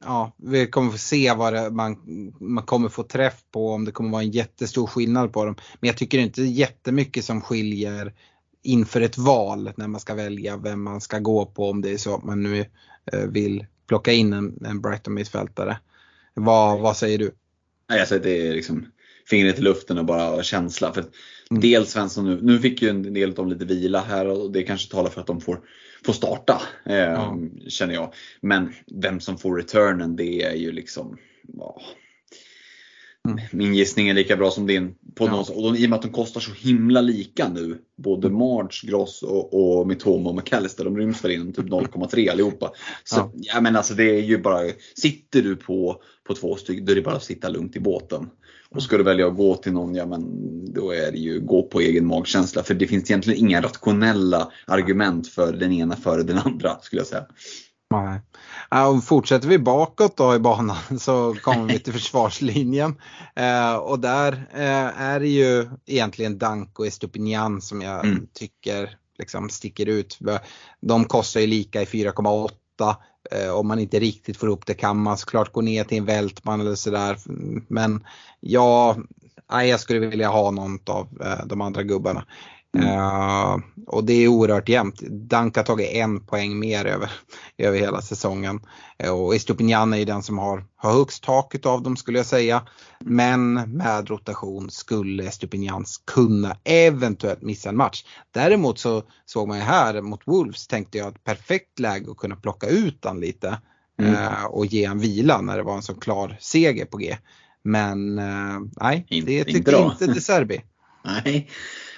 ja, 0.00 0.32
vi 0.36 0.66
kommer 0.66 0.90
få 0.92 0.98
se 0.98 1.34
vad 1.34 1.52
det, 1.52 1.70
man, 1.70 1.96
man 2.40 2.64
kommer 2.64 2.88
få 2.88 3.02
träff 3.02 3.44
på, 3.50 3.70
om 3.70 3.84
det 3.84 3.92
kommer 3.92 4.10
vara 4.10 4.22
en 4.22 4.30
jättestor 4.30 4.86
skillnad 4.86 5.32
på 5.32 5.44
dem. 5.44 5.56
Men 5.80 5.88
jag 5.88 5.96
tycker 5.96 6.18
inte 6.18 6.42
jättemycket 6.42 7.24
som 7.24 7.40
skiljer 7.40 8.14
inför 8.62 9.00
ett 9.00 9.18
val 9.18 9.72
när 9.76 9.88
man 9.88 10.00
ska 10.00 10.14
välja 10.14 10.56
vem 10.56 10.82
man 10.82 11.00
ska 11.00 11.18
gå 11.18 11.46
på 11.46 11.70
om 11.70 11.82
det 11.82 11.90
är 11.90 11.98
så 11.98 12.14
att 12.14 12.24
man 12.24 12.42
nu 12.42 12.60
eh, 13.12 13.26
vill 13.28 13.66
plocka 13.86 14.12
in 14.12 14.32
en, 14.32 14.64
en 14.64 14.80
Brighton 14.80 15.14
mittfältare. 15.14 15.78
Vad, 16.34 16.80
vad 16.80 16.96
säger 16.96 17.18
du? 17.18 17.34
Nej, 17.88 18.00
alltså 18.00 18.18
det 18.18 18.48
är 18.48 18.52
liksom 18.52 18.86
fingret 19.30 19.58
i 19.58 19.62
luften 19.62 19.98
och 19.98 20.04
bara 20.04 20.42
känsla. 20.42 20.92
För 20.92 21.00
mm. 21.00 21.60
Dels 21.60 21.90
Svensson 21.90 22.24
nu, 22.24 22.38
nu 22.42 22.58
fick 22.58 22.82
ju 22.82 22.88
en 22.88 23.14
del 23.14 23.28
av 23.28 23.34
dem 23.34 23.48
lite 23.48 23.64
vila 23.64 24.00
här 24.00 24.26
och 24.26 24.52
det 24.52 24.62
kanske 24.62 24.90
talar 24.90 25.10
för 25.10 25.20
att 25.20 25.26
de 25.26 25.40
får 25.40 25.60
få 26.04 26.12
starta. 26.12 26.62
Eh, 26.86 26.96
ja. 26.96 27.38
Känner 27.68 27.94
jag. 27.94 28.14
Men 28.40 28.72
vem 29.02 29.20
som 29.20 29.38
får 29.38 29.56
returnen 29.56 30.16
det 30.16 30.42
är 30.42 30.54
ju 30.54 30.72
liksom 30.72 31.18
ja. 31.58 31.82
Mm. 33.28 33.40
Min 33.52 33.74
gissning 33.74 34.08
är 34.08 34.14
lika 34.14 34.36
bra 34.36 34.50
som 34.50 34.66
din. 34.66 34.94
På 35.14 35.26
ja. 35.26 35.46
och 35.54 35.76
I 35.76 35.86
och 35.86 35.90
med 35.90 35.96
att 35.96 36.02
de 36.02 36.10
kostar 36.12 36.40
så 36.40 36.52
himla 36.52 37.00
lika 37.00 37.48
nu. 37.48 37.78
Både 37.96 38.26
mm. 38.26 38.38
March, 38.38 38.84
Gross 38.84 39.22
och, 39.22 39.78
och 39.80 39.86
Mitoma 39.86 40.30
och 40.30 40.36
McAllister. 40.36 40.84
De 40.84 40.98
ryms 40.98 41.24
väl 41.24 41.32
inom 41.32 41.52
typ 41.52 41.66
0,3 41.68 42.30
allihopa. 42.30 42.72
Så 43.04 43.16
ja. 43.16 43.32
ja. 43.34 43.60
men 43.60 43.76
alltså 43.76 43.94
det 43.94 44.04
är 44.04 44.22
ju 44.22 44.38
bara, 44.38 44.60
sitter 44.94 45.42
du 45.42 45.56
på, 45.56 46.02
på 46.24 46.34
två 46.34 46.56
stycken 46.56 46.84
då 46.84 46.92
är 46.92 46.96
det 46.96 47.02
bara 47.02 47.16
att 47.16 47.24
sitta 47.24 47.48
lugnt 47.48 47.76
i 47.76 47.80
båten. 47.80 48.30
Och 48.74 48.82
ska 48.82 48.98
du 48.98 49.04
välja 49.04 49.26
att 49.26 49.36
gå 49.36 49.56
till 49.56 49.72
någon, 49.72 49.94
ja 49.94 50.06
men 50.06 50.22
då 50.72 50.90
är 50.90 51.12
det 51.12 51.18
ju 51.18 51.40
gå 51.40 51.62
på 51.62 51.80
egen 51.80 52.06
magkänsla. 52.06 52.62
För 52.62 52.74
det 52.74 52.86
finns 52.86 53.10
egentligen 53.10 53.40
inga 53.40 53.62
rationella 53.62 54.52
argument 54.66 55.28
för 55.28 55.52
den 55.52 55.72
ena 55.72 55.96
före 55.96 56.22
den 56.22 56.38
andra 56.38 56.78
skulle 56.80 57.00
jag 57.00 57.06
säga. 57.06 57.26
Nej. 57.90 58.20
Ja, 58.70 59.00
fortsätter 59.04 59.48
vi 59.48 59.58
bakåt 59.58 60.16
då 60.16 60.34
i 60.34 60.38
banan 60.38 60.76
så 60.98 61.36
kommer 61.42 61.72
vi 61.72 61.78
till 61.78 61.92
försvarslinjen. 61.92 62.94
Eh, 63.36 63.74
och 63.74 63.98
där 63.98 64.32
eh, 64.52 65.00
är 65.02 65.20
det 65.20 65.28
ju 65.28 65.68
egentligen 65.86 66.38
Danko 66.38 66.84
Estupinian 66.84 67.60
som 67.60 67.82
jag 67.82 68.04
mm. 68.04 68.26
tycker 68.32 68.96
liksom 69.18 69.50
sticker 69.50 69.86
ut. 69.86 70.18
De 70.80 71.04
kostar 71.04 71.40
ju 71.40 71.46
lika 71.46 71.82
i 71.82 71.84
4,8 71.84 72.50
Eh, 72.82 72.94
Eh, 73.30 73.50
om 73.50 73.68
man 73.68 73.78
inte 73.78 73.98
riktigt 73.98 74.36
får 74.36 74.48
ihop 74.48 74.66
det 74.66 74.74
kan 74.74 74.96
man 75.02 75.18
såklart 75.18 75.52
gå 75.52 75.60
ner 75.60 75.84
till 75.84 75.98
en 75.98 76.04
Vältman 76.04 76.60
eller 76.60 76.74
sådär. 76.74 77.18
Mm, 77.28 77.64
men 77.68 78.04
ja, 78.40 78.96
jag 79.48 79.80
skulle 79.80 79.98
vilja 79.98 80.28
ha 80.28 80.50
något 80.50 80.88
av 80.88 81.08
eh, 81.24 81.46
de 81.46 81.60
andra 81.60 81.82
gubbarna. 81.82 82.24
Mm. 82.76 82.88
Uh, 82.88 83.58
och 83.86 84.04
det 84.04 84.12
är 84.12 84.28
oerhört 84.28 84.68
jämnt. 84.68 85.00
Dank 85.10 85.56
har 85.56 85.62
tagit 85.62 85.90
en 85.90 86.26
poäng 86.26 86.58
mer 86.58 86.84
över, 86.84 87.10
över 87.58 87.78
hela 87.78 88.02
säsongen. 88.02 88.60
Uh, 89.04 89.10
och 89.10 89.34
Estupinian 89.34 89.92
är 89.92 89.96
ju 89.96 90.04
den 90.04 90.22
som 90.22 90.38
har, 90.38 90.64
har 90.76 90.92
högst 90.92 91.24
taket 91.24 91.66
av 91.66 91.82
dem 91.82 91.96
skulle 91.96 92.18
jag 92.18 92.26
säga. 92.26 92.62
Men 92.98 93.54
med 93.54 94.08
rotation 94.10 94.70
skulle 94.70 95.24
Estupinians 95.24 96.02
kunna 96.06 96.56
eventuellt 96.64 97.42
missa 97.42 97.68
en 97.68 97.76
match. 97.76 98.04
Däremot 98.30 98.78
så 98.78 99.02
såg 99.26 99.48
man 99.48 99.58
ju 99.58 99.64
här 99.64 100.00
mot 100.00 100.22
Wolves 100.24 100.66
tänkte 100.66 100.98
jag 100.98 101.08
ett 101.08 101.24
perfekt 101.24 101.78
läge 101.78 102.10
att 102.10 102.16
kunna 102.16 102.36
plocka 102.36 102.66
ut 102.66 103.04
han 103.04 103.20
lite. 103.20 103.58
Mm. 103.98 104.14
Uh, 104.14 104.44
och 104.44 104.66
ge 104.66 104.84
en 104.84 104.98
vila 104.98 105.40
när 105.40 105.56
det 105.56 105.62
var 105.62 105.76
en 105.76 105.82
så 105.82 105.94
klar 105.94 106.36
seger 106.40 106.84
på 106.84 106.96
G. 106.96 107.16
Men 107.64 108.14
nej, 108.80 109.06
det 109.08 109.44
tyckte 109.44 109.58
inte 109.58 110.06
De 110.06 110.20
Serbi. 110.20 110.62
Nej. 111.04 111.48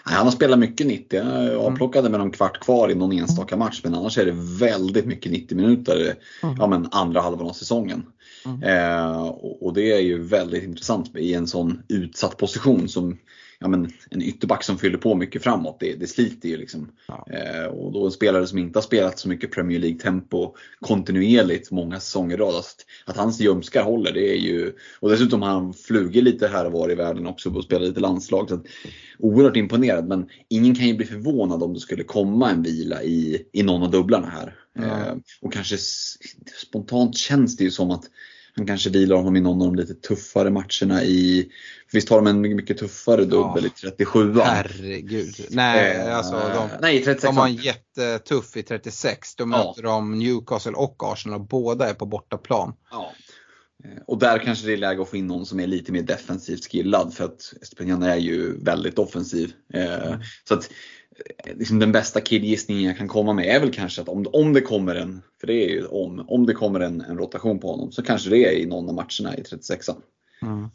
Han 0.06 0.26
har 0.26 0.32
spelat 0.32 0.58
mycket 0.58 0.86
90. 0.86 1.18
Jag 1.18 1.60
avplockade 1.60 2.08
med 2.08 2.20
någon 2.20 2.30
kvart 2.30 2.60
kvar 2.60 2.90
i 2.90 2.94
någon 2.94 3.12
enstaka 3.12 3.56
match. 3.56 3.80
Men 3.84 3.94
annars 3.94 4.18
är 4.18 4.26
det 4.26 4.34
väldigt 4.60 5.06
mycket 5.06 5.32
90 5.32 5.56
minuter 5.56 6.14
mm. 6.42 6.56
ja, 6.58 6.66
men 6.66 6.88
andra 6.90 7.20
halvan 7.20 7.48
av 7.48 7.52
säsongen. 7.52 8.06
Mm. 8.46 8.62
Eh, 8.62 9.26
och, 9.26 9.66
och, 9.66 9.74
det 9.74 9.92
är 9.92 10.00
ju 10.00 10.22
väldigt 10.22 10.64
intressant 10.64 11.16
i 11.16 11.34
en 11.34 11.46
sån 11.46 11.82
utsatt 11.88 12.36
position 12.36 12.88
som 12.88 13.18
ja, 13.64 13.68
men 13.68 13.92
en 14.10 14.22
ytterback 14.22 14.64
som 14.64 14.78
fyller 14.78 14.98
på 14.98 15.14
mycket 15.14 15.42
framåt, 15.42 15.76
det, 15.80 15.94
det 15.94 16.06
sliter 16.06 16.48
ju. 16.48 16.56
Liksom. 16.56 16.90
Ja. 17.08 17.26
Eh, 17.30 17.64
och 17.64 17.92
då 17.92 18.04
en 18.04 18.10
spelare 18.10 18.46
som 18.46 18.58
inte 18.58 18.78
har 18.78 18.82
spelat 18.82 19.18
så 19.18 19.28
mycket 19.28 19.52
Premier 19.52 19.80
League-tempo 19.80 20.54
kontinuerligt 20.80 21.70
många 21.70 22.00
säsonger 22.00 22.34
i 22.34 22.40
rad. 22.40 22.54
Att, 22.54 22.76
att 23.04 23.16
hans 23.16 23.40
ljumskar 23.40 23.82
håller, 23.82 24.12
det 24.12 24.32
är 24.32 24.38
ju... 24.38 24.72
Och 25.00 25.10
dessutom 25.10 25.42
har 25.42 25.48
han 25.48 25.74
flugit 25.74 26.24
lite 26.24 26.48
här 26.48 26.66
och 26.66 26.72
var 26.72 26.92
i 26.92 26.94
världen 26.94 27.26
också 27.26 27.50
och 27.50 27.64
spelat 27.64 27.88
lite 27.88 28.00
landslag. 28.00 28.48
Så 28.48 28.54
att, 28.54 28.64
oerhört 29.18 29.56
imponerad, 29.56 30.08
men 30.08 30.28
ingen 30.48 30.74
kan 30.74 30.86
ju 30.86 30.94
bli 30.94 31.06
förvånad 31.06 31.62
om 31.62 31.74
det 31.74 31.80
skulle 31.80 32.04
komma 32.04 32.50
en 32.50 32.62
vila 32.62 33.02
i, 33.02 33.46
i 33.52 33.62
någon 33.62 33.82
av 33.82 33.90
dubblarna 33.90 34.26
här. 34.26 34.56
Mm. 34.78 34.90
Eh, 34.90 35.14
och 35.40 35.52
kanske 35.52 35.76
spontant 36.66 37.16
känns 37.16 37.56
det 37.56 37.64
ju 37.64 37.70
som 37.70 37.90
att 37.90 38.04
han 38.56 38.66
kanske 38.66 38.90
vilar 38.90 39.16
honom 39.16 39.36
i 39.36 39.40
någon 39.40 39.62
av 39.62 39.68
de 39.68 39.74
lite 39.74 39.94
tuffare 39.94 40.50
matcherna 40.50 41.04
i, 41.04 41.48
visst 41.92 42.08
har 42.08 42.16
de 42.16 42.26
en 42.26 42.40
mycket 42.40 42.78
tuffare 42.78 43.24
dubbel 43.24 43.70
ja. 43.80 43.88
i 43.88 43.90
37 43.90 44.34
Herregud. 44.40 45.34
Nej, 45.50 45.96
eh, 45.96 46.16
alltså 46.16 46.32
de, 46.32 46.68
nej, 46.80 47.04
36. 47.04 47.22
de 47.22 47.36
har 47.36 47.46
en 47.46 47.54
jättetuff 47.54 48.56
i 48.56 48.62
36. 48.62 49.36
Då 49.36 49.46
möter 49.46 49.82
ja. 49.82 49.88
de 49.88 50.18
Newcastle 50.18 50.72
och 50.72 50.96
Arsenal 51.12 51.40
och 51.40 51.46
båda 51.46 51.90
är 51.90 51.94
på 51.94 52.06
bortaplan. 52.06 52.72
Ja. 52.90 53.12
Eh, 53.84 54.02
och 54.06 54.18
där 54.18 54.38
kanske 54.38 54.66
det 54.66 54.72
är 54.72 54.76
läge 54.76 55.02
att 55.02 55.08
få 55.08 55.16
in 55.16 55.26
någon 55.26 55.46
som 55.46 55.60
är 55.60 55.66
lite 55.66 55.92
mer 55.92 56.02
defensivt 56.02 56.70
skillad 56.70 57.14
för 57.14 57.24
att 57.24 57.54
Estepanian 57.62 58.02
är 58.02 58.16
ju 58.16 58.64
väldigt 58.64 58.98
offensiv. 58.98 59.52
Eh, 59.74 60.06
mm. 60.06 60.20
Så 60.48 60.54
att 60.54 60.70
liksom 61.54 61.78
den 61.78 61.92
bästa 61.92 62.20
killgissningen 62.20 62.84
jag 62.84 62.98
kan 62.98 63.08
komma 63.08 63.32
med 63.32 63.56
är 63.56 63.60
väl 63.60 63.72
kanske 63.72 64.02
att 64.02 64.08
om, 64.08 64.26
om 64.32 64.52
det 64.52 64.60
kommer 64.60 64.94
en, 64.94 65.22
för 65.40 65.46
det 65.46 65.64
är 65.64 65.68
ju 65.68 65.86
om, 65.86 66.24
om 66.28 66.46
det 66.46 66.54
kommer 66.54 66.80
en, 66.80 67.00
en 67.00 67.18
rotation 67.18 67.58
på 67.58 67.70
honom 67.70 67.92
så 67.92 68.02
kanske 68.02 68.30
det 68.30 68.44
är 68.44 68.52
i 68.52 68.66
någon 68.66 68.88
av 68.88 68.94
matcherna 68.94 69.36
i 69.36 69.42
36an. 69.42 69.96
Mm. 70.42 70.68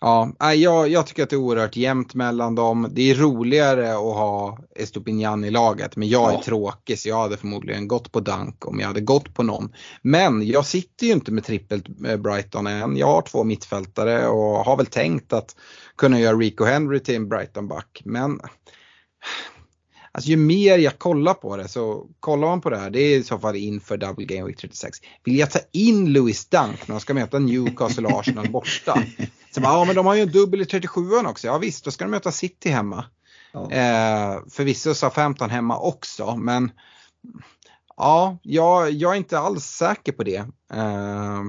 Ja, 0.00 0.54
jag, 0.54 0.88
jag 0.88 1.06
tycker 1.06 1.22
att 1.22 1.30
det 1.30 1.36
är 1.36 1.40
oerhört 1.40 1.76
jämnt 1.76 2.14
mellan 2.14 2.54
dem. 2.54 2.88
Det 2.90 3.10
är 3.10 3.14
roligare 3.14 3.90
att 3.90 3.98
ha 3.98 4.58
Estopinian 4.74 5.44
i 5.44 5.50
laget 5.50 5.96
men 5.96 6.08
jag 6.08 6.30
är 6.30 6.34
Ja. 6.34 6.42
tråkig 6.44 6.98
så 6.98 7.08
jag 7.08 7.16
hade 7.20 7.36
förmodligen 7.36 7.88
gått 7.88 8.12
på 8.12 8.20
Dunk 8.20 8.66
om 8.66 8.80
jag 8.80 8.86
hade 8.86 9.00
gått 9.00 9.34
på 9.34 9.42
någon. 9.42 9.72
Men 10.02 10.46
jag 10.46 10.66
sitter 10.66 11.06
ju 11.06 11.12
inte 11.12 11.32
med 11.32 11.44
trippelt 11.44 11.86
eh, 12.06 12.16
Brighton 12.16 12.66
än. 12.66 12.96
Jag 12.96 13.06
har 13.06 13.22
två 13.22 13.44
mittfältare 13.44 14.26
och 14.26 14.64
har 14.64 14.76
väl 14.76 14.86
tänkt 14.86 15.32
att 15.32 15.56
kunna 15.96 16.20
göra 16.20 16.36
Rico 16.36 16.64
Henry 16.64 17.00
till 17.00 17.16
en 17.16 17.28
Brighton-back. 17.28 18.02
Men 18.04 18.40
Alltså 20.12 20.30
ju 20.30 20.36
mer 20.36 20.78
jag 20.78 20.98
kollar 20.98 21.34
på 21.34 21.56
det 21.56 21.68
så 21.68 22.06
kollar 22.20 22.48
man 22.48 22.60
på 22.60 22.70
det 22.70 22.78
här, 22.78 22.90
det 22.90 23.00
är 23.00 23.16
i 23.18 23.22
så 23.22 23.38
fall 23.38 23.56
inför 23.56 23.96
Double 23.96 24.24
Game 24.24 24.46
Week 24.46 24.56
36. 24.58 24.98
Vill 25.24 25.38
jag 25.38 25.50
ta 25.50 25.58
in 25.72 26.12
Louis 26.12 26.46
Dunk 26.48 26.88
när 26.88 26.94
de 26.94 27.00
ska 27.00 27.14
möta 27.14 27.38
Newcastle 27.38 28.06
och 28.08 28.20
Arsenal 28.20 28.50
borta? 28.50 29.02
Så 29.54 29.60
bara, 29.60 29.72
ja 29.72 29.84
men 29.84 29.94
de 29.96 30.06
har 30.06 30.14
ju 30.14 30.20
en 30.22 30.32
dubbel 30.32 30.60
i 30.60 30.64
37an 30.64 31.26
också. 31.30 31.46
Ja 31.46 31.58
visst, 31.58 31.84
då 31.84 31.90
ska 31.90 32.04
de 32.04 32.10
möta 32.10 32.32
City 32.32 32.68
hemma. 32.70 33.04
Ja. 33.52 33.70
Eh, 33.70 34.38
förvisso 34.50 34.94
sa 34.94 35.10
15 35.10 35.50
hemma 35.50 35.78
också 35.78 36.36
men 36.36 36.70
ja, 37.96 38.38
jag, 38.42 38.90
jag 38.92 39.12
är 39.12 39.16
inte 39.16 39.38
alls 39.38 39.64
säker 39.64 40.12
på 40.12 40.22
det. 40.24 40.46
Eh, 40.72 41.42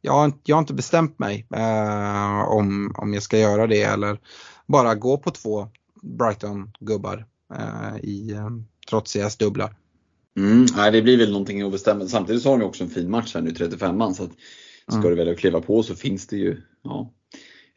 jag, 0.00 0.12
har, 0.12 0.24
inte- 0.24 0.40
jag 0.44 0.56
har 0.56 0.60
inte 0.60 0.74
bestämt 0.74 1.18
mig 1.18 1.46
eh, 1.54 2.40
om, 2.48 2.94
om 2.98 3.14
jag 3.14 3.22
ska 3.22 3.38
göra 3.38 3.66
det 3.66 3.82
eller 3.82 4.18
bara 4.66 4.94
gå 4.94 5.18
på 5.18 5.30
två 5.30 5.68
Brighton-gubbar 6.04 7.26
eh, 7.54 7.96
i 8.02 8.32
eh, 8.32 8.48
trotsigas 8.90 9.36
dubblar. 9.36 9.76
Mm, 10.38 10.66
nej, 10.76 10.92
det 10.92 11.02
blir 11.02 11.18
väl 11.18 11.30
någonting 11.32 11.62
att 11.62 11.72
bestämma. 11.72 12.06
Samtidigt 12.06 12.42
så 12.42 12.50
har 12.50 12.58
de 12.58 12.64
också 12.64 12.84
en 12.84 12.90
fin 12.90 13.10
match 13.10 13.34
här 13.34 13.42
nu, 13.42 13.50
35an. 13.50 14.12
Så 14.12 14.24
att 14.24 14.30
ska 14.88 14.96
Mm. 14.98 15.10
du 15.10 15.14
välja 15.16 15.32
att 15.32 15.38
kliva 15.38 15.60
på 15.60 15.82
så 15.82 15.94
finns 15.94 16.26
det 16.26 16.36
ju, 16.36 16.60
ja. 16.82 17.12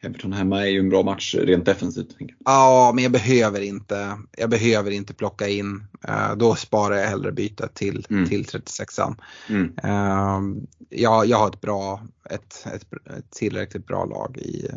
Everton 0.00 0.32
hemma 0.32 0.60
är 0.62 0.66
ju 0.66 0.78
en 0.78 0.88
bra 0.88 1.02
match 1.02 1.34
rent 1.34 1.64
defensivt. 1.64 2.16
Ja, 2.44 2.92
men 2.94 3.04
jag 3.04 3.12
behöver 3.12 3.60
inte, 3.60 4.18
jag 4.36 4.50
behöver 4.50 4.90
inte 4.90 5.14
plocka 5.14 5.48
in. 5.48 5.86
Eh, 6.08 6.36
då 6.36 6.54
sparar 6.54 6.96
jag 6.96 7.06
hellre 7.08 7.32
bytet 7.32 7.74
till, 7.74 8.06
Mm. 8.10 8.28
till 8.28 8.44
36an. 8.44 9.14
Mm. 9.48 9.72
Eh, 9.82 10.40
jag, 10.88 11.26
jag 11.26 11.38
har 11.38 11.48
ett 11.48 11.60
bra, 11.60 12.02
ett, 12.30 12.66
ett, 12.74 12.86
ett 13.18 13.30
tillräckligt 13.30 13.86
bra 13.86 14.04
lag 14.04 14.36
i, 14.38 14.68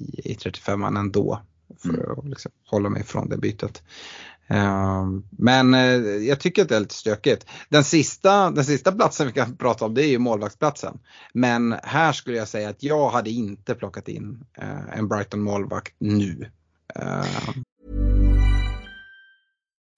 i, 0.00 0.32
i 0.32 0.34
35an 0.34 0.98
ändå. 0.98 1.40
För 1.86 1.94
Mm. 2.04 2.18
att 2.18 2.28
liksom 2.28 2.52
hålla 2.66 2.88
mig 2.88 3.04
från 3.04 3.28
det 3.28 3.36
bytet. 3.36 3.82
Eh, 4.48 5.04
men 5.30 5.74
eh, 5.74 5.80
jag 6.28 6.40
tycker 6.40 6.62
att 6.62 6.68
det 6.68 6.76
är 6.76 6.80
lite 6.80 6.94
stökigt. 6.94 7.46
Den 7.68 7.84
sista, 7.84 8.50
den 8.50 8.64
sista 8.64 8.92
platsen 8.92 9.26
vi 9.26 9.32
kan 9.32 9.56
prata 9.56 9.84
om 9.84 9.94
det 9.94 10.04
är 10.04 10.08
ju 10.08 10.18
målvaktsplatsen. 10.18 10.98
Men 11.32 11.74
här 11.82 12.12
skulle 12.12 12.36
jag 12.36 12.48
säga 12.48 12.68
att 12.68 12.82
jag 12.82 13.10
hade 13.10 13.30
inte 13.30 13.74
plockat 13.74 14.08
in 14.08 14.44
eh, 14.58 14.98
en 14.98 15.08
Brighton 15.08 15.40
målvakt 15.42 15.94
nu. 15.98 16.50
Eh, 16.94 17.24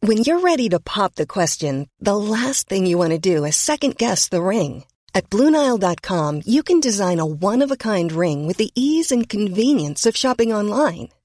When 0.01 0.19
you're 0.19 0.41
ready 0.41 0.69
to 0.71 0.79
pop 0.81 1.15
the 1.17 1.27
question, 1.27 1.89
the 2.05 2.15
last 2.15 2.69
thing 2.69 2.87
you 2.87 2.99
want 2.99 3.23
to 3.23 3.37
do 3.37 3.45
is 3.47 3.57
second 3.57 3.97
guess 3.97 4.29
the 4.29 4.37
ring. 4.41 4.85
At 5.13 5.31
Bluenile.com, 5.31 6.43
you 6.47 6.63
can 6.63 6.81
design 6.81 7.19
a 7.21 7.25
one 7.25 7.65
of 7.65 7.71
a 7.73 7.77
kind 7.77 8.13
ring 8.13 8.47
with 8.47 8.59
the 8.59 8.71
ease 8.75 9.11
and 9.15 9.29
convenience 9.29 10.07
of 10.07 10.17
shopping 10.17 10.53
online. 10.55 11.09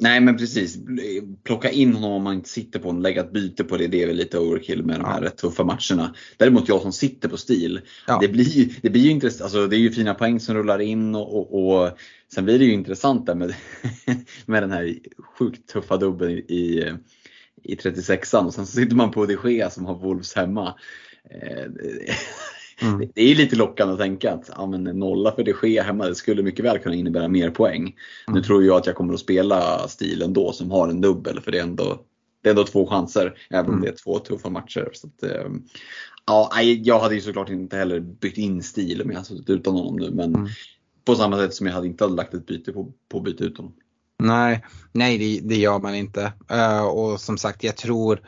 Nej 0.00 0.20
men 0.20 0.36
precis, 0.36 0.78
plocka 1.44 1.70
in 1.70 1.94
honom 1.94 2.12
om 2.12 2.22
man 2.22 2.34
inte 2.34 2.48
sitter 2.48 2.78
på 2.78 2.88
honom, 2.88 3.02
lägga 3.02 3.20
ett 3.20 3.32
byte 3.32 3.64
på 3.64 3.76
det, 3.76 3.86
det 3.86 4.02
är 4.02 4.06
väl 4.06 4.16
lite 4.16 4.38
overkill 4.38 4.82
med 4.84 5.00
de 5.00 5.04
här 5.04 5.20
Ja. 5.20 5.26
rätt 5.26 5.36
tuffa 5.36 5.64
matcherna. 5.64 6.14
Däremot 6.36 6.68
jag 6.68 6.82
som 6.82 6.92
sitter 6.92 7.28
på 7.28 7.36
stil, 7.36 7.80
Ja. 8.06 8.18
det, 8.22 8.28
blir, 8.28 8.74
det 8.82 8.90
blir 8.90 9.02
ju 9.02 9.10
intressant, 9.10 9.42
alltså 9.42 9.66
det 9.66 9.76
är 9.76 9.80
ju 9.80 9.90
fina 9.92 10.14
poäng 10.14 10.40
som 10.40 10.54
rullar 10.54 10.78
in 10.78 11.14
och, 11.14 11.36
och, 11.38 11.82
och 11.82 11.90
sen 12.34 12.44
blir 12.44 12.58
det 12.58 12.64
ju 12.64 12.72
intressant 12.72 13.26
där 13.26 13.34
med, 13.34 13.54
med 14.46 14.62
den 14.62 14.70
här 14.70 14.94
sjukt 15.38 15.68
tuffa 15.68 15.96
dubben 15.96 16.30
i, 16.30 16.34
i, 16.34 16.92
i 17.62 17.74
36an 17.76 18.46
och 18.46 18.54
sen 18.54 18.66
så 18.66 18.72
sitter 18.76 18.96
man 18.96 19.10
på 19.10 19.26
de 19.26 19.36
Gea 19.44 19.70
som 19.70 19.86
har 19.86 19.94
Wolves 19.94 20.34
hemma. 20.34 20.74
Det- 22.80 22.86
Mm. 22.86 23.08
Det 23.14 23.22
är 23.22 23.34
lite 23.34 23.56
lockande 23.56 23.92
att 23.94 24.00
tänka 24.00 24.32
att 24.32 24.50
ja, 24.56 24.66
men 24.66 24.86
en 24.86 24.98
nolla 24.98 25.32
för 25.32 25.44
de 25.44 25.54
Gea 25.62 25.82
hemma 25.82 26.06
det 26.06 26.14
skulle 26.14 26.42
mycket 26.42 26.64
väl 26.64 26.78
kunna 26.78 26.94
innebära 26.94 27.28
mer 27.28 27.50
poäng. 27.50 27.84
Nu 28.26 28.32
Mm. 28.32 28.42
tror 28.42 28.64
jag 28.64 28.76
att 28.76 28.86
jag 28.86 28.94
kommer 28.96 29.14
att 29.14 29.20
spela 29.20 29.88
stilen 29.88 30.32
då 30.32 30.52
som 30.52 30.70
har 30.70 30.88
en 30.88 31.00
dubbel 31.00 31.40
för 31.40 31.50
det 31.52 31.58
är 31.58 31.62
ändå, 31.62 32.00
det 32.42 32.48
är 32.48 32.50
ändå 32.50 32.64
två 32.64 32.86
chanser 32.86 33.34
även 33.50 33.66
om 33.66 33.72
Mm. 33.72 33.82
det 33.82 33.88
är 33.88 33.96
två 33.96 34.18
tuffa 34.18 34.50
matcher. 34.50 34.88
Så 34.92 35.06
att, 35.06 35.22
eh, 35.22 35.48
ja, 36.26 36.50
jag 36.62 36.98
hade 37.00 37.14
ju 37.14 37.20
såklart 37.20 37.50
inte 37.50 37.76
heller 37.76 38.00
bytt 38.00 38.38
in 38.38 38.62
stil 38.62 39.02
om 39.02 39.08
jag 39.08 39.16
hade 39.16 39.28
suttit 39.28 39.50
utan 39.50 39.74
honom 39.74 39.96
nu 39.96 40.10
men 40.10 40.34
Mm. 40.34 40.48
på 41.04 41.14
samma 41.14 41.36
sätt 41.36 41.54
som 41.54 41.66
jag 41.66 41.74
hade 41.74 41.86
inte 41.86 42.04
hade 42.04 42.16
lagt 42.16 42.34
ett 42.34 42.46
byte 42.46 42.72
på, 42.72 42.92
på 43.08 43.18
att 43.18 43.24
byta 43.24 43.44
ut 43.44 43.56
honom. 43.56 43.72
Nej, 44.22 44.64
nej 44.92 45.18
det, 45.18 45.48
det 45.48 45.56
gör 45.56 45.78
man 45.78 45.94
inte. 45.94 46.32
Eh, 46.50 46.82
och 46.86 47.20
som 47.20 47.38
sagt 47.38 47.64
jag 47.64 47.76
tror 47.76 48.20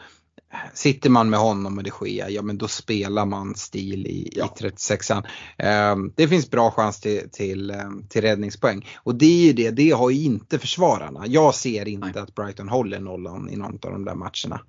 Sitter 0.75 1.11
man 1.11 1.31
med 1.31 1.41
honom 1.41 1.79
och 1.79 1.85
det 1.85 1.91
sker, 1.91 2.29
ja 2.29 2.43
men 2.43 2.59
då 2.59 2.69
spelar 2.69 3.27
man 3.27 3.55
stil 3.55 4.07
i, 4.07 4.33
Ja. 4.33 4.55
i 4.61 4.63
36an. 4.63 5.25
Eh, 5.59 5.97
det 6.17 6.29
finns 6.29 6.51
bra 6.51 6.71
chans 6.71 7.01
till, 7.01 7.31
till, 7.33 7.71
eh, 7.71 7.91
till 8.09 8.23
räddningspoäng. 8.23 8.89
Och 8.97 9.15
det 9.15 9.27
är 9.27 9.47
ju 9.47 9.53
det, 9.53 9.71
det 9.71 9.91
har 9.91 10.11
ju 10.11 10.25
inte 10.25 10.59
försvararna. 10.59 11.27
Jag 11.27 11.55
ser 11.55 11.89
inte 11.89 12.11
Nej. 12.15 12.23
att 12.23 12.35
Brighton 12.35 12.69
håller 12.69 13.01
nollan 13.01 13.51
i 13.51 13.57
någon 13.57 13.73
av 13.83 13.93
de 13.93 14.05
där 14.05 14.15
matcherna. 14.15 14.61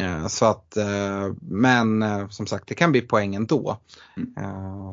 Eh, 0.00 0.26
så 0.26 0.44
att, 0.46 0.76
eh, 0.76 1.32
men 1.40 2.02
eh, 2.02 2.28
som 2.28 2.46
sagt 2.46 2.68
det 2.68 2.74
kan 2.74 2.92
bli 2.92 3.00
poäng 3.00 3.34
ändå. 3.34 3.78
Mm. 4.16 4.34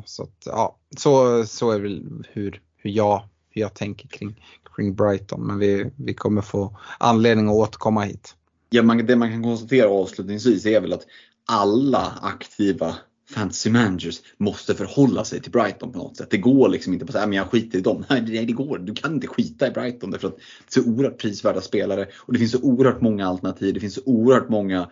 Så 0.04 0.22
att, 0.22 0.42
ja, 0.44 0.76
så, 0.96 1.44
så 1.46 1.70
är 1.70 1.80
väl 1.80 2.24
hur, 2.32 2.60
hur, 2.76 2.90
jag, 2.90 3.22
hur 3.50 3.62
jag 3.62 3.74
tänker 3.74 4.08
kring, 4.08 4.44
kring 4.76 4.94
Brighton. 4.94 5.46
Men 5.46 5.58
vi, 5.58 5.90
vi 5.96 6.14
kommer 6.14 6.42
få 6.42 6.78
anledning 6.98 7.48
att 7.48 7.54
återkomma 7.54 8.02
hit. 8.02 8.34
Ja, 8.70 8.82
man, 8.82 9.06
det 9.06 9.16
man 9.16 9.30
kan 9.30 9.42
konstatera 9.42 9.88
avslutningsvis 9.88 10.66
är 10.66 10.80
väl 10.80 10.92
att 10.92 11.06
alla 11.46 12.18
aktiva 12.22 12.96
fantasy 13.30 13.70
managers 13.70 14.20
måste 14.36 14.74
förhålla 14.74 15.24
sig 15.24 15.40
till 15.40 15.52
Brighton 15.52 15.92
på 15.92 15.98
något 15.98 16.16
sätt. 16.16 16.30
Det 16.30 16.36
går 16.36 16.68
liksom 16.68 16.92
inte 16.92 17.06
på 17.06 17.12
så 17.12 17.18
här, 17.18 17.26
men 17.26 17.36
jag 17.36 17.50
skiter 17.50 17.78
i 17.78 17.82
dem. 17.82 18.04
Nej, 18.10 18.20
det 18.20 18.52
går. 18.52 18.78
Du 18.78 18.94
kan 18.94 19.14
inte 19.14 19.26
skita 19.26 19.66
i 19.66 19.70
Brighton 19.70 20.10
därför 20.10 20.28
att 20.28 20.36
det 20.36 20.78
är 20.78 20.82
så 20.82 20.90
oerhört 20.90 21.18
prisvärda 21.18 21.60
spelare 21.60 22.06
och 22.16 22.32
det 22.32 22.38
finns 22.38 22.52
så 22.52 22.62
oerhört 22.62 23.00
många 23.00 23.28
alternativ. 23.28 23.74
Det 23.74 23.80
finns 23.80 23.94
så 23.94 24.02
oerhört 24.04 24.48
många 24.48 24.90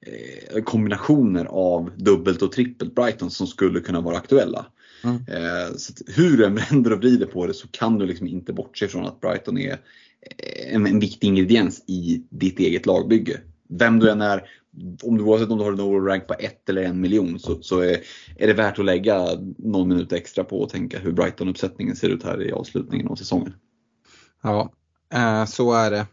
eh, 0.00 0.62
kombinationer 0.62 1.44
av 1.44 1.90
dubbelt 1.96 2.42
och 2.42 2.52
trippelt 2.52 2.94
Brighton 2.94 3.30
som 3.30 3.46
skulle 3.46 3.80
kunna 3.80 4.00
vara 4.00 4.16
aktuella. 4.16 4.66
Mm. 5.04 5.16
Eh, 5.16 5.74
så 5.76 5.92
att 5.92 6.16
hur 6.16 6.36
du 6.36 6.44
än 6.46 6.54
vänder 6.70 6.92
och 6.92 6.98
vrider 6.98 7.26
på 7.26 7.46
det 7.46 7.54
så 7.54 7.68
kan 7.68 7.98
du 7.98 8.06
liksom 8.06 8.26
inte 8.26 8.52
bortse 8.52 8.88
från 8.88 9.06
att 9.06 9.20
Brighton 9.20 9.58
är 9.58 9.78
en, 10.72 10.86
en 10.86 11.00
viktig 11.00 11.28
ingrediens 11.28 11.84
i 11.86 12.22
ditt 12.30 12.58
eget 12.58 12.86
lagbygge. 12.86 13.40
Vem 13.68 13.98
du 13.98 14.10
än 14.10 14.20
är, 14.20 14.48
om 15.02 15.18
du, 15.18 15.24
oavsett 15.24 15.50
om 15.50 15.58
du 15.58 15.64
har 15.64 15.72
en 15.72 15.80
overall 15.80 16.06
rank 16.06 16.26
på 16.26 16.34
ett 16.38 16.68
eller 16.68 16.82
en 16.82 17.00
miljon 17.00 17.38
så, 17.38 17.62
så 17.62 17.80
är, 17.80 17.98
är 18.36 18.46
det 18.46 18.52
värt 18.52 18.78
att 18.78 18.84
lägga 18.84 19.26
någon 19.58 19.88
minut 19.88 20.12
extra 20.12 20.44
på 20.44 20.64
att 20.64 20.70
tänka 20.70 20.98
hur 20.98 21.12
Brighton-uppsättningen 21.12 21.96
ser 21.96 22.08
ut 22.08 22.24
här 22.24 22.42
i 22.42 22.52
avslutningen 22.52 23.08
av 23.08 23.16
säsongen. 23.16 23.54
Ja, 24.42 24.72
eh, 25.14 25.44
så 25.44 25.72
är 25.72 25.90
det. 25.90 26.06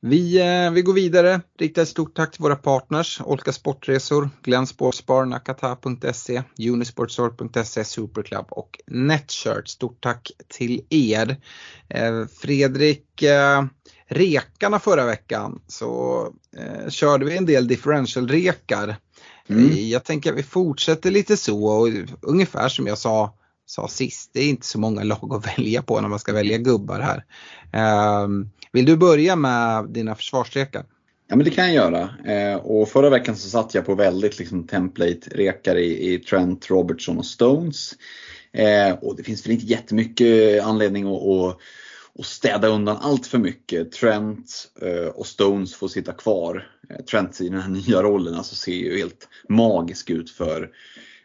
Vi, 0.00 0.38
eh, 0.38 0.70
vi 0.70 0.82
går 0.82 0.92
vidare. 0.92 1.40
Riktar 1.58 1.82
ett 1.82 1.88
stort 1.88 2.16
tack 2.16 2.32
till 2.32 2.42
våra 2.42 2.56
partners. 2.56 3.20
Olka 3.24 3.52
Sportresor, 3.52 4.30
Glenn 4.42 4.66
Sportspar, 4.66 5.24
Nakata.se, 5.24 6.42
Unisportsort.se, 6.58 7.84
Superclub 7.84 8.46
och 8.48 8.80
Netshirt. 8.86 9.68
Stort 9.68 10.00
tack 10.00 10.30
till 10.48 10.80
er. 10.90 11.36
Eh, 11.88 12.26
Fredrik, 12.26 13.22
eh, 13.22 13.64
rekarna 14.08 14.78
förra 14.78 15.04
veckan 15.04 15.60
så 15.66 16.22
körde 16.88 17.24
vi 17.24 17.36
en 17.36 17.46
del 17.46 17.68
differential-rekar. 17.68 18.96
Mm. 19.48 19.88
Jag 19.88 20.04
tänker 20.04 20.32
att 20.32 20.38
vi 20.38 20.42
fortsätter 20.42 21.10
lite 21.10 21.36
så 21.36 21.66
och 21.66 21.88
ungefär 22.22 22.68
som 22.68 22.86
jag 22.86 22.98
sa, 22.98 23.34
sa 23.66 23.88
sist, 23.88 24.30
det 24.32 24.40
är 24.40 24.48
inte 24.48 24.66
så 24.66 24.78
många 24.78 25.02
lag 25.04 25.34
att 25.34 25.58
välja 25.58 25.82
på 25.82 26.00
när 26.00 26.08
man 26.08 26.18
ska 26.18 26.32
välja 26.32 26.58
gubbar 26.58 27.00
här. 27.00 27.24
Ehm, 27.72 28.50
vill 28.72 28.84
du 28.84 28.96
börja 28.96 29.36
med 29.36 29.88
dina 29.88 30.14
försvarsrekar? 30.14 30.84
Ja 31.28 31.36
men 31.36 31.44
det 31.44 31.50
kan 31.50 31.74
jag 31.74 31.74
göra. 31.74 32.10
Eh, 32.26 32.56
och 32.56 32.88
förra 32.88 33.10
veckan 33.10 33.36
så 33.36 33.48
satt 33.48 33.74
jag 33.74 33.86
på 33.86 33.94
väldigt 33.94 34.38
liksom, 34.38 34.66
template-rekar 34.66 35.76
i, 35.76 36.14
i 36.14 36.18
Trent, 36.18 36.70
Robertson 36.70 37.18
och 37.18 37.26
Stones. 37.26 37.92
Eh, 38.52 38.92
och 38.92 39.16
det 39.16 39.22
finns 39.22 39.46
väl 39.46 39.52
inte 39.52 39.66
jättemycket 39.66 40.62
anledning 40.64 41.06
att, 41.06 41.22
att, 41.22 41.58
att 42.18 42.26
städa 42.26 42.68
undan 42.68 42.96
allt 42.96 43.26
för 43.26 43.38
mycket. 43.38 43.92
Trent 43.92 44.68
eh, 44.82 45.08
och 45.08 45.26
Stones 45.26 45.74
får 45.74 45.88
sitta 45.88 46.12
kvar. 46.12 46.68
Eh, 46.90 47.04
Trent 47.04 47.40
i 47.40 47.48
den 47.48 47.60
här 47.60 47.68
nya 47.68 48.02
rollen 48.02 48.34
alltså 48.34 48.54
ser 48.54 48.72
ju 48.72 48.98
helt 48.98 49.28
magisk 49.48 50.10
ut 50.10 50.30
för 50.30 50.70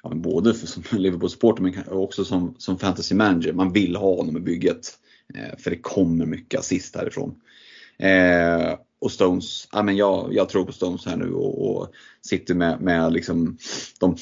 ja, 0.04 0.10
både 0.10 0.54
för, 0.54 0.68
som 0.68 0.84
Liverpool-supporter 1.00 1.64
men 1.64 1.74
också 1.88 2.26
som, 2.26 2.56
som 2.58 2.80
fantasy 2.80 3.16
manager. 3.16 3.54
Man 3.54 3.74
vill 3.74 3.96
ha 3.96 4.16
honom 4.16 4.38
i 4.38 4.40
bygget. 4.40 4.98
Eh, 5.36 5.58
för 5.58 5.70
det 5.70 5.78
kommer 5.78 6.26
mycket 6.26 6.60
assist 6.60 6.96
härifrån. 6.96 7.36
Eh, 8.00 8.78
och 9.02 9.12
Stones, 9.12 9.68
ja, 9.72 9.84
men 9.84 9.98
jag, 9.98 10.34
jag 10.34 10.50
tror 10.50 10.66
på 10.66 10.72
Stones 10.72 11.06
här 11.06 11.18
nu 11.18 11.34
och, 11.34 11.72
och 11.72 11.88
sitter 12.22 12.56
med, 12.56 12.82
med 12.82 13.14
liksom, 13.14 13.58
de 14.00 14.18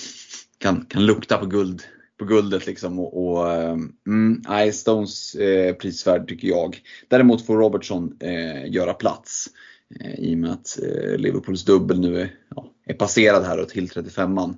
kan, 0.57 0.85
kan 0.85 1.05
lukta 1.05 1.37
på 1.37 1.45
guld 1.45 1.83
på 2.19 2.25
guldet 2.25 2.67
liksom. 2.67 2.99
Och, 2.99 3.27
och 3.27 3.51
eh, 3.51 3.77
mm, 4.07 4.41
nej, 4.47 4.73
Stones 4.73 5.35
eh, 5.35 5.73
prisvärd 5.73 6.27
tycker 6.27 6.47
jag. 6.47 6.81
Däremot 7.07 7.45
får 7.45 7.57
Robertson 7.57 8.17
eh, 8.19 8.71
göra 8.71 8.93
plats. 8.93 9.47
Eh, 9.99 10.19
I 10.19 10.35
och 10.35 10.37
med 10.37 10.51
att 10.51 10.79
eh, 10.83 11.17
Liverpools 11.17 11.65
dubbel 11.65 11.99
nu 11.99 12.21
är, 12.21 12.35
ja, 12.55 12.71
är 12.85 12.93
passerad 12.93 13.43
här 13.43 13.59
och 13.59 13.69
till 13.69 13.87
35an. 13.87 14.55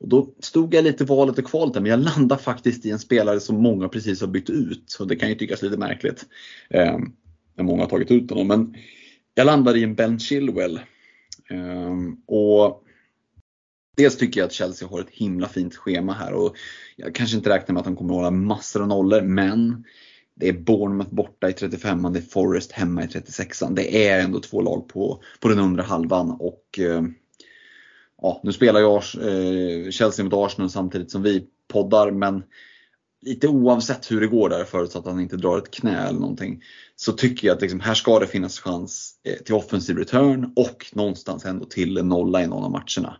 Och 0.00 0.08
då 0.08 0.34
stod 0.38 0.74
jag 0.74 0.84
lite 0.84 1.04
valet 1.04 1.38
och 1.38 1.44
kvalet 1.44 1.74
där, 1.74 1.80
men 1.80 1.90
jag 1.90 2.00
landade 2.00 2.42
faktiskt 2.42 2.86
i 2.86 2.90
en 2.90 2.98
spelare 2.98 3.40
som 3.40 3.62
många 3.62 3.88
precis 3.88 4.20
har 4.20 4.28
bytt 4.28 4.50
ut. 4.50 4.96
Och 5.00 5.06
det 5.06 5.16
kan 5.16 5.28
ju 5.28 5.34
tyckas 5.34 5.62
lite 5.62 5.76
märkligt. 5.76 6.26
Eh, 6.70 6.98
när 7.56 7.64
många 7.64 7.82
har 7.82 7.88
tagit 7.88 8.10
ut 8.10 8.30
honom. 8.30 8.46
Men 8.46 8.74
jag 9.34 9.44
landade 9.44 9.78
i 9.78 9.82
en 9.82 9.94
Ben 9.94 10.18
Chilwell. 10.18 10.80
Eh, 11.50 11.94
och 12.26 12.84
Dels 13.96 14.16
tycker 14.16 14.40
jag 14.40 14.46
att 14.46 14.52
Chelsea 14.52 14.88
har 14.88 15.00
ett 15.00 15.10
himla 15.10 15.48
fint 15.48 15.76
schema 15.76 16.12
här 16.12 16.32
och 16.32 16.56
jag 16.96 17.14
kanske 17.14 17.36
inte 17.36 17.50
räknar 17.50 17.72
med 17.72 17.80
att 17.80 17.86
de 17.86 17.96
kommer 17.96 18.14
att 18.14 18.16
hålla 18.16 18.30
massor 18.30 18.82
av 18.82 18.88
nollor 18.88 19.20
men 19.20 19.84
det 20.34 20.48
är 20.48 20.52
Bournemouth 20.52 21.14
borta 21.14 21.48
i 21.50 21.52
35an, 21.52 22.12
det 22.12 22.18
är 22.18 22.22
Forest 22.22 22.72
hemma 22.72 23.04
i 23.04 23.06
36an. 23.06 23.74
Det 23.74 24.08
är 24.08 24.20
ändå 24.24 24.40
två 24.40 24.60
lag 24.60 24.88
på, 24.88 25.22
på 25.40 25.48
den 25.48 25.58
undre 25.58 25.82
halvan 25.82 26.30
och 26.30 26.78
eh, 26.78 27.02
ja, 28.22 28.40
nu 28.42 28.52
spelar 28.52 28.80
jag 28.80 28.96
eh, 28.96 29.90
Chelsea 29.90 30.24
mot 30.24 30.34
Arsenal 30.34 30.70
samtidigt 30.70 31.10
som 31.10 31.22
vi 31.22 31.46
poddar 31.68 32.10
men 32.10 32.42
lite 33.22 33.48
oavsett 33.48 34.10
hur 34.10 34.20
det 34.20 34.26
går 34.26 34.48
där 34.48 34.64
förutsatt 34.64 35.06
att 35.06 35.12
han 35.12 35.20
inte 35.20 35.36
drar 35.36 35.58
ett 35.58 35.70
knä 35.70 36.08
eller 36.08 36.20
någonting 36.20 36.62
så 36.96 37.12
tycker 37.12 37.48
jag 37.48 37.54
att 37.54 37.62
liksom, 37.62 37.80
här 37.80 37.94
ska 37.94 38.18
det 38.18 38.26
finnas 38.26 38.60
chans 38.60 39.14
eh, 39.24 39.44
till 39.44 39.54
offensiv 39.54 39.96
return 39.96 40.52
och 40.56 40.86
någonstans 40.92 41.44
ändå 41.44 41.64
till 41.64 41.96
en 41.98 42.08
nolla 42.08 42.42
i 42.42 42.46
någon 42.46 42.64
av 42.64 42.70
matcherna. 42.70 43.16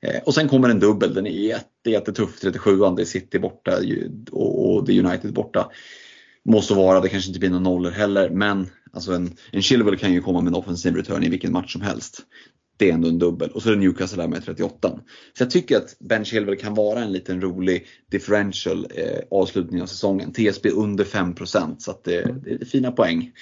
Eh, 0.00 0.22
och 0.22 0.34
sen 0.34 0.48
kommer 0.48 0.68
en 0.68 0.80
dubbel, 0.80 1.14
den 1.14 1.26
är 1.26 1.30
jätte, 1.30 1.90
jättetuff, 1.90 2.42
37an, 2.42 2.96
det 2.96 3.02
är 3.02 3.06
City 3.06 3.38
borta 3.38 3.78
och 4.30 4.84
det 4.84 4.92
är 4.92 5.04
United 5.04 5.32
borta. 5.32 5.70
Måste 6.44 6.74
vara, 6.74 7.00
det 7.00 7.08
kanske 7.08 7.28
inte 7.28 7.40
blir 7.40 7.50
någon 7.50 7.62
nollor 7.62 7.90
heller, 7.90 8.30
men 8.30 8.66
alltså 8.92 9.12
en, 9.12 9.36
en 9.50 9.62
Chilwell 9.62 9.98
kan 9.98 10.12
ju 10.12 10.22
komma 10.22 10.40
med 10.40 10.48
en 10.48 10.54
offensiv 10.54 10.94
return 10.94 11.24
i 11.24 11.28
vilken 11.28 11.52
match 11.52 11.72
som 11.72 11.82
helst. 11.82 12.20
Det 12.76 12.90
är 12.90 12.94
ändå 12.94 13.08
en 13.08 13.18
dubbel. 13.18 13.50
Och 13.50 13.62
så 13.62 13.68
är 13.68 13.72
det 13.72 13.80
Newcastle 13.80 14.22
där 14.22 14.28
med 14.28 14.44
38. 14.44 15.00
Så 15.38 15.42
jag 15.42 15.50
tycker 15.50 15.76
att 15.76 15.96
Ben 15.98 16.24
Chilwell 16.24 16.56
kan 16.56 16.74
vara 16.74 17.00
en 17.00 17.12
liten 17.12 17.40
rolig 17.40 17.86
differential 18.10 18.86
eh, 18.94 19.20
avslutning 19.30 19.82
av 19.82 19.86
säsongen. 19.86 20.32
TSB 20.32 20.70
under 20.70 21.04
5% 21.04 21.76
så 21.78 21.90
att 21.90 22.04
det, 22.04 22.34
det 22.44 22.50
är 22.50 22.64
fina 22.64 22.92
poäng. 22.92 23.32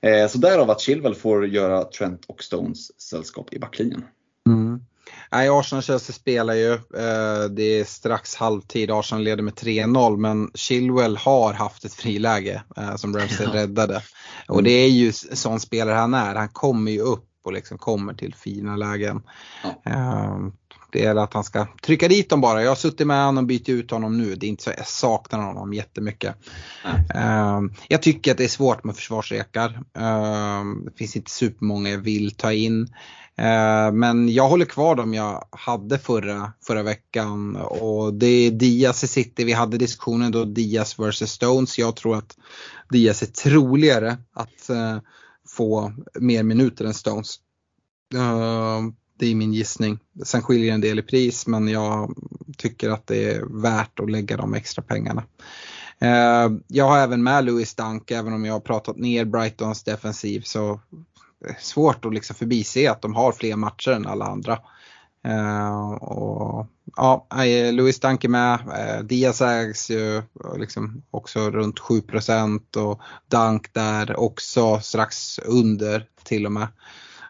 Eh, 0.00 0.28
så 0.28 0.38
därav 0.38 0.70
att 0.70 0.80
Chilwell 0.80 1.14
får 1.14 1.46
göra 1.46 1.84
Trent 1.84 2.24
och 2.26 2.42
Stones 2.42 3.00
sällskap 3.00 3.54
i 3.54 3.58
backlinjen. 3.58 4.04
Mm. 4.48 4.80
Nej, 5.32 5.48
Arsenal-Chelsea 5.48 6.14
spelar 6.14 6.54
ju. 6.54 6.72
Eh, 6.72 7.44
det 7.50 7.62
är 7.62 7.84
strax 7.84 8.34
halvtid. 8.34 8.90
Arsenal 8.90 9.24
leder 9.24 9.42
med 9.42 9.54
3-0 9.54 10.16
men 10.16 10.50
Chilwell 10.54 11.16
har 11.16 11.52
haft 11.52 11.84
ett 11.84 11.94
friläge 11.94 12.62
eh, 12.76 12.96
som 12.96 13.16
Ramsey 13.16 13.46
räddade. 13.46 14.02
Och 14.48 14.62
det 14.62 14.70
är 14.70 14.88
ju 14.88 15.12
sån 15.12 15.60
spelare 15.60 15.94
han 15.94 16.14
är. 16.14 16.34
Han 16.34 16.48
kommer 16.48 16.92
ju 16.92 17.00
upp 17.00 17.28
och 17.46 17.52
liksom 17.52 17.78
kommer 17.78 18.14
till 18.14 18.34
fina 18.34 18.76
lägen. 18.76 19.22
Ja. 19.62 19.92
Eh, 19.92 20.38
det 20.92 20.98
gäller 20.98 21.22
att 21.22 21.34
han 21.34 21.44
ska 21.44 21.66
trycka 21.82 22.08
dit 22.08 22.30
dem 22.30 22.40
bara. 22.40 22.62
Jag 22.62 22.70
har 22.70 22.76
suttit 22.76 23.06
med 23.06 23.24
honom 23.24 23.44
och 23.44 23.48
bytt 23.48 23.68
ut 23.68 23.90
honom 23.90 24.18
nu. 24.18 24.34
Det 24.34 24.46
är 24.46 24.48
inte 24.48 24.62
så 24.62 24.70
jag 24.76 24.86
saknar 24.86 25.42
honom 25.42 25.74
jättemycket. 25.74 26.34
Mm. 27.14 27.72
Jag 27.88 28.02
tycker 28.02 28.30
att 28.30 28.38
det 28.38 28.44
är 28.44 28.48
svårt 28.48 28.84
med 28.84 28.96
försvarsrekar. 28.96 29.80
Det 30.84 30.96
finns 30.96 31.16
inte 31.16 31.30
supermånga 31.30 31.90
jag 31.90 31.98
vill 31.98 32.30
ta 32.30 32.52
in. 32.52 32.88
Eh, 33.38 33.92
men 33.92 34.28
jag 34.28 34.48
håller 34.48 34.64
kvar 34.64 34.94
dem 34.94 35.14
jag 35.14 35.44
hade 35.50 35.98
förra, 35.98 36.52
förra 36.66 36.82
veckan 36.82 37.56
och 37.56 38.14
det 38.14 38.26
är 38.26 38.50
Diaz 38.50 39.04
i 39.04 39.08
City. 39.08 39.44
Vi 39.44 39.52
hade 39.52 39.78
diskussionen 39.78 40.32
då 40.32 40.44
Diaz 40.44 40.98
vs 40.98 41.30
Stones. 41.30 41.78
Jag 41.78 41.96
tror 41.96 42.16
att 42.16 42.36
Diaz 42.90 43.22
är 43.22 43.26
troligare 43.26 44.16
att 44.32 44.70
uh, 44.70 44.98
få 45.56 45.92
mer 46.20 46.42
minuter 46.42 46.84
än 46.84 46.94
Stones. 46.94 47.36
Eh, 48.14 48.80
det 49.18 49.26
är 49.26 49.34
min 49.34 49.52
gissning. 49.52 49.98
Sen 50.24 50.42
skiljer 50.42 50.74
en 50.74 50.80
del 50.80 50.98
i 50.98 51.02
pris 51.02 51.46
men 51.46 51.68
jag 51.68 52.14
tycker 52.58 52.90
att 52.90 53.06
det 53.06 53.34
är 53.34 53.62
värt 53.62 54.00
att 54.00 54.10
lägga 54.10 54.36
de 54.36 54.54
extra 54.54 54.82
pengarna. 54.82 55.24
Eh, 55.98 56.50
jag 56.66 56.84
har 56.84 56.98
även 56.98 57.22
med 57.22 57.44
Louis 57.44 57.74
Dunk, 57.74 58.10
även 58.10 58.32
om 58.32 58.44
jag 58.44 58.52
har 58.52 58.60
pratat 58.60 58.96
ner 58.96 59.24
Brightons 59.24 59.82
defensiv 59.82 60.40
så 60.40 60.80
svårt 61.60 62.04
att 62.04 62.14
liksom 62.14 62.36
förbise 62.36 62.90
att 62.90 63.02
de 63.02 63.14
har 63.14 63.32
fler 63.32 63.56
matcher 63.56 63.90
än 63.90 64.06
alla 64.06 64.24
andra. 64.24 64.58
Uh, 65.26 65.92
och, 65.92 66.66
ja, 66.96 67.26
Louis 67.72 68.00
Dunk 68.00 68.24
är 68.24 68.28
med. 68.28 68.60
Uh, 68.60 69.06
Diaz 69.06 69.40
ägs 69.40 69.90
ju 69.90 70.16
eh, 70.16 70.22
liksom 70.58 71.02
också 71.10 71.50
runt 71.50 71.78
7 71.78 72.02
och 72.76 73.00
Dunk 73.30 73.72
där 73.72 74.20
också 74.20 74.80
strax 74.80 75.38
under 75.38 76.08
till 76.24 76.46
och 76.46 76.52
med. 76.52 76.68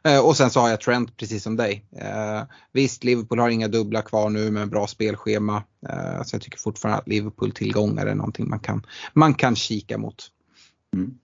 Uh, 0.08 0.18
och 0.18 0.36
sen 0.36 0.50
så 0.50 0.60
har 0.60 0.68
jag 0.68 0.80
Trent 0.80 1.16
precis 1.16 1.42
som 1.42 1.56
dig. 1.56 1.84
visst, 2.72 3.04
Liverpool 3.04 3.38
har 3.38 3.48
inga 3.48 3.68
dubbla 3.68 4.02
kvar 4.02 4.30
nu 4.30 4.50
med 4.50 4.68
bra 4.70 4.86
spelschema. 4.86 5.62
så 6.24 6.34
jag 6.34 6.42
tycker 6.42 6.58
fortfarande 6.58 7.00
att 7.00 7.08
Liverpool 7.08 7.52
tillgångar 7.52 8.06
är 8.06 8.14
någonting 8.14 8.48
man 8.48 8.60
kan, 8.60 8.86
man 9.12 9.34
kan 9.34 9.56
kika 9.56 9.98
mot. 9.98 10.30
Mm. 10.94 11.18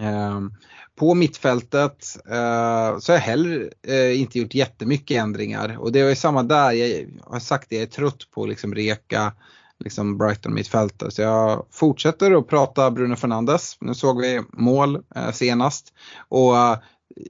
Ehm, 0.00 0.52
på 0.96 1.14
mittfältet 1.14 2.16
eh, 2.26 2.98
så 2.98 3.12
har 3.12 3.14
jag 3.14 3.18
heller 3.18 3.72
eh, 3.82 4.20
inte 4.20 4.38
gjort 4.38 4.54
jättemycket 4.54 5.16
ändringar 5.16 5.76
och 5.78 5.92
det 5.92 6.00
är 6.00 6.14
samma 6.14 6.42
där, 6.42 6.72
jag 6.72 7.06
har 7.26 7.40
sagt 7.40 7.66
det, 7.70 7.76
jag 7.76 7.82
är 7.82 7.86
trött 7.86 8.30
på 8.34 8.46
liksom 8.46 8.74
reka 8.74 9.32
liksom 9.78 10.18
Brighton 10.18 10.54
mittfältet. 10.54 11.14
Så 11.14 11.22
jag 11.22 11.66
fortsätter 11.70 12.38
att 12.38 12.48
prata 12.48 12.90
Bruno 12.90 13.16
Fernandes. 13.16 13.76
Nu 13.80 13.94
såg 13.94 14.20
vi 14.20 14.42
mål 14.52 15.02
eh, 15.14 15.30
senast 15.30 15.92
och 16.28 16.56
eh, 16.56 16.78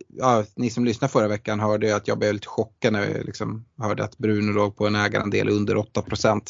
ja, 0.08 0.44
ni 0.54 0.70
som 0.70 0.84
lyssnade 0.84 1.12
förra 1.12 1.28
veckan 1.28 1.60
hörde 1.60 1.86
ju 1.86 1.92
att 1.92 2.08
jag 2.08 2.18
blev 2.18 2.32
lite 2.32 2.48
chockad 2.48 2.92
när 2.92 3.10
jag 3.10 3.24
liksom 3.24 3.64
hörde 3.78 4.04
att 4.04 4.18
Bruno 4.18 4.52
låg 4.52 4.76
på 4.76 4.86
en 4.86 4.94
ägarandel 4.94 5.48
under 5.48 5.74
8% 5.74 6.40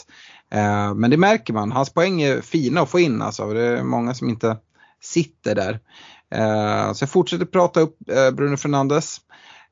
eh, 0.50 0.94
Men 0.94 1.10
det 1.10 1.16
märker 1.16 1.52
man, 1.52 1.72
hans 1.72 1.90
poäng 1.90 2.22
är 2.22 2.40
fina 2.40 2.80
att 2.80 2.90
få 2.90 3.00
in 3.00 3.22
alltså. 3.22 3.52
Det 3.52 3.62
är 3.62 3.82
många 3.82 4.14
som 4.14 4.28
inte 4.28 4.56
sitter 5.00 5.54
där. 5.54 5.80
Eh, 6.30 6.92
så 6.92 7.02
jag 7.02 7.10
fortsätter 7.10 7.44
prata 7.44 7.80
upp 7.80 8.10
eh, 8.10 8.30
Bruno 8.30 8.56
Fernandes. 8.56 9.20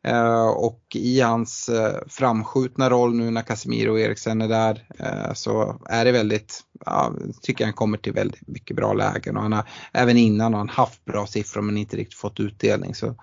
Eh, 0.05 0.49
och 0.49 0.83
i 0.95 1.21
hans 1.21 1.71
framskjutna 2.09 2.91
roll 2.91 3.15
nu 3.15 3.31
när 3.31 3.43
Casemiro 3.43 3.91
och 3.91 4.01
Eriksen 4.01 4.43
är 4.43 4.49
där 4.49 4.87
så 5.35 5.81
är 5.89 6.05
det 6.05 6.13
väldigt, 6.13 6.61
ja, 6.87 7.13
tycker 7.43 7.65
jag 7.65 7.67
han 7.67 7.75
kommer 7.75 7.99
till 7.99 8.13
väldigt 8.13 8.49
mycket 8.49 8.77
bra 8.77 8.93
lägen 8.93 9.37
och 9.37 9.43
han 9.43 9.53
har 9.53 9.69
även 9.93 10.17
innan 10.17 10.53
har 10.53 10.59
han 10.59 10.69
haft 10.69 11.05
bra 11.05 11.27
siffror 11.27 11.63
men 11.63 11.77
inte 11.77 11.97
riktigt 11.97 12.19
fått 12.19 12.41
utdelning. 12.41 12.95
Så, 12.95 13.15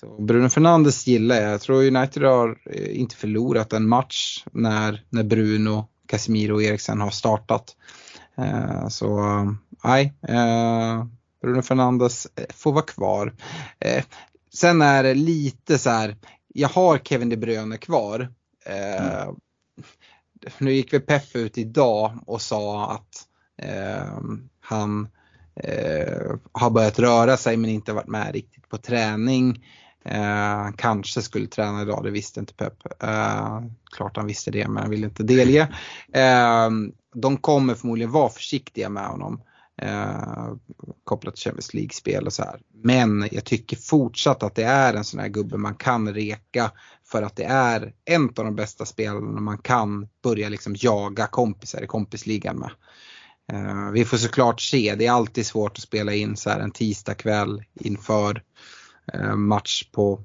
så 0.00 0.22
Bruno 0.22 0.48
Fernandes 0.48 1.06
gillar 1.06 1.36
jag. 1.36 1.52
Jag 1.52 1.60
tror 1.60 1.86
United 1.86 2.22
har 2.22 2.58
inte 2.90 3.16
förlorat 3.16 3.72
en 3.72 3.88
match 3.88 4.44
när, 4.52 5.04
när 5.08 5.22
Bruno, 5.22 5.88
Casemiro 6.06 6.54
och 6.54 6.62
Eriksen 6.62 7.00
har 7.00 7.10
startat. 7.10 7.76
så 8.88 9.20
nej, 9.84 10.14
Bruno 11.40 11.62
Fernandes 11.62 12.26
eh, 12.36 12.44
får 12.54 12.72
vara 12.72 12.84
kvar. 12.84 13.34
Eh, 13.78 14.04
sen 14.52 14.82
är 14.82 15.02
det 15.02 15.14
lite 15.14 15.78
så 15.78 15.90
här, 15.90 16.16
jag 16.48 16.68
har 16.68 16.98
Kevin 16.98 17.28
De 17.28 17.36
Bruyne 17.36 17.76
kvar. 17.76 18.28
Eh, 18.66 19.20
mm. 19.20 19.34
Nu 20.58 20.72
gick 20.72 20.92
vi 20.92 21.00
Peff 21.00 21.36
ut 21.36 21.58
idag 21.58 22.18
och 22.26 22.42
sa 22.42 22.90
att 22.90 23.26
eh, 23.62 24.18
han 24.60 25.08
eh, 25.54 26.32
har 26.52 26.70
börjat 26.70 26.98
röra 26.98 27.36
sig 27.36 27.56
men 27.56 27.70
inte 27.70 27.92
varit 27.92 28.08
med 28.08 28.32
riktigt 28.32 28.68
på 28.68 28.78
träning. 28.78 29.66
Han 30.04 30.72
kanske 30.72 31.22
skulle 31.22 31.46
träna 31.46 31.82
idag, 31.82 32.04
det 32.04 32.10
visste 32.10 32.40
inte 32.40 32.54
Pep. 32.54 33.02
Eh, 33.02 33.60
klart 33.96 34.16
han 34.16 34.26
visste 34.26 34.50
det 34.50 34.68
men 34.68 34.82
han 34.82 34.90
ville 34.90 35.06
inte 35.06 35.22
delge. 35.22 35.68
De 37.14 37.36
kommer 37.36 37.74
förmodligen 37.74 38.10
vara 38.10 38.28
försiktiga 38.28 38.88
med 38.88 39.06
honom 39.06 39.42
eh, 39.82 40.52
kopplat 41.04 41.34
till 41.34 41.42
Champions 41.44 41.74
League-spel 41.74 42.26
och 42.26 42.32
så 42.32 42.42
här. 42.42 42.60
Men 42.74 43.28
jag 43.32 43.44
tycker 43.44 43.76
fortsatt 43.76 44.42
att 44.42 44.54
det 44.54 44.64
är 44.64 44.94
en 44.94 45.04
sån 45.04 45.20
här 45.20 45.28
gubbe 45.28 45.56
man 45.56 45.74
kan 45.74 46.14
reka 46.14 46.70
för 47.04 47.22
att 47.22 47.36
det 47.36 47.44
är 47.44 47.92
en 48.04 48.24
av 48.24 48.44
de 48.44 48.56
bästa 48.56 48.84
spelarna 48.84 49.40
man 49.40 49.58
kan 49.58 50.08
börja 50.22 50.48
liksom 50.48 50.76
jaga 50.78 51.26
kompisar 51.26 51.82
i 51.82 51.86
kompisligan 51.86 52.58
med. 52.58 52.70
Eh, 53.52 53.90
vi 53.90 54.04
får 54.04 54.16
såklart 54.16 54.60
se, 54.60 54.94
det 54.94 55.06
är 55.06 55.12
alltid 55.12 55.46
svårt 55.46 55.76
att 55.76 55.82
spela 55.82 56.14
in 56.14 56.36
så 56.36 56.50
här 56.50 56.60
en 56.60 56.70
tisdagkväll 56.70 57.64
inför 57.74 58.42
eh, 59.12 59.34
match 59.34 59.84
på 59.92 60.24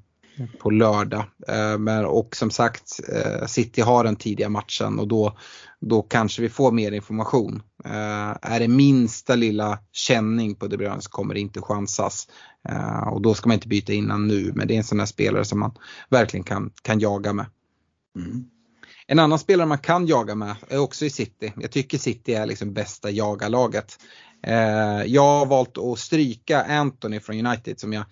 på 0.58 0.70
lördag. 0.70 1.24
Eh, 1.48 1.78
men, 1.78 2.04
och 2.04 2.36
som 2.36 2.50
sagt, 2.50 3.00
eh, 3.12 3.46
City 3.46 3.80
har 3.80 4.04
den 4.04 4.16
tidiga 4.16 4.48
matchen 4.48 4.98
och 4.98 5.08
då, 5.08 5.38
då 5.80 6.02
kanske 6.02 6.42
vi 6.42 6.48
får 6.48 6.72
mer 6.72 6.92
information. 6.92 7.62
Eh, 7.84 8.36
är 8.42 8.60
det 8.60 8.68
minsta 8.68 9.34
lilla 9.34 9.78
känning 9.92 10.54
på 10.54 10.66
De 10.66 10.76
Bruyne 10.76 11.00
så 11.00 11.10
kommer 11.10 11.34
det 11.34 11.40
inte 11.40 11.60
chansas. 11.60 12.28
Och 13.12 13.22
då 13.22 13.34
ska 13.34 13.48
man 13.48 13.54
inte 13.54 13.68
byta 13.68 13.92
innan 13.92 14.28
nu, 14.28 14.52
men 14.54 14.68
det 14.68 14.74
är 14.74 14.78
en 14.78 14.84
sån 14.84 14.98
här 14.98 15.06
spelare 15.06 15.44
som 15.44 15.60
man 15.60 15.74
verkligen 16.08 16.44
kan, 16.44 16.70
kan 16.82 17.00
jaga 17.00 17.32
med. 17.32 17.46
Mm. 18.16 18.44
En 19.06 19.18
annan 19.18 19.38
spelare 19.38 19.66
man 19.66 19.78
kan 19.78 20.06
jaga 20.06 20.34
med 20.34 20.56
är 20.68 20.78
också 20.78 21.04
i 21.04 21.10
City. 21.10 21.52
Jag 21.56 21.70
tycker 21.70 21.98
City 21.98 22.34
är 22.34 22.46
liksom 22.46 22.72
bästa 22.72 23.10
jagarlaget. 23.10 23.98
Jag 25.06 25.22
har 25.22 25.46
valt 25.46 25.78
att 25.78 25.98
stryka 25.98 26.62
Anthony 26.62 27.20
från 27.20 27.46
United 27.46 27.80
som 27.80 27.92
jag 27.92 28.04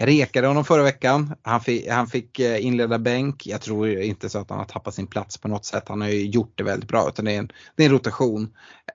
jag 0.00 0.08
rekade 0.08 0.46
honom 0.46 0.64
förra 0.64 0.82
veckan. 0.82 1.34
Han 1.42 1.60
fick, 1.60 1.88
han 1.88 2.06
fick 2.06 2.38
eh, 2.38 2.66
inleda 2.66 2.98
bänk. 2.98 3.46
Jag 3.46 3.60
tror 3.60 3.88
inte 3.88 4.28
så 4.28 4.38
att 4.38 4.50
han 4.50 4.58
har 4.58 4.66
tappat 4.66 4.94
sin 4.94 5.06
plats 5.06 5.38
på 5.38 5.48
något 5.48 5.64
sätt. 5.64 5.84
Han 5.88 6.00
har 6.00 6.08
ju 6.08 6.26
gjort 6.26 6.52
det 6.54 6.64
väldigt 6.64 6.88
bra. 6.88 7.08
Utan 7.08 7.24
det, 7.24 7.32
är 7.32 7.38
en, 7.38 7.52
det 7.76 7.82
är 7.82 7.86
en 7.86 7.92
rotation. 7.92 8.48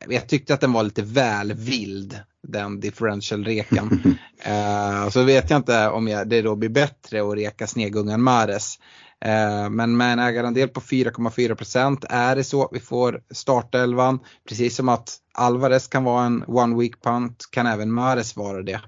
Jag 0.10 0.28
tyckte 0.28 0.54
att 0.54 0.62
den 0.62 0.74
var 0.74 0.84
lite 0.84 1.02
väl 1.02 1.54
vild, 1.54 2.20
den 2.48 2.80
differential-rekan. 2.80 4.02
uh, 4.48 5.10
så 5.12 5.24
vet 5.24 5.50
jag 5.50 5.58
inte 5.58 5.90
om 5.90 6.08
jag, 6.08 6.30
det 6.30 6.42
då 6.42 6.56
blir 6.56 6.70
bättre 6.70 7.30
att 7.30 7.36
reka 7.36 7.68
snegungan 7.68 8.24
Mares. 8.24 8.80
Uh, 9.26 9.70
men 9.70 9.98
med 9.98 10.14
en 10.14 10.20
ägarandel 10.20 10.70
på 10.70 10.80
4,4% 10.80 12.06
är 12.10 12.36
det 12.36 12.44
så 12.44 12.64
att 12.64 12.70
vi 12.74 12.80
får 12.80 13.22
startelvan. 13.32 14.20
Precis 14.50 14.76
som 14.76 14.90
att 14.90 15.18
Alvarez 15.34 15.88
kan 15.88 16.04
vara 16.04 16.26
en 16.26 16.44
one 16.48 16.80
week 16.80 17.02
punt 17.02 17.44
kan 17.52 17.68
även 17.68 17.92
Mares 17.92 18.36
vara 18.36 18.62
det. 18.62 18.82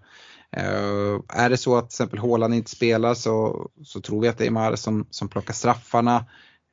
Uh, 0.60 1.22
är 1.30 1.50
det 1.50 1.58
så 1.58 1.78
att 1.78 1.90
till 1.90 1.96
exempel 1.96 2.20
Håland 2.20 2.54
inte 2.54 2.72
spelar 2.72 3.14
så, 3.14 3.68
så 3.84 4.02
tror 4.02 4.22
vi 4.22 4.28
att 4.28 4.38
det 4.38 4.46
är 4.46 4.52
Mahrez 4.52 4.82
som, 4.82 5.08
som 5.10 5.30
plockar 5.30 5.54
straffarna. 5.54 6.26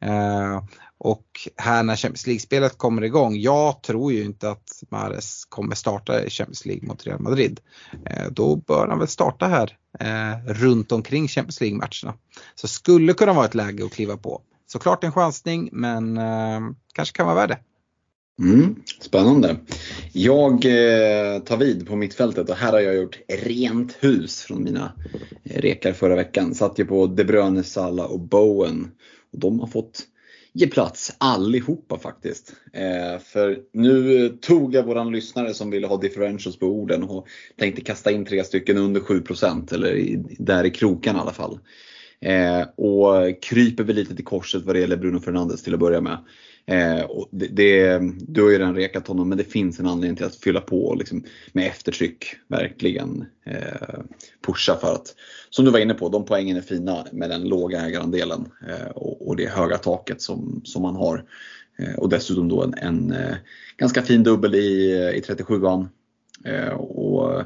Uh, 0.05 0.65
och 0.99 1.27
här 1.57 1.83
när 1.83 1.97
Champions 1.97 2.27
League-spelet 2.27 2.79
kommer 2.79 3.05
igång, 3.05 3.37
jag 3.37 3.83
tror 3.83 4.13
ju 4.13 4.25
inte 4.25 4.51
att 4.51 4.83
Mahrez 4.91 5.45
kommer 5.45 5.75
starta 5.75 6.25
i 6.25 6.31
Champions 6.31 6.67
League 6.67 6.89
mot 6.89 7.07
Real 7.07 7.21
Madrid. 7.21 7.61
Uh, 7.93 8.31
då 8.31 8.57
bör 8.57 8.89
han 8.89 8.99
väl 8.99 9.09
starta 9.09 9.47
här 9.47 9.79
runt 10.47 10.93
omkring 10.93 11.29
Champions 11.29 11.61
League-matcherna. 11.61 12.19
Så 12.55 12.69
skulle 12.69 13.13
kunna 13.13 13.33
vara 13.33 13.45
ett 13.45 13.55
läge 13.55 13.85
att 13.85 13.93
kliva 13.93 14.17
på. 14.17 14.43
Såklart 14.67 15.05
en 15.05 15.13
chansning 15.13 15.69
men 15.73 16.21
kanske 16.93 17.17
kan 17.17 17.27
vara 17.27 17.37
värd 17.37 17.49
det. 17.49 17.59
Mm, 18.39 18.77
spännande. 19.01 19.57
Jag 20.13 20.53
eh, 20.53 21.39
tar 21.43 21.57
vid 21.57 21.87
på 21.87 21.97
mittfältet 21.97 22.51
och 22.51 22.57
här 22.57 22.73
har 22.73 22.81
jag 22.81 22.95
gjort 22.95 23.19
rent 23.29 23.97
hus 24.01 24.43
från 24.43 24.65
mina 24.65 24.93
eh, 25.45 25.61
rekar 25.61 25.93
förra 25.93 26.17
veckan. 26.17 26.55
Satt 26.55 26.79
ju 26.79 26.85
på 26.85 27.07
De 27.07 27.25
Bruyne, 27.25 27.63
Salah 27.63 28.07
och 28.07 28.21
Bowen. 28.21 28.91
Och 29.33 29.39
de 29.39 29.61
har 29.61 29.67
fått 29.67 30.07
ge 30.53 30.67
plats 30.67 31.17
allihopa 31.19 31.99
faktiskt. 31.99 32.53
Eh, 32.73 33.21
för 33.23 33.59
nu 33.73 34.25
eh, 34.25 34.31
tog 34.31 34.75
jag 34.75 34.83
våran 34.83 35.13
lyssnare 35.13 35.55
som 35.55 35.71
ville 35.71 35.87
ha 35.87 35.97
differentials 35.97 36.59
på 36.59 36.67
orden 36.67 37.03
och 37.03 37.27
tänkte 37.57 37.83
kasta 37.83 38.11
in 38.11 38.25
tre 38.25 38.45
stycken 38.45 38.77
under 38.77 39.01
7 39.01 39.23
eller 39.73 39.97
i, 39.97 40.25
där 40.39 40.65
i 40.65 40.71
kroken 40.71 41.17
i 41.17 41.19
alla 41.19 41.33
fall. 41.33 41.59
Eh, 42.25 42.63
och 42.77 43.43
kryper 43.43 43.85
väl 43.85 43.97
lite 43.97 44.17
till 44.17 44.25
korset 44.25 44.63
vad 44.63 44.75
det 44.75 44.81
gäller 44.81 44.97
Bruno 44.97 45.21
Fernandes 45.21 45.63
till 45.63 45.75
att 45.75 45.81
börja 45.81 46.01
med. 46.01 46.19
Eh, 46.67 47.05
och 47.05 47.29
det, 47.31 47.47
det, 47.47 48.01
du 48.29 48.43
har 48.43 48.51
ju 48.51 48.59
redan 48.59 48.75
rekat 48.75 49.09
honom 49.09 49.29
men 49.29 49.39
det 49.39 49.45
finns 49.45 49.81
en 49.81 49.87
anledning 49.87 50.17
till 50.17 50.27
att 50.27 50.37
fylla 50.37 50.61
på 50.61 50.95
liksom, 50.99 51.25
med 51.53 51.67
eftertryck. 51.67 52.25
Verkligen 52.49 53.25
eh, 53.47 54.01
pusha 54.47 54.77
för 54.77 54.95
att, 54.95 55.15
som 55.51 55.65
du 55.65 55.71
var 55.71 55.79
inne 55.79 55.95
på, 55.95 56.09
de 56.09 56.25
poängen 56.25 56.57
är 56.57 56.61
fina 56.61 57.07
med 57.13 57.31
den 57.31 57.49
låga 57.49 57.81
ägarandelen 57.81 58.49
eh, 58.69 58.91
och, 58.95 59.29
och, 59.29 59.37
det 59.37 59.49
höga 59.49 59.79
taket 59.79 60.23
som, 60.23 60.61
som 60.65 60.83
man 60.83 60.97
har. 60.97 61.25
Eh, 61.79 61.95
och 61.95 62.09
dessutom 62.09 62.49
då 62.49 62.63
en, 62.63 62.75
en 62.75 63.13
eh, 63.13 63.37
ganska 63.77 64.03
fin 64.03 64.23
dubbel 64.23 64.55
i, 64.55 64.93
i 65.17 65.21
37an. 65.21 65.89
Eh, 66.45 66.75
och 66.75 67.43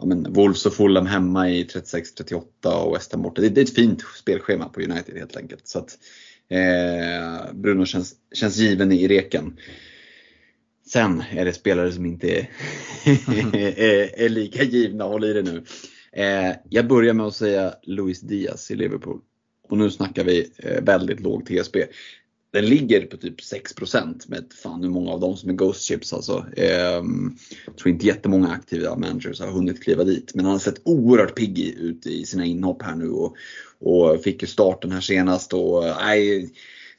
ja, 0.00 0.06
men 0.06 0.32
Wolves 0.32 0.66
och 0.66 0.74
Fulham 0.74 1.06
hemma 1.06 1.50
i 1.50 1.64
36-38 1.64 2.42
och 2.84 2.94
West 2.94 3.12
Ham 3.12 3.22
borta. 3.22 3.42
Det, 3.42 3.48
det, 3.48 3.60
är 3.60 3.64
ett 3.64 3.74
fint 3.74 4.02
spelschema 4.16 4.68
på 4.68 4.80
United 4.80 5.18
helt 5.18 5.36
enkelt. 5.36 5.68
Så 5.68 5.78
att, 5.78 5.98
Eh, 6.50 7.52
Bruno 7.52 7.84
känns, 7.84 8.14
känns 8.34 8.56
given 8.56 8.92
i 8.92 9.08
reken. 9.08 9.56
Sen 10.86 11.22
är 11.30 11.44
det 11.44 11.52
spelare 11.52 11.92
som 11.92 12.06
inte 12.06 12.28
är, 12.30 12.50
är, 13.54 14.20
är, 14.20 14.28
lika 14.28 14.62
givna, 14.62 15.04
håll 15.04 15.24
i 15.24 15.32
det 15.32 15.42
nu. 15.42 15.64
Eh, 16.12 16.56
jag 16.68 16.88
börjar 16.88 17.14
med 17.14 17.26
att 17.26 17.34
säga 17.34 17.74
Luis 17.82 18.20
Diaz 18.20 18.70
i 18.70 18.76
Liverpool. 18.76 19.20
Och 19.68 19.78
nu 19.78 19.90
snackar 19.90 20.24
vi 20.24 20.50
eh, 20.58 20.82
väldigt 20.82 21.20
låg 21.20 21.46
TSB. 21.46 21.86
Den 22.52 22.64
ligger 22.64 23.06
på 23.06 23.16
typ 23.16 23.40
6% 23.40 24.24
med 24.26 24.44
fan 24.62 24.82
hur 24.82 24.90
många 24.90 25.10
av 25.10 25.20
dem 25.20 25.36
som 25.36 25.50
är 25.50 25.54
Ghost 25.54 25.82
Chips 25.82 26.12
alltså. 26.12 26.46
Ehm, 26.56 27.36
jag 27.66 27.76
tror 27.76 27.92
inte 27.92 28.06
jättemånga 28.06 28.48
aktiva 28.48 28.96
managers 28.96 29.40
har 29.40 29.50
hunnit 29.50 29.82
kliva 29.82 30.04
dit. 30.04 30.34
Men 30.34 30.44
han 30.44 30.52
har 30.52 30.58
sett 30.58 30.80
oerhört 30.84 31.34
pigg 31.34 31.58
ut 31.58 32.06
i 32.06 32.24
sina 32.24 32.44
inhopp 32.44 32.82
här 32.82 32.94
nu 32.94 33.10
och, 33.10 33.36
och 33.78 34.22
fick 34.22 34.42
ju 34.42 34.48
starten 34.48 34.92
här 34.92 35.00
senast. 35.00 35.52
Och, 35.52 35.82
nej, 35.82 36.52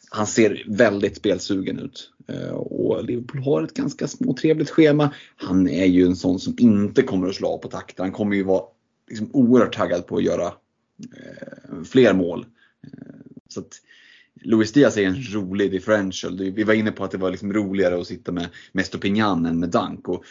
han 0.09 0.27
ser 0.27 0.63
väldigt 0.67 1.17
spelsugen 1.17 1.79
ut. 1.79 2.11
Ehm, 2.27 2.55
och 2.55 3.03
Liverpool 3.03 3.41
har 3.41 3.63
ett 3.63 3.73
ganska 3.73 4.07
småtrevligt 4.07 4.69
schema. 4.69 5.13
Han 5.35 5.69
är 5.69 5.85
ju 5.85 6.05
en 6.05 6.15
sån 6.15 6.39
som 6.39 6.55
inte 6.57 7.01
kommer 7.01 7.27
att 7.27 7.35
slå 7.35 7.47
av 7.47 7.57
på 7.57 7.67
takten. 7.67 8.03
Han 8.03 8.13
kommer 8.13 8.35
ju 8.35 8.43
vara 8.43 8.63
liksom 9.09 9.29
oerhört 9.33 9.75
taggad 9.75 10.07
på 10.07 10.17
att 10.17 10.23
göra 10.23 10.45
eh, 10.45 11.83
fler 11.85 12.13
mål. 12.13 12.45
Ehm, 12.83 13.23
så 13.47 13.59
att, 13.59 13.81
Luis 14.41 14.71
Diaz 14.71 14.97
är 14.97 15.07
en 15.07 15.23
rolig 15.33 15.71
differential. 15.71 16.37
Vi 16.37 16.63
var 16.63 16.73
inne 16.73 16.91
på 16.91 17.03
att 17.03 17.11
det 17.11 17.17
var 17.17 17.31
liksom 17.31 17.53
roligare 17.53 18.01
att 18.01 18.07
sitta 18.07 18.31
med, 18.31 18.49
med 18.71 18.85
Stopignan 18.85 19.45
än 19.45 19.59
med 19.59 19.69
Dank. 19.69 20.07
Och 20.07 20.23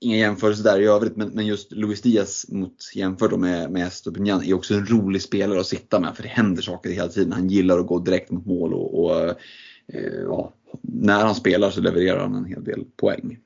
inga 0.00 0.16
jämförelser 0.16 0.64
där 0.64 0.80
i 0.80 0.86
övrigt, 0.86 1.16
men, 1.16 1.28
men 1.28 1.46
just 1.46 1.72
Luis 1.72 2.02
Diaz 2.02 2.46
mot, 2.48 2.76
jämfört 2.94 3.38
med, 3.38 3.70
med 3.70 3.92
Stopignan 3.92 4.44
är 4.44 4.54
också 4.54 4.74
en 4.74 4.86
rolig 4.86 5.22
spelare 5.22 5.60
att 5.60 5.66
sitta 5.66 6.00
med. 6.00 6.16
För 6.16 6.22
det 6.22 6.28
händer 6.28 6.62
saker 6.62 6.90
hela 6.90 7.08
tiden. 7.08 7.32
Han 7.32 7.48
gillar 7.48 7.78
att 7.78 7.86
gå 7.86 7.98
direkt 7.98 8.30
mot 8.30 8.46
mål 8.46 8.74
och, 8.74 9.04
och 9.04 9.28
eh, 9.86 10.22
ja, 10.22 10.52
när 10.82 11.24
han 11.24 11.34
spelar 11.34 11.70
så 11.70 11.80
levererar 11.80 12.20
han 12.20 12.34
en 12.34 12.44
hel 12.44 12.64
del 12.64 12.84
poäng. 12.96 13.38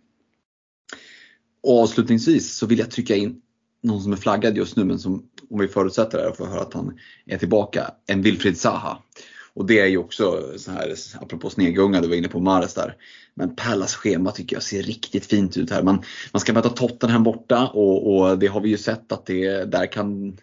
Och 1.63 1.83
avslutningsvis 1.83 2.57
så 2.57 2.67
vill 2.67 2.79
jag 2.79 2.91
trycka 2.91 3.17
in 3.17 3.43
någon 3.83 4.03
som 4.03 4.13
är 4.13 4.17
flaggad 4.17 4.57
just 4.57 4.77
nu 4.77 4.85
men 4.85 4.99
som 4.99 5.29
om 5.51 5.61
vi 5.61 5.69
förutsätter 5.69 6.19
det 6.19 6.29
och 6.29 6.37
får 6.37 6.47
höra 6.47 6.61
att 6.61 6.75
han 6.75 6.99
är 7.27 7.39
tillbaka, 7.39 7.91
en 8.07 8.23
Wilfried 8.23 8.57
Zaha. 8.57 9.03
Och 9.55 9.67
det 9.67 9.81
är 9.81 9.87
ju 9.87 9.99
också 9.99 10.53
så 10.57 10.71
här, 10.71 10.95
apropå 11.21 11.51
snegunga, 11.51 12.01
du 12.01 12.09
var 12.09 12.17
inne 12.17 12.29
på 12.29 12.41
Mares 12.41 12.75
där. 12.75 12.97
Men 13.35 13.57
Pallas 13.57 13.95
schema 13.95 14.31
tycker 14.31 14.57
jag 14.57 14.63
ser 14.63 14.83
riktigt 14.83 15.27
fint 15.27 15.57
ut 15.57 15.71
här. 15.71 15.83
Man, 15.83 16.03
man 16.33 16.41
ska 16.41 16.53
möta 16.53 16.69
Tottenham 16.69 17.23
borta 17.23 17.67
och, 17.67 18.17
och 18.17 18.39
det 18.39 18.47
har 18.47 18.61
vi 18.61 18.69
ju 18.69 18.79
sett 18.79 19.13
att 19.13 19.27
det 19.27 19.65
där 19.65 19.93
kan 19.93 20.39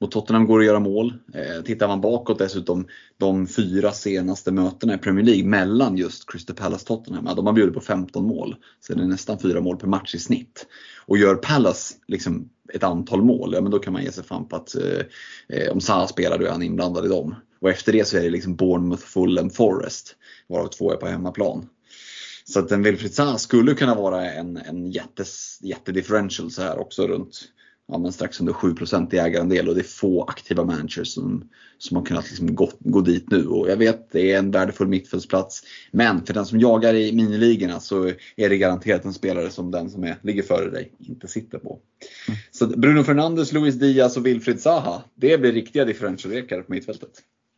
mot 0.00 0.10
Tottenham 0.10 0.46
går 0.46 0.58
det 0.58 0.62
att 0.62 0.66
göra 0.66 0.80
mål. 0.80 1.14
Eh, 1.34 1.62
tittar 1.62 1.88
man 1.88 2.00
bakåt 2.00 2.38
dessutom, 2.38 2.86
de 3.18 3.46
fyra 3.46 3.92
senaste 3.92 4.52
mötena 4.52 4.94
i 4.94 4.98
Premier 4.98 5.24
League 5.24 5.44
mellan 5.44 5.96
just 5.96 6.30
Crystal 6.30 6.56
Palace 6.56 6.82
och 6.82 6.86
Tottenham, 6.86 7.26
ja, 7.26 7.34
de 7.34 7.46
har 7.46 7.52
bjudit 7.52 7.74
på 7.74 7.80
15 7.80 8.26
mål. 8.26 8.56
Så 8.80 8.94
det 8.94 9.02
är 9.02 9.06
nästan 9.06 9.38
fyra 9.38 9.60
mål 9.60 9.76
per 9.76 9.86
match 9.86 10.14
i 10.14 10.18
snitt. 10.18 10.66
Och 11.06 11.18
gör 11.18 11.34
Palace 11.34 11.94
liksom 12.06 12.48
ett 12.74 12.82
antal 12.82 13.22
mål, 13.22 13.54
ja 13.54 13.60
men 13.60 13.70
då 13.70 13.78
kan 13.78 13.92
man 13.92 14.02
ge 14.02 14.12
sig 14.12 14.24
fan 14.24 14.48
på 14.48 14.56
att 14.56 14.74
eh, 14.74 15.00
eh, 15.48 15.72
om 15.72 15.80
Salah 15.80 16.06
spelar 16.06 16.38
då 16.38 16.46
är 16.46 16.50
han 16.50 16.62
inblandad 16.62 17.04
i 17.04 17.08
dem. 17.08 17.34
Och 17.60 17.70
efter 17.70 17.92
det 17.92 18.04
så 18.04 18.16
är 18.16 18.22
det 18.22 18.30
liksom 18.30 18.56
Bournemouth, 18.56 19.02
Fulham, 19.02 19.50
Forest. 19.50 20.16
Varav 20.48 20.66
två 20.68 20.92
är 20.92 20.96
på 20.96 21.06
hemmaplan. 21.06 21.68
Så 22.44 22.58
att 22.58 22.72
en 22.72 22.82
Wilfried 22.82 23.14
Salah 23.14 23.36
skulle 23.36 23.74
kunna 23.74 23.94
vara 23.94 24.32
en, 24.32 24.56
en 24.56 24.90
jättes, 24.90 25.58
jättedifferential 25.62 26.50
så 26.50 26.62
här 26.62 26.78
också 26.78 27.06
runt 27.06 27.40
ja, 27.90 27.98
men 27.98 28.12
strax 28.12 28.40
under 28.40 28.52
7 28.52 28.74
i 29.12 29.16
ägarandel 29.16 29.68
och 29.68 29.74
det 29.74 29.80
är 29.80 29.84
få 29.84 30.24
aktiva 30.24 30.64
managers 30.64 31.08
som, 31.08 31.48
som 31.78 31.96
har 31.96 32.04
kunnat 32.04 32.30
liksom 32.30 32.54
gå, 32.54 32.70
gå 32.78 33.00
dit 33.00 33.30
nu. 33.30 33.46
Och 33.46 33.70
jag 33.70 33.76
vet 33.76 34.12
det 34.12 34.32
är 34.32 34.38
en 34.38 34.50
värdefull 34.50 34.88
mittfältsplats. 34.88 35.62
Men 35.90 36.26
för 36.26 36.34
den 36.34 36.46
som 36.46 36.60
jagar 36.60 36.94
i 36.94 37.12
miniligorna 37.12 37.80
så 37.80 38.12
är 38.36 38.48
det 38.48 38.58
garanterat 38.58 39.04
en 39.04 39.14
spelare 39.14 39.50
som 39.50 39.70
den 39.70 39.90
som 39.90 40.04
är, 40.04 40.16
ligger 40.22 40.42
före 40.42 40.70
dig 40.70 40.92
inte 40.98 41.28
sitter 41.28 41.58
på. 41.58 41.78
Mm. 42.28 42.40
Så 42.50 42.66
Bruno 42.66 43.04
Fernandes, 43.04 43.52
Luis 43.52 43.74
Diaz 43.74 44.16
och 44.16 44.26
Wilfried 44.26 44.60
Zaha. 44.60 45.02
Det 45.14 45.38
blir 45.38 45.52
riktiga 45.52 45.84
differentialrekar 45.84 46.62
på 46.62 46.72
mittfältet. 46.72 47.10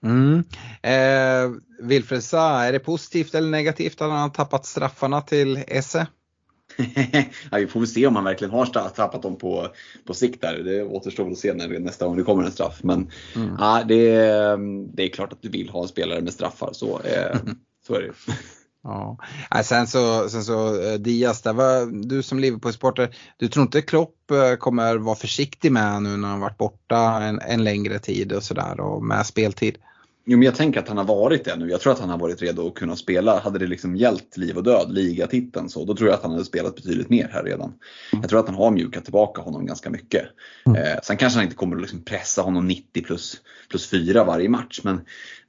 Mm. 0.04 0.44
Eh, 0.82 1.56
Wilfred 1.82 2.24
Zaha, 2.24 2.64
är 2.64 2.72
det 2.72 2.78
positivt 2.78 3.34
eller 3.34 3.50
negativt 3.50 4.00
att 4.00 4.10
han 4.10 4.20
har 4.20 4.28
tappat 4.28 4.66
straffarna 4.66 5.20
till 5.20 5.64
Esse? 5.66 6.06
ja, 7.50 7.58
vi 7.58 7.66
får 7.66 7.80
väl 7.80 7.88
se 7.88 8.06
om 8.06 8.16
han 8.16 8.24
verkligen 8.24 8.54
har 8.54 8.66
tappat 8.66 9.22
dem 9.22 9.36
på, 9.36 9.68
på 10.06 10.14
sikt 10.14 10.40
där. 10.40 10.58
Det 10.58 10.82
återstår 10.82 11.24
väl 11.24 11.32
att 11.32 11.38
se 11.38 11.54
när 11.54 11.68
det, 11.68 11.78
nästa 11.78 12.06
gång 12.06 12.16
det 12.16 12.22
kommer 12.22 12.44
en 12.44 12.52
straff. 12.52 12.80
Men 12.82 13.10
mm. 13.36 13.56
ja, 13.58 13.82
det, 13.88 14.16
det 14.94 15.02
är 15.02 15.08
klart 15.08 15.32
att 15.32 15.42
du 15.42 15.48
vill 15.48 15.68
ha 15.68 15.82
en 15.82 15.88
spelare 15.88 16.20
med 16.20 16.32
straffar. 16.32 16.70
Så, 16.72 17.00
eh, 17.00 17.36
så 17.86 17.94
är 17.94 18.00
det 18.00 18.12
Ja. 18.84 19.18
sen 19.64 19.86
så, 19.86 20.28
sen 20.28 20.44
så 20.44 20.82
eh, 20.82 20.94
Diaz, 20.94 21.42
där 21.42 21.52
var 21.52 22.06
du 22.08 22.22
som 22.22 22.38
Liverpool-supporter, 22.38 23.16
du 23.36 23.48
tror 23.48 23.62
inte 23.62 23.82
Klopp 23.82 24.30
eh, 24.30 24.56
kommer 24.56 24.96
vara 24.96 25.16
försiktig 25.16 25.72
med 25.72 26.02
nu 26.02 26.16
när 26.16 26.28
han 26.28 26.40
varit 26.40 26.58
borta 26.58 27.22
en, 27.22 27.40
en 27.40 27.64
längre 27.64 27.98
tid 27.98 28.32
och 28.32 28.42
sådär 28.42 28.80
och 28.80 29.04
med 29.04 29.26
speltid? 29.26 29.78
Jo, 30.24 30.38
men 30.38 30.46
jag 30.46 30.54
tänker 30.54 30.80
att 30.80 30.88
han 30.88 30.98
har 30.98 31.04
varit 31.04 31.44
det 31.44 31.56
nu. 31.56 31.70
Jag 31.70 31.80
tror 31.80 31.92
att 31.92 31.98
han 31.98 32.10
har 32.10 32.18
varit 32.18 32.42
redo 32.42 32.66
att 32.66 32.74
kunna 32.74 32.96
spela. 32.96 33.38
Hade 33.38 33.58
det 33.58 33.66
liksom 33.66 33.96
gällt 33.96 34.36
liv 34.36 34.56
och 34.56 34.62
död, 34.62 34.92
ligatiteln 34.92 35.68
så, 35.68 35.84
då 35.84 35.94
tror 35.94 36.08
jag 36.08 36.16
att 36.16 36.22
han 36.22 36.32
hade 36.32 36.44
spelat 36.44 36.76
betydligt 36.76 37.08
mer 37.08 37.28
här 37.32 37.44
redan. 37.44 37.68
Mm. 37.68 38.22
Jag 38.22 38.28
tror 38.28 38.40
att 38.40 38.46
han 38.46 38.54
har 38.54 38.70
mjukat 38.70 39.04
tillbaka 39.04 39.42
honom 39.42 39.66
ganska 39.66 39.90
mycket. 39.90 40.26
Mm. 40.66 40.82
Eh, 40.82 40.98
sen 41.02 41.16
kanske 41.16 41.36
han 41.36 41.44
inte 41.44 41.56
kommer 41.56 41.76
att 41.76 41.82
liksom 41.82 42.04
pressa 42.04 42.42
honom 42.42 42.68
90 42.68 43.02
plus, 43.02 43.40
plus 43.68 43.90
4 43.90 44.24
varje 44.24 44.48
match, 44.48 44.80
men 44.84 44.94
mm. 44.94 45.06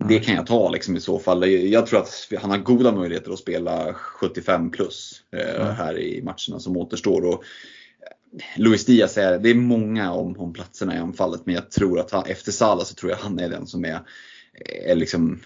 det 0.08 0.20
kan 0.20 0.36
jag 0.36 0.48
ta 0.48 0.70
liksom 0.70 0.96
i 0.96 1.02
så 1.02 1.20
fall. 1.20 1.50
Jag 1.50 1.88
tror 1.88 2.00
att 2.00 2.28
han 2.42 2.52
har 2.52 2.58
goda 2.58 2.92
möjligheter 2.92 3.32
att 3.32 3.40
spela 3.40 3.94
75 3.94 4.72
plus 4.72 5.22
eh, 5.36 5.66
här 5.66 6.00
i 6.00 6.22
matcherna 6.22 6.60
som 6.60 6.78
återstår. 6.78 7.26
Och, 7.26 7.44
Luis 8.58 8.86
Diaz 8.86 9.18
är, 9.18 9.40
det 9.40 9.50
är 9.50 9.56
många 9.56 10.12
om, 10.12 10.40
om 10.40 10.54
platserna 10.54 10.96
i 10.96 10.98
anfallet 10.98 11.42
men 11.46 11.56
jag 11.56 11.72
tror 11.72 12.00
att 12.00 12.12
han, 12.12 12.24
efter 12.26 12.52
Salah 12.52 12.84
så 12.84 12.96
tror 12.96 13.12
jag 13.12 13.18
han 13.18 13.40
är 13.40 13.50
den 13.50 13.68
som 13.68 13.86
är 13.86 14.00
är 14.90 14.96
liksom 14.96 15.40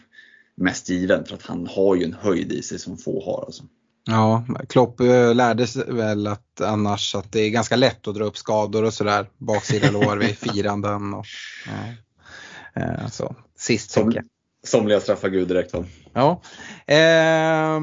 mest 0.56 0.90
given 0.90 1.26
för 1.26 1.36
att 1.36 1.46
han 1.46 1.68
har 1.68 1.96
ju 1.96 2.04
en 2.04 2.14
höjd 2.14 2.52
i 2.52 2.62
sig 2.62 2.80
som 2.80 2.98
få 2.98 3.26
har. 3.26 3.46
Alltså. 3.46 3.64
Ja, 4.06 4.46
Klopp 4.70 5.00
eh, 5.00 5.36
lärde 5.36 5.68
sig 5.68 5.84
väl 5.88 6.28
att 6.28 6.62
annars 6.62 7.16
att 7.16 7.32
det 7.32 7.40
är 7.40 7.50
ganska 7.50 7.76
lätt 7.76 8.08
att 8.08 8.16
dra 8.16 8.24
upp 8.24 8.38
skador 8.38 8.84
och 8.84 8.94
sådär. 8.94 9.30
Baksida 9.38 9.92
lår 9.92 10.18
vid 10.18 10.38
firanden. 10.38 11.14
Och, 11.14 11.26
ja. 11.66 12.82
Eh, 12.82 13.08
så, 13.08 13.36
sist 13.58 13.92
Som, 13.92 14.14
Somliga 14.64 15.00
straffar 15.00 15.30
Gud 15.30 15.48
direkt 15.48 15.74
va? 15.74 15.86
Ja. 16.14 16.42
Eh, 16.88 17.80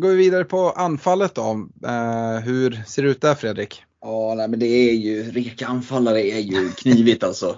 går 0.00 0.08
vi 0.08 0.16
vidare 0.16 0.44
på 0.44 0.70
anfallet 0.70 1.34
då. 1.34 1.68
Eh, 1.86 2.40
hur 2.44 2.82
ser 2.86 3.02
det 3.02 3.08
ut 3.08 3.20
där 3.20 3.34
Fredrik? 3.34 3.84
Ja, 4.02 4.34
nej, 4.36 4.48
men 4.48 4.60
det 4.60 4.66
är 4.66 4.94
ju, 4.94 5.30
reka 5.30 5.66
anfallare 5.66 6.20
är 6.20 6.40
ju 6.40 6.70
knivigt 6.70 7.24
alltså. 7.24 7.56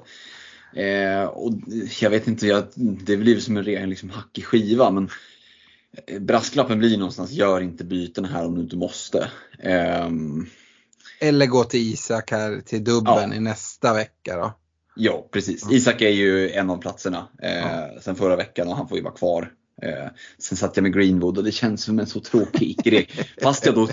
Eh, 0.76 1.24
och 1.24 1.52
jag 2.00 2.10
vet 2.10 2.26
inte, 2.26 2.46
jag, 2.46 2.64
det 2.74 3.16
blir 3.16 3.40
som 3.40 3.56
en 3.56 3.64
ren 3.64 3.90
liksom, 3.90 4.10
hackig 4.10 4.44
skiva 4.44 4.90
men 4.90 5.08
eh, 6.06 6.20
brasklappen 6.20 6.78
blir 6.78 6.98
någonstans, 6.98 7.30
gör 7.30 7.60
inte 7.60 7.84
byten 7.84 8.24
här 8.24 8.46
om 8.46 8.54
du 8.54 8.60
inte 8.60 8.76
måste. 8.76 9.28
Eh, 9.58 10.08
Eller 11.20 11.46
gå 11.46 11.64
till 11.64 11.92
Isak 11.92 12.30
här 12.30 12.60
till 12.60 12.84
dubben 12.84 13.30
ja. 13.30 13.34
i 13.34 13.40
nästa 13.40 13.94
vecka 13.94 14.36
då. 14.36 14.58
Ja 14.94 15.28
precis, 15.30 15.70
Isak 15.70 16.02
är 16.02 16.10
ju 16.10 16.50
en 16.50 16.70
av 16.70 16.76
platserna 16.76 17.28
eh, 17.42 17.58
ja. 17.58 18.00
sen 18.00 18.16
förra 18.16 18.36
veckan 18.36 18.68
och 18.68 18.76
han 18.76 18.88
får 18.88 18.98
ju 18.98 19.04
vara 19.04 19.14
kvar. 19.14 19.52
Eh, 19.82 20.08
sen 20.38 20.58
satt 20.58 20.76
jag 20.76 20.82
med 20.82 20.94
Greenwood 20.94 21.38
och 21.38 21.44
det 21.44 21.52
känns 21.52 21.84
som 21.84 21.98
en 21.98 22.06
så 22.06 22.20
tråkig 22.20 22.70
icke 22.70 23.06
fast, 23.42 23.66
jag 23.66 23.74
då 23.74 23.88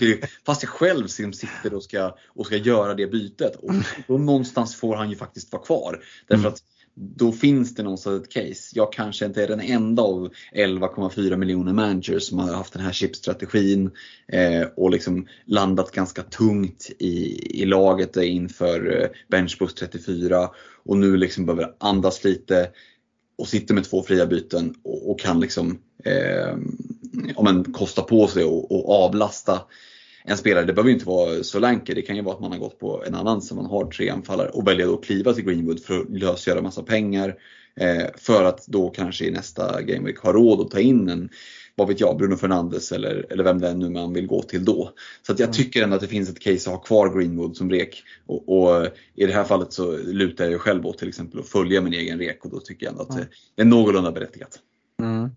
fast 0.45 0.63
jag 0.63 0.69
själv 0.69 1.01
liksom 1.01 1.33
sitter 1.33 1.73
och 1.73 1.83
ska, 1.83 2.15
och 2.27 2.45
ska 2.45 2.57
göra 2.57 2.93
det 2.93 3.07
bytet. 3.07 3.55
Och 3.55 3.73
då 4.07 4.17
någonstans 4.17 4.75
får 4.75 4.95
han 4.95 5.09
ju 5.09 5.15
faktiskt 5.15 5.51
vara 5.51 5.63
kvar. 5.63 6.03
Därför 6.27 6.43
mm. 6.43 6.53
att 6.53 6.63
då 6.95 7.31
finns 7.31 7.75
det 7.75 7.83
någonstans 7.83 8.23
ett 8.23 8.31
case. 8.31 8.71
Jag 8.73 8.93
kanske 8.93 9.25
inte 9.25 9.43
är 9.43 9.47
den 9.47 9.61
enda 9.61 10.03
av 10.03 10.29
11,4 10.55 11.35
miljoner 11.35 11.73
managers 11.73 12.23
som 12.23 12.39
har 12.39 12.53
haft 12.53 12.73
den 12.73 12.81
här 12.81 12.91
chipstrategin 12.91 13.91
eh, 14.27 14.67
och 14.75 14.89
liksom 14.89 15.27
landat 15.45 15.91
ganska 15.91 16.23
tungt 16.23 16.91
i, 16.99 17.39
i 17.61 17.65
laget 17.65 18.17
inför 18.17 19.01
eh, 19.01 19.07
Benchboost 19.27 19.77
34 19.77 20.49
och 20.85 20.97
nu 20.97 21.17
liksom 21.17 21.45
behöver 21.45 21.75
andas 21.79 22.23
lite 22.23 22.69
och 23.39 23.47
sitter 23.47 23.73
med 23.73 23.83
två 23.83 24.03
fria 24.03 24.25
byten 24.25 24.75
och, 24.83 25.11
och 25.11 25.19
kan 25.19 25.39
liksom 25.39 25.79
eh, 26.05 26.57
om 27.35 27.47
en 27.47 27.73
kosta 27.73 28.01
på 28.01 28.27
sig 28.27 28.43
och, 28.43 28.71
och, 28.71 29.03
avlasta 29.03 29.61
en 30.23 30.37
spelare. 30.37 30.65
Det 30.65 30.73
behöver 30.73 30.91
inte 30.91 31.05
vara 31.05 31.43
Solanke, 31.43 31.93
det 31.93 32.01
kan 32.01 32.15
ju 32.15 32.21
vara 32.21 32.35
att 32.35 32.41
man 32.41 32.51
har 32.51 32.59
gått 32.59 32.79
på 32.79 33.03
en 33.07 33.15
annan 33.15 33.41
som 33.41 33.57
man 33.57 33.65
har 33.65 33.85
tre 33.85 34.09
anfallare 34.09 34.49
och 34.49 34.67
väljer 34.67 34.87
då 34.87 34.93
att 34.93 35.05
kliva 35.05 35.33
till 35.33 35.43
Greenwood 35.43 35.79
för 35.79 35.99
att 35.99 36.09
lösgöra 36.09 36.61
massa 36.61 36.83
pengar. 36.83 37.35
Eh, 37.75 38.05
för 38.17 38.43
att 38.43 38.67
då 38.67 38.89
kanske 38.89 39.25
i 39.25 39.31
nästa 39.31 39.81
Game 39.81 40.05
Week 40.05 40.17
ha 40.17 40.33
råd 40.33 40.61
att 40.61 40.71
ta 40.71 40.79
in 40.79 41.09
en 41.09 41.29
vad 41.79 41.87
vet 41.87 41.99
jag, 41.99 42.17
Bruno 42.17 42.35
Fernandes 42.35 42.91
eller, 42.91 43.25
eller 43.29 43.43
vem 43.43 43.59
det 43.59 43.69
är 43.69 43.73
nu 43.73 43.89
man 43.89 44.13
vill 44.13 44.27
gå 44.27 44.41
till 44.41 44.65
då. 44.65 44.91
Så 45.27 45.31
jag 45.31 45.41
mm. 45.41 45.53
tycker 45.53 45.83
ändå 45.83 45.95
att 45.95 46.01
det 46.01 46.07
finns 46.07 46.29
ett 46.29 46.39
case 46.39 46.69
att 46.69 46.75
ha 46.75 46.83
kvar 46.83 47.19
Greenwood 47.19 47.57
som 47.57 47.69
rek. 47.69 48.03
Och, 48.27 48.61
och 48.61 48.87
i 49.15 49.25
det 49.25 49.33
här 49.33 49.43
fallet 49.43 49.73
så 49.73 49.97
lutar 49.97 50.45
jag 50.49 50.61
själv 50.61 50.85
åt 50.87 50.97
till 50.97 51.09
exempel 51.09 51.39
att 51.39 51.47
följa 51.47 51.81
min 51.81 51.93
egen 51.93 52.19
rek 52.19 52.45
och 52.45 52.51
då 52.51 52.59
tycker 52.59 52.85
jag 52.85 52.91
ändå 52.91 53.03
att 53.03 53.17
det 53.55 53.61
är 53.61 53.65
någorlunda 53.65 54.11
berättigat. 54.11 54.59
Mm. 55.01 55.29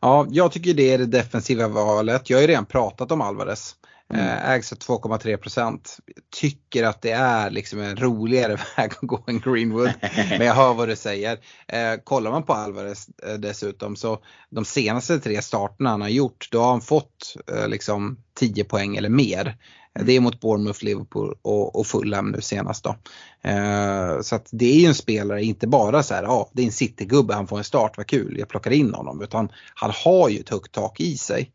Ja, 0.00 0.26
jag 0.30 0.52
tycker 0.52 0.74
det 0.74 0.90
är 0.90 0.98
det 0.98 1.06
defensiva 1.06 1.68
valet. 1.68 2.30
Jag 2.30 2.36
har 2.36 2.42
ju 2.42 2.48
redan 2.48 2.66
pratat 2.66 3.12
om 3.12 3.20
Alvarez. 3.20 3.74
Mm. 4.14 4.26
Eh, 4.26 4.50
ägs 4.50 4.72
av 4.72 4.78
2,3 4.78 5.36
procent. 5.36 5.98
Tycker 6.30 6.84
att 6.84 7.02
det 7.02 7.10
är 7.10 7.50
liksom 7.50 7.80
en 7.80 7.96
roligare 7.96 8.56
väg 8.76 8.92
att 8.92 9.00
gå 9.00 9.24
än 9.26 9.40
Greenwood. 9.40 9.92
Men 10.30 10.46
jag 10.46 10.54
hör 10.54 10.74
vad 10.74 10.88
du 10.88 10.96
säger. 10.96 11.38
Eh, 11.68 11.94
kollar 12.04 12.30
man 12.30 12.42
på 12.42 12.52
Alvarez 12.52 13.08
eh, 13.26 13.34
dessutom 13.34 13.96
så 13.96 14.18
de 14.50 14.64
senaste 14.64 15.18
tre 15.18 15.42
starterna 15.42 15.90
han 15.90 16.00
har 16.00 16.08
gjort 16.08 16.48
då 16.50 16.60
har 16.60 16.70
han 16.70 16.80
fått 16.80 17.36
eh, 17.52 17.68
liksom 17.68 18.18
10 18.34 18.64
poäng 18.64 18.96
eller 18.96 19.08
mer. 19.08 19.56
Det 20.04 20.12
är 20.12 20.20
mot 20.20 20.40
Bournemouth, 20.40 20.84
Liverpool 20.84 21.38
och, 21.42 21.76
och 21.76 21.86
Fulham 21.86 22.30
nu 22.30 22.40
senast 22.40 22.84
då. 22.84 22.96
Eh, 23.50 24.20
så 24.20 24.36
att 24.36 24.48
det 24.52 24.66
är 24.66 24.80
ju 24.80 24.86
en 24.86 24.94
spelare, 24.94 25.44
inte 25.44 25.66
bara 25.66 26.02
så 26.02 26.14
här, 26.14 26.22
ja 26.22 26.30
ah, 26.30 26.50
det 26.52 26.62
är 26.62 26.66
en 26.66 26.72
citygubbe, 26.72 27.34
han 27.34 27.46
får 27.46 27.58
en 27.58 27.64
start, 27.64 27.96
vad 27.96 28.06
kul, 28.06 28.36
jag 28.38 28.48
plockar 28.48 28.70
in 28.70 28.94
honom. 28.94 29.22
Utan 29.22 29.48
han 29.74 29.92
har 30.04 30.28
ju 30.28 30.40
ett 30.40 30.48
högt 30.48 30.72
tak 30.72 31.00
i 31.00 31.16
sig. 31.16 31.52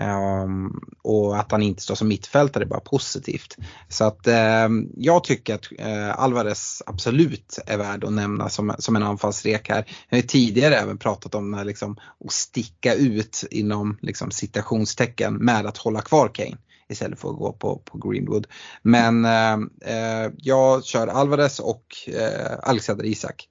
Um, 0.00 0.80
och 1.02 1.38
att 1.38 1.52
han 1.52 1.62
inte 1.62 1.82
står 1.82 1.94
som 1.94 2.08
mittfältare 2.08 2.64
är 2.64 2.68
bara 2.68 2.80
positivt. 2.80 3.56
Så 3.88 4.04
att 4.04 4.26
um, 4.66 4.92
jag 4.96 5.24
tycker 5.24 5.54
att 5.54 5.72
uh, 5.72 6.20
Alvarez 6.20 6.82
absolut 6.86 7.58
är 7.66 7.78
värd 7.78 8.04
att 8.04 8.12
nämna 8.12 8.48
som, 8.48 8.74
som 8.78 8.96
en 8.96 9.02
anfallsrek 9.02 9.68
här. 9.68 9.84
Jag 10.08 10.18
har 10.18 10.22
tidigare 10.22 10.76
även 10.76 10.98
pratat 10.98 11.34
om 11.34 11.54
uh, 11.54 11.64
liksom, 11.64 11.96
att 12.24 12.32
sticka 12.32 12.94
ut 12.94 13.44
inom 13.50 13.98
liksom, 14.02 14.30
citationstecken 14.30 15.34
med 15.34 15.66
att 15.66 15.78
hålla 15.78 16.00
kvar 16.00 16.28
Kane 16.28 16.56
istället 16.88 17.20
för 17.20 17.30
att 17.30 17.36
gå 17.36 17.52
på, 17.52 17.78
på 17.78 17.98
Greenwood. 17.98 18.46
Men 18.82 19.24
uh, 19.24 20.32
jag 20.38 20.84
kör 20.84 21.06
Alvarez 21.06 21.60
och 21.60 21.86
eh, 22.06 22.58
Alexander 22.62 23.04
Isak. 23.04 23.48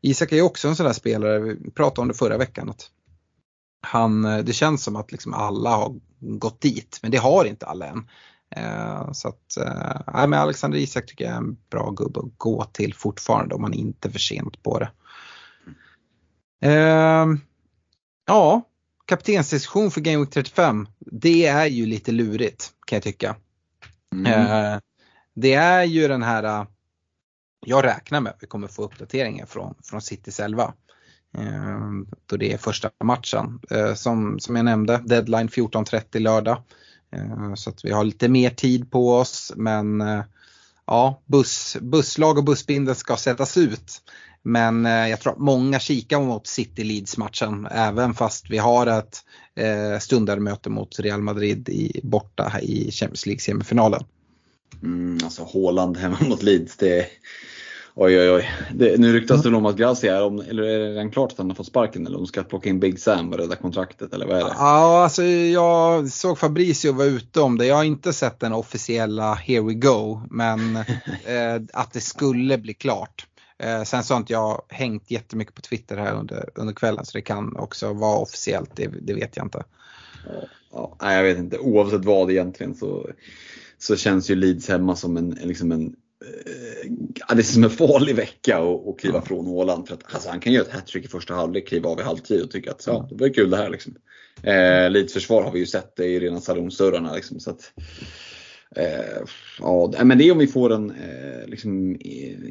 Isak 0.00 0.32
är 0.32 0.42
också 0.42 0.68
en 0.68 0.76
sån 0.76 0.86
där 0.86 0.92
spelare, 0.92 1.38
vi 1.38 1.70
pratade 1.70 2.00
om 2.00 2.08
det 2.08 2.14
förra 2.14 2.38
veckan, 2.38 2.70
att 2.70 2.90
han, 3.82 4.24
eh, 4.24 4.38
det 4.38 4.52
känns 4.52 4.84
som 4.84 4.96
att 4.96 5.12
liksom 5.12 5.34
alla 5.34 5.70
har 5.70 5.94
gått 6.20 6.60
dit, 6.60 6.98
men 7.02 7.10
det 7.10 7.18
har 7.18 7.44
inte 7.44 7.66
alla 7.66 7.86
än. 7.86 8.08
Eh, 8.56 9.12
så 9.12 9.28
att, 9.28 9.56
eh, 9.56 10.26
men 10.28 10.34
Alexander 10.34 10.78
Isak 10.78 11.06
tycker 11.06 11.24
jag 11.24 11.32
är 11.32 11.38
en 11.38 11.56
bra 11.70 11.90
gubbe 11.90 12.20
att 12.20 12.38
gå 12.38 12.64
till 12.64 12.94
fortfarande 12.94 13.54
om 13.54 13.62
man 13.62 13.74
inte 13.74 14.08
är 14.08 14.12
för 14.12 14.18
sent 14.18 14.62
på 14.62 14.78
det. 14.78 14.90
Eh, 16.62 17.26
ja, 18.26 18.62
kaptensdiskussion 19.06 19.90
för 19.90 20.00
Game 20.00 20.18
Week 20.18 20.30
35. 20.30 20.88
Det 20.98 21.46
är 21.46 21.66
ju 21.66 21.86
lite 21.86 22.12
lurigt 22.12 22.70
kan 22.86 22.96
jag 22.96 23.02
tycka. 23.02 23.36
Mm. 24.14 24.26
Eh, 24.26 24.80
det 25.34 25.54
är 25.54 25.84
ju 25.84 26.08
den 26.08 26.22
här, 26.22 26.42
eh, 26.44 26.66
jag 27.66 27.84
räknar 27.84 28.20
med 28.20 28.32
att 28.32 28.42
vi 28.42 28.46
kommer 28.46 28.68
få 28.68 28.84
uppdateringar 28.84 29.46
från, 29.46 29.74
från 29.82 30.02
Citys 30.02 30.40
11. 30.40 30.74
Ehm, 31.38 32.06
då 32.26 32.36
det 32.36 32.52
är 32.52 32.58
första 32.58 32.90
matchen. 33.04 33.60
Ehm, 33.70 33.96
som, 33.96 34.40
som 34.40 34.56
jag 34.56 34.64
nämnde, 34.64 35.02
deadline 35.04 35.48
14.30 35.48 36.18
lördag. 36.18 36.62
Ehm, 37.12 37.56
så 37.56 37.70
att 37.70 37.84
vi 37.84 37.90
har 37.90 38.04
lite 38.04 38.28
mer 38.28 38.50
tid 38.50 38.90
på 38.90 39.14
oss 39.14 39.52
men 39.56 40.00
eh, 40.00 40.22
ja, 40.86 41.20
buss, 41.26 41.76
busslag 41.80 42.38
och 42.38 42.44
bussbindel 42.44 42.94
ska 42.94 43.16
sättas 43.16 43.56
ut. 43.56 44.02
Men 44.42 44.86
eh, 44.86 45.08
jag 45.08 45.20
tror 45.20 45.32
att 45.32 45.38
många 45.38 45.78
kikar 45.78 46.20
mot 46.20 46.46
City 46.46 46.84
Leeds 46.84 47.16
matchen 47.16 47.68
även 47.70 48.14
fast 48.14 48.50
vi 48.50 48.58
har 48.58 48.86
ett 48.86 49.18
eh, 49.54 49.98
stundande 49.98 50.42
möte 50.42 50.70
mot 50.70 51.00
Real 51.00 51.22
Madrid 51.22 51.68
i, 51.68 52.00
borta 52.02 52.60
i 52.60 52.90
Champions 52.90 53.26
League 53.26 53.40
semifinalen. 53.40 54.04
Mm, 54.82 55.18
alltså 55.24 55.48
Haaland 55.54 55.96
hemma 55.96 56.18
mot 56.20 56.42
Leeds, 56.42 56.76
det 56.76 57.06
Oj 57.94 58.18
oj 58.18 58.30
oj. 58.30 58.50
Det, 58.74 59.00
nu 59.00 59.12
ryktas 59.12 59.42
det 59.42 59.56
om 59.56 59.66
att 59.66 59.76
Gracia, 59.76 60.24
om, 60.24 60.40
eller 60.40 60.62
är 60.62 60.78
det 60.78 60.90
redan 60.90 61.10
klart 61.10 61.32
att 61.32 61.38
han 61.38 61.50
har 61.50 61.54
fått 61.54 61.66
sparken 61.66 62.06
eller 62.06 62.16
om 62.16 62.22
de 62.22 62.26
ska 62.26 62.42
plocka 62.42 62.68
in 62.68 62.80
Big 62.80 63.00
Sam 63.00 63.32
och 63.32 63.38
rädda 63.38 63.56
kontraktet 63.56 64.14
eller 64.14 64.26
vad 64.26 64.36
är 64.36 64.44
det? 64.44 64.54
Ja, 64.58 65.02
alltså 65.02 65.22
jag 65.22 66.08
såg 66.10 66.38
Fabricio 66.38 66.92
vara 66.92 67.06
ute 67.06 67.40
om 67.40 67.58
det. 67.58 67.66
Jag 67.66 67.76
har 67.76 67.84
inte 67.84 68.12
sett 68.12 68.40
den 68.40 68.52
officiella 68.52 69.34
here 69.34 69.60
we 69.60 69.74
go, 69.74 70.20
men 70.30 70.76
eh, 71.26 71.62
att 71.72 71.92
det 71.92 72.00
skulle 72.00 72.58
bli 72.58 72.74
klart. 72.74 73.26
Eh, 73.58 73.82
sen 73.82 74.04
så 74.04 74.14
har 74.14 74.18
inte 74.18 74.32
jag 74.32 74.62
hängt 74.68 75.10
jättemycket 75.10 75.54
på 75.54 75.60
Twitter 75.60 75.96
här 75.96 76.14
under, 76.14 76.48
under 76.54 76.74
kvällen 76.74 77.04
så 77.04 77.18
det 77.18 77.22
kan 77.22 77.56
också 77.56 77.92
vara 77.92 78.18
officiellt, 78.18 78.70
det, 78.74 78.90
det 79.02 79.14
vet 79.14 79.36
jag 79.36 79.46
inte. 79.46 79.64
Ja, 80.72 80.96
ja, 81.00 81.12
jag 81.12 81.22
vet 81.22 81.38
inte, 81.38 81.58
oavsett 81.58 82.04
vad 82.04 82.30
egentligen 82.30 82.74
så, 82.74 83.10
så 83.78 83.96
känns 83.96 84.30
ju 84.30 84.34
Leeds 84.34 84.68
hemma 84.68 84.96
som 84.96 85.16
en, 85.16 85.30
liksom 85.30 85.72
en 85.72 85.96
Ja, 87.28 87.34
det 87.34 87.40
är 87.40 87.42
som 87.42 87.64
en 87.64 87.70
farlig 87.70 88.16
vecka 88.16 88.58
att 88.58 88.98
kliva 88.98 89.22
från 89.22 89.46
Åland. 89.46 89.88
För 89.88 89.94
att, 89.94 90.14
alltså, 90.14 90.30
han 90.30 90.40
kan 90.40 90.52
göra 90.52 90.64
ett 90.64 90.72
hattrick 90.72 91.04
i 91.04 91.08
första 91.08 91.34
halvlek, 91.34 91.68
kliva 91.68 91.90
av 91.90 92.00
i 92.00 92.02
halvtid 92.02 92.42
och 92.42 92.50
tycka 92.50 92.70
att 92.70 92.84
ja, 92.86 93.08
det 93.10 93.14
var 93.24 93.34
kul 93.34 93.50
det 93.50 93.56
här. 93.56 93.70
Liksom. 93.70 93.94
Eh, 94.42 94.90
Leeds 94.90 95.12
försvar 95.12 95.42
har 95.42 95.52
vi 95.52 95.58
ju 95.58 95.66
sett 95.66 95.96
det 95.96 96.06
i 96.06 96.20
rena 96.20 96.40
salonsdörrarna. 96.40 97.14
Liksom, 97.14 97.40
så 97.40 97.50
att, 97.50 97.72
Eh, 98.76 99.22
ja, 99.58 99.92
men 100.04 100.18
det 100.18 100.28
är 100.28 100.32
om 100.32 100.38
vi 100.38 100.46
får 100.46 100.72
en 100.72 100.90
eh, 100.90 101.46
liksom, 101.46 101.96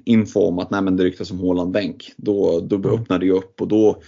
info 0.05 0.39
om 0.39 0.59
att 0.59 0.72
nej, 0.72 0.82
men 0.82 0.97
det 0.97 1.03
ryktas 1.03 1.32
om 1.32 1.39
Håland 1.39 1.72
bänk. 1.72 2.13
Då, 2.17 2.59
då 2.59 2.76
mm. 2.76 2.91
öppnar 2.91 3.19
det 3.19 3.32
upp 3.32 3.61
och 3.61 3.67
då 3.67 4.01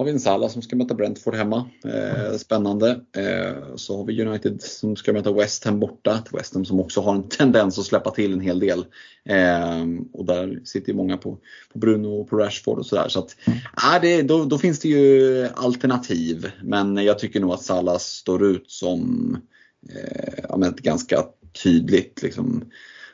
har 0.00 0.04
vi 0.04 0.10
en 0.10 0.20
Salah 0.20 0.50
som 0.50 0.62
ska 0.62 0.76
möta 0.76 0.94
Brentford 0.94 1.34
hemma. 1.34 1.70
Eh, 1.84 2.36
spännande. 2.36 3.00
Eh, 3.16 3.76
så 3.76 3.96
har 3.96 4.04
vi 4.04 4.24
United 4.24 4.62
som 4.62 4.96
ska 4.96 5.12
möta 5.12 5.32
West 5.32 5.64
Ham 5.64 5.80
borta. 5.80 6.24
West 6.32 6.54
Ham 6.54 6.64
som 6.64 6.80
också 6.80 7.00
har 7.00 7.14
en 7.14 7.28
tendens 7.28 7.78
att 7.78 7.84
släppa 7.84 8.10
till 8.10 8.32
en 8.32 8.40
hel 8.40 8.60
del. 8.60 8.84
Eh, 9.24 9.84
och 10.12 10.24
där 10.24 10.60
sitter 10.64 10.88
ju 10.88 10.96
många 10.96 11.16
på, 11.16 11.38
på 11.72 11.78
Bruno 11.78 12.06
och 12.06 12.28
på 12.30 12.36
Rashford 12.36 12.78
och 12.78 12.86
sådär. 12.86 13.08
Så 13.08 13.18
att, 13.18 13.36
eh, 13.46 14.00
det, 14.02 14.22
då, 14.22 14.44
då, 14.44 14.58
finns 14.58 14.80
det 14.80 14.88
ju 14.88 15.48
alternativ. 15.54 16.50
Men 16.62 16.96
jag 16.96 17.18
tycker 17.18 17.40
nog 17.40 17.52
att 17.52 17.62
Salah 17.62 17.98
står 17.98 18.46
ut 18.46 18.70
som 18.70 19.36
eh, 19.88 20.68
ett 20.68 20.80
ganska 20.80 21.24
tydligt 21.62 22.22
liksom, 22.22 22.64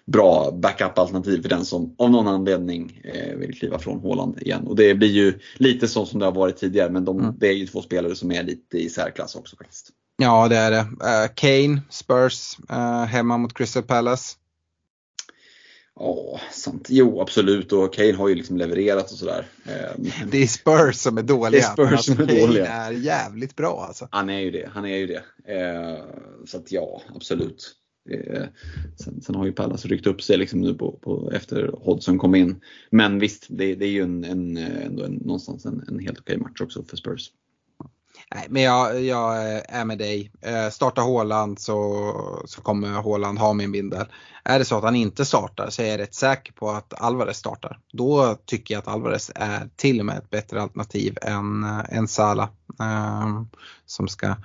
bra 0.06 0.50
backup-alternativ 0.50 1.42
för 1.42 1.48
den 1.48 1.64
som 1.64 1.94
av 1.98 2.10
någon 2.10 2.28
anledning 2.28 3.00
eh, 3.04 3.36
vill 3.36 3.58
kliva 3.58 3.78
från 3.78 4.00
Håland 4.00 4.42
igen. 4.42 4.66
Och 4.66 4.76
det 4.76 4.94
blir 4.94 5.08
ju 5.08 5.38
lite 5.56 5.88
så 5.88 6.06
som 6.06 6.20
det 6.20 6.26
har 6.26 6.32
varit 6.32 6.56
tidigare 6.56 6.90
men 6.90 7.04
de, 7.04 7.20
mm. 7.20 7.34
det 7.38 7.48
är 7.48 7.52
ju 7.52 7.66
två 7.66 7.82
spelare 7.82 8.14
som 8.14 8.32
är 8.32 8.42
lite 8.42 8.78
i 8.78 8.88
särklass 8.88 9.36
också 9.36 9.56
faktiskt. 9.56 9.90
Ja 10.16 10.48
det 10.48 10.56
är 10.56 10.70
det. 10.70 10.80
Uh, 10.80 11.34
Kane, 11.34 11.82
Spurs, 11.90 12.58
uh, 12.70 13.04
hemma 13.04 13.38
mot 13.38 13.54
Crystal 13.54 13.82
Palace. 13.82 14.36
Ja, 15.98 16.40
sant. 16.52 16.86
Jo 16.90 17.20
absolut 17.20 17.72
och 17.72 17.94
Kane 17.94 18.12
har 18.12 18.28
ju 18.28 18.34
liksom 18.34 18.56
levererat 18.56 19.10
och 19.10 19.18
sådär. 19.18 19.46
Eh, 19.64 20.04
det 20.30 20.42
är 20.42 20.46
Spurs 20.46 20.96
som 20.96 21.18
är 21.18 21.22
dåliga. 21.22 21.50
Det 21.50 21.66
är 21.66 21.72
Spurs 21.72 21.92
alltså, 21.92 22.14
som 22.14 22.24
är 22.24 22.26
Kane 22.26 22.40
dåliga. 22.40 22.66
är 22.66 22.92
jävligt 22.92 23.56
bra 23.56 23.84
alltså. 23.88 24.08
Han 24.10 24.30
är 24.30 24.40
ju 24.40 24.50
det, 24.50 24.70
han 24.72 24.84
är 24.86 24.96
ju 24.96 25.06
det. 25.06 25.22
Så 26.46 26.56
att 26.56 26.72
ja, 26.72 27.02
absolut. 27.14 27.76
Eh, 28.10 28.44
sen, 28.96 29.22
sen, 29.22 29.34
har 29.34 29.46
ju 29.46 29.52
Pallas 29.52 29.86
ryckt 29.86 30.06
upp 30.06 30.22
sig 30.22 30.36
liksom 30.36 30.60
nu 30.60 30.74
på, 30.74 30.92
på, 30.92 31.30
efter 31.34 31.70
Hodgson 31.82 32.18
kom 32.18 32.34
in. 32.34 32.60
Men 32.90 33.18
visst, 33.18 33.46
det, 33.48 33.74
det 33.74 33.84
är 33.84 33.90
ju 33.90 34.02
en, 34.02 34.24
en, 34.24 34.56
eh, 34.56 34.86
ändå 34.86 35.04
en, 35.04 35.12
någonstans 35.12 35.66
en, 35.66 35.84
en 35.88 35.98
helt 35.98 36.18
okej 36.18 36.38
match 36.38 36.60
också 36.60 36.84
för 36.84 36.96
Spurs. 36.96 37.30
Nej, 38.34 38.46
men 38.50 38.62
jag, 38.62 39.02
jag 39.02 39.54
eh, 39.54 39.62
är 39.68 39.84
med 39.84 39.98
dig. 39.98 40.32
Startar 40.72 41.02
Håland 41.02 41.58
så, 41.60 42.42
så 42.46 42.60
kommer 42.60 42.92
Håland 42.92 43.38
ha 43.38 43.52
min 43.52 43.72
bindel. 43.72 44.06
Är 44.44 44.58
det 44.58 44.64
så 44.64 44.76
att 44.76 44.84
han 44.84 44.96
inte 44.96 45.24
startar 45.24 45.70
så 45.70 45.82
är 45.82 45.86
jag 45.86 46.00
rätt 46.00 46.14
säker 46.14 46.52
på 46.52 46.70
att 46.70 47.00
Alvarez 47.00 47.36
startar. 47.36 47.78
Då 47.92 48.38
tycker 48.44 48.74
jag 48.74 48.78
att 48.78 48.88
Alvarez 48.88 49.30
är 49.34 49.68
till 49.76 50.00
och 50.00 50.06
med 50.06 50.18
ett 50.18 50.30
bättre 50.30 50.62
alternativ 50.62 51.18
än, 51.22 51.64
än 51.88 52.08
Sala. 52.08 52.48
Eh, 52.80 53.42
som 53.86 54.08
ska, 54.08 54.36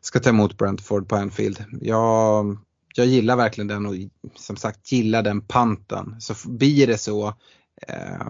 ska 0.00 0.20
ta 0.20 0.30
emot 0.30 0.58
Brentford 0.58 1.08
på 1.08 1.16
Anfield. 1.16 1.64
Jag, 1.80 2.56
jag 3.00 3.06
gillar 3.06 3.36
verkligen 3.36 3.68
den 3.68 3.86
och 3.86 3.94
som 4.34 4.56
sagt 4.56 4.92
gillar 4.92 5.22
den 5.22 5.40
panten. 5.40 6.16
Så 6.20 6.48
blir 6.48 6.86
det 6.86 6.98
så 6.98 7.28
eh, 7.88 8.26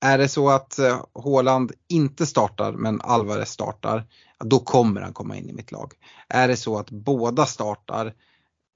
är 0.00 0.18
det 0.18 0.28
så 0.28 0.50
att 0.50 0.78
eh, 0.78 1.04
Håland 1.12 1.72
inte 1.88 2.26
startar 2.26 2.72
men 2.72 3.00
Alvarez 3.00 3.50
startar, 3.50 4.04
då 4.44 4.58
kommer 4.58 5.00
han 5.00 5.12
komma 5.12 5.36
in 5.36 5.50
i 5.50 5.52
mitt 5.52 5.72
lag. 5.72 5.92
Är 6.28 6.48
det 6.48 6.56
så 6.56 6.78
att 6.78 6.90
båda 6.90 7.46
startar, 7.46 8.06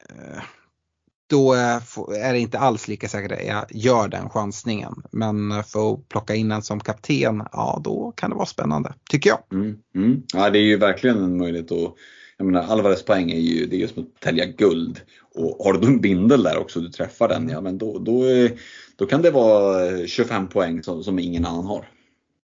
eh, 0.09 0.43
då 1.27 1.55
eh, 1.55 1.77
är 2.19 2.33
det 2.33 2.39
inte 2.39 2.59
alls 2.59 2.89
lika 2.89 3.09
säkert 3.09 3.33
att 3.33 3.47
jag 3.47 3.65
gör 3.71 4.09
den 4.09 4.31
chansningen. 4.31 5.03
Men 5.11 5.53
eh, 5.53 5.63
för 5.63 5.93
att 5.93 6.09
plocka 6.09 6.35
in 6.35 6.53
en 6.53 6.63
som 6.63 6.81
kapten, 6.81 7.43
ja 7.53 7.81
då 7.85 8.13
kan 8.17 8.31
det 8.31 8.37
vara 8.37 8.47
spännande, 8.47 8.95
tycker 9.11 9.31
jag. 9.31 9.41
Mm, 9.53 9.79
mm. 9.95 10.23
Ja, 10.33 10.51
det 10.51 10.59
är 10.59 10.63
ju 10.63 10.77
verkligen 10.77 11.19
en 11.25 11.39
möjlighet 11.39 11.73
att 11.73 11.95
jag 12.41 12.47
menar 12.47 12.63
Alvarez 12.63 13.03
poäng 13.03 13.31
är 13.31 13.39
ju, 13.39 13.67
det 13.67 13.77
är 13.77 13.79
ju 13.79 13.89
som 13.89 14.03
att 14.03 14.21
tälja 14.21 14.47
guld. 14.47 15.01
Och 15.35 15.65
har 15.65 15.73
du 15.73 15.87
en 15.87 16.01
bindel 16.01 16.43
där 16.43 16.59
också 16.59 16.81
du 16.81 16.89
träffar 16.89 17.29
den, 17.29 17.49
ja 17.49 17.61
men 17.61 17.79
då, 17.79 17.99
då, 17.99 18.25
då 18.97 19.07
kan 19.07 19.23
det 19.23 19.31
vara 19.31 20.07
25 20.07 20.49
poäng 20.49 20.83
som, 20.83 21.05
som 21.05 21.19
ingen 21.19 21.47
annan 21.47 21.65
har. 21.65 21.89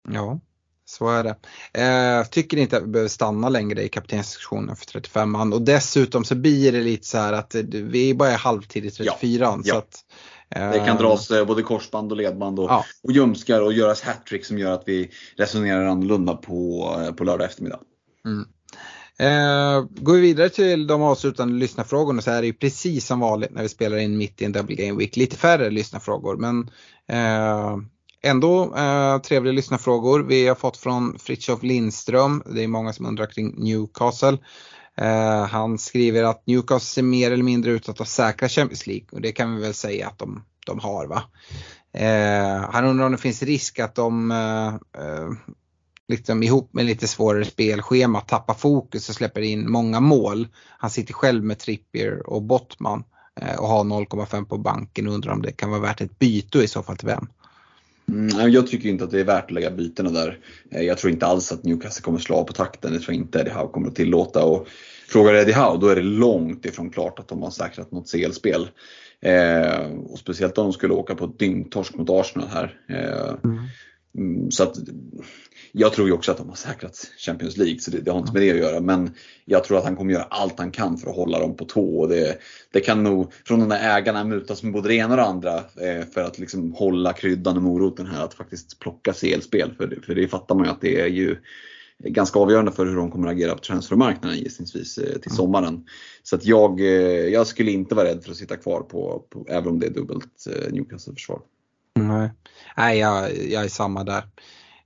Ja, 0.08 0.40
så 0.84 1.08
är 1.08 1.24
det. 1.24 1.36
Eh, 1.82 2.24
tycker 2.24 2.56
inte 2.56 2.76
att 2.76 2.82
vi 2.82 2.86
behöver 2.86 3.08
stanna 3.08 3.48
längre 3.48 3.82
i 3.82 3.88
kaptenssektionen 3.88 4.76
för 4.76 4.86
35 4.86 5.30
man 5.30 5.52
och 5.52 5.62
dessutom 5.62 6.24
så 6.24 6.34
blir 6.34 6.72
det 6.72 6.80
lite 6.80 7.06
så 7.06 7.18
här 7.18 7.32
att 7.32 7.54
vi 7.72 8.10
är 8.10 8.14
bara 8.14 8.30
halvtid 8.30 8.84
i 8.84 8.90
34 8.90 9.44
ja, 9.44 9.60
ja. 9.64 9.78
Att, 9.78 10.04
eh, 10.50 10.70
det 10.70 10.86
kan 10.86 10.96
dras 10.96 11.30
eh, 11.30 11.46
både 11.46 11.62
korsband 11.62 12.12
och 12.12 12.16
ledband 12.16 12.58
och, 12.58 12.70
ja. 12.70 12.84
och 13.02 13.12
ljumskar 13.12 13.60
och 13.60 13.72
göras 13.72 14.02
hattrick 14.02 14.44
som 14.44 14.58
gör 14.58 14.70
att 14.70 14.84
vi 14.86 15.10
resonerar 15.36 15.86
annorlunda 15.86 16.34
på, 16.36 16.90
på 17.16 17.24
lördag 17.24 17.46
eftermiddag. 17.46 17.80
Mm. 18.26 18.48
Eh, 19.18 19.84
går 19.90 20.14
vi 20.14 20.20
vidare 20.20 20.48
till 20.48 20.86
de 20.86 21.02
avslutande 21.02 21.54
lyssnarfrågorna 21.54 22.22
så 22.22 22.30
är 22.30 22.40
det 22.40 22.46
ju 22.46 22.52
precis 22.52 23.06
som 23.06 23.20
vanligt 23.20 23.50
när 23.50 23.62
vi 23.62 23.68
spelar 23.68 23.96
in 23.96 24.18
mitt 24.18 24.42
i 24.42 24.44
en 24.44 24.52
double 24.52 24.76
game 24.76 24.98
week. 24.98 25.16
Lite 25.16 25.36
färre 25.36 25.70
lyssnarfrågor 25.70 26.36
men 26.36 26.70
eh, 27.08 27.76
ändå 28.22 28.76
eh, 28.76 29.18
trevliga 29.18 29.52
lyssnarfrågor. 29.52 30.22
Vi 30.22 30.48
har 30.48 30.54
fått 30.54 30.76
från 30.76 31.18
Fritiof 31.18 31.62
Lindström. 31.62 32.42
Det 32.46 32.64
är 32.64 32.68
många 32.68 32.92
som 32.92 33.06
undrar 33.06 33.26
kring 33.26 33.54
Newcastle. 33.64 34.38
Eh, 34.96 35.44
han 35.44 35.78
skriver 35.78 36.22
att 36.22 36.46
Newcastle 36.46 36.94
ser 36.94 37.02
mer 37.02 37.30
eller 37.30 37.44
mindre 37.44 37.72
ut 37.72 37.88
att 37.88 37.98
ha 37.98 38.06
säkra 38.06 38.48
Champions 38.48 38.86
League 38.86 39.06
och 39.12 39.20
det 39.20 39.32
kan 39.32 39.56
vi 39.56 39.62
väl 39.62 39.74
säga 39.74 40.08
att 40.08 40.18
de, 40.18 40.44
de 40.66 40.80
har 40.80 41.06
va. 41.06 41.22
Eh, 41.92 42.70
han 42.70 42.84
undrar 42.84 43.06
om 43.06 43.12
det 43.12 43.18
finns 43.18 43.42
risk 43.42 43.78
att 43.78 43.94
de 43.94 44.30
eh, 44.30 44.66
eh, 45.04 45.30
liksom 46.08 46.42
ihop 46.42 46.74
med 46.74 46.84
lite 46.84 47.08
svårare 47.08 47.44
spelschema 47.44 48.20
tappar 48.20 48.54
fokus 48.54 49.08
och 49.08 49.14
släpper 49.14 49.40
in 49.40 49.70
många 49.70 50.00
mål. 50.00 50.48
Han 50.78 50.90
sitter 50.90 51.14
själv 51.14 51.44
med 51.44 51.58
Trippier 51.58 52.30
och 52.30 52.42
Bottman 52.42 53.04
eh, 53.40 53.56
och 53.60 53.68
har 53.68 53.84
0,5 53.84 54.44
på 54.44 54.58
banken 54.58 55.08
och 55.08 55.14
undrar 55.14 55.32
om 55.32 55.42
det 55.42 55.52
kan 55.52 55.70
vara 55.70 55.80
värt 55.80 56.00
ett 56.00 56.18
byte 56.18 56.58
och 56.58 56.64
i 56.64 56.68
så 56.68 56.82
fall 56.82 56.96
till 56.96 57.08
vem. 57.08 57.26
Mm, 58.08 58.52
jag 58.52 58.66
tycker 58.66 58.88
inte 58.88 59.04
att 59.04 59.10
det 59.10 59.20
är 59.20 59.24
värt 59.24 59.44
att 59.44 59.50
lägga 59.50 59.70
bytena 59.70 60.10
där. 60.10 60.38
Eh, 60.70 60.82
jag 60.82 60.98
tror 60.98 61.12
inte 61.12 61.26
alls 61.26 61.52
att 61.52 61.64
Newcastle 61.64 62.02
kommer 62.02 62.18
slå 62.18 62.36
av 62.36 62.44
på 62.44 62.52
takten. 62.52 62.92
Det 62.92 62.98
tror 62.98 63.14
jag 63.14 63.22
inte 63.22 63.38
Eddie 63.38 63.50
Howe 63.50 63.72
kommer 63.72 63.88
att 63.88 63.96
tillåta. 63.96 64.44
Och 64.44 64.66
frågar 65.08 65.34
Eddie 65.34 65.52
Howe 65.52 65.78
då 65.80 65.88
är 65.88 65.96
det 65.96 66.02
långt 66.02 66.66
ifrån 66.66 66.90
klart 66.90 67.18
att 67.18 67.28
de 67.28 67.42
har 67.42 67.50
säkrat 67.50 67.92
något 67.92 68.10
CL-spel. 68.12 68.68
Eh, 69.20 69.86
och 70.10 70.18
speciellt 70.18 70.58
om 70.58 70.64
de 70.64 70.72
skulle 70.72 70.94
åka 70.94 71.14
på 71.14 71.24
ett 71.24 71.38
dyngtorsk 71.38 71.94
mot 71.94 72.10
Arsenal 72.10 72.48
här. 72.48 72.80
Eh, 72.88 73.50
mm. 73.50 73.64
Mm 74.18 74.50
så 74.50 74.62
att 74.62 74.76
jag 75.72 75.92
tror 75.92 76.06
ju 76.08 76.12
också 76.12 76.32
att 76.32 76.38
de 76.38 76.48
har 76.48 76.56
säkrat 76.56 77.10
Champions 77.18 77.56
League 77.56 77.78
så 77.78 77.90
det, 77.90 78.00
det 78.00 78.10
har 78.10 78.18
inte 78.18 78.32
med 78.32 78.42
det 78.42 78.50
att 78.50 78.56
göra. 78.56 78.80
Men 78.80 79.14
jag 79.44 79.64
tror 79.64 79.78
att 79.78 79.84
han 79.84 79.96
kommer 79.96 80.12
göra 80.12 80.22
allt 80.22 80.58
han 80.58 80.70
kan 80.70 80.98
för 80.98 81.10
att 81.10 81.16
hålla 81.16 81.38
dem 81.38 81.56
på 81.56 81.64
tå. 81.64 82.00
Och 82.00 82.08
det, 82.08 82.38
det 82.72 82.80
kan 82.80 83.02
nog 83.02 83.32
från 83.44 83.60
de 83.60 83.68
där 83.68 83.98
ägarna 83.98 84.24
mutas 84.24 84.62
med 84.62 84.72
både 84.72 84.88
det 84.88 84.94
ena 84.94 85.10
och 85.10 85.16
det 85.16 85.24
andra 85.24 85.56
eh, 85.56 86.06
för 86.14 86.20
att 86.20 86.38
liksom 86.38 86.72
hålla 86.72 87.12
kryddan 87.12 87.56
och 87.56 87.62
moroten 87.62 88.06
här 88.06 88.24
att 88.24 88.34
faktiskt 88.34 88.78
plocka 88.78 89.12
CL-spel. 89.12 89.74
För, 89.76 89.98
för 90.06 90.14
det 90.14 90.28
fattar 90.28 90.54
man 90.54 90.64
ju 90.64 90.70
att 90.70 90.80
det 90.80 91.00
är 91.00 91.06
ju 91.06 91.36
ganska 91.98 92.38
avgörande 92.38 92.72
för 92.72 92.86
hur 92.86 92.96
de 92.96 93.10
kommer 93.10 93.28
att 93.28 93.34
agera 93.34 93.54
på 93.54 93.60
transfermarknaden 93.60 94.38
gissningsvis 94.38 94.98
eh, 94.98 95.18
till 95.18 95.30
sommaren. 95.30 95.84
Så 96.22 96.36
att 96.36 96.46
jag, 96.46 96.80
eh, 96.80 96.86
jag 97.28 97.46
skulle 97.46 97.70
inte 97.70 97.94
vara 97.94 98.08
rädd 98.08 98.24
för 98.24 98.30
att 98.30 98.36
sitta 98.36 98.56
kvar 98.56 98.80
på, 98.80 99.26
på 99.30 99.46
även 99.48 99.68
om 99.68 99.78
det 99.78 99.86
är 99.86 99.90
dubbelt 99.90 100.46
eh, 100.50 100.72
Newcastle-försvar. 100.72 101.40
Nej, 102.18 102.30
Nej 102.76 102.98
jag, 102.98 103.36
jag 103.50 103.64
är 103.64 103.68
samma 103.68 104.04
där. 104.04 104.24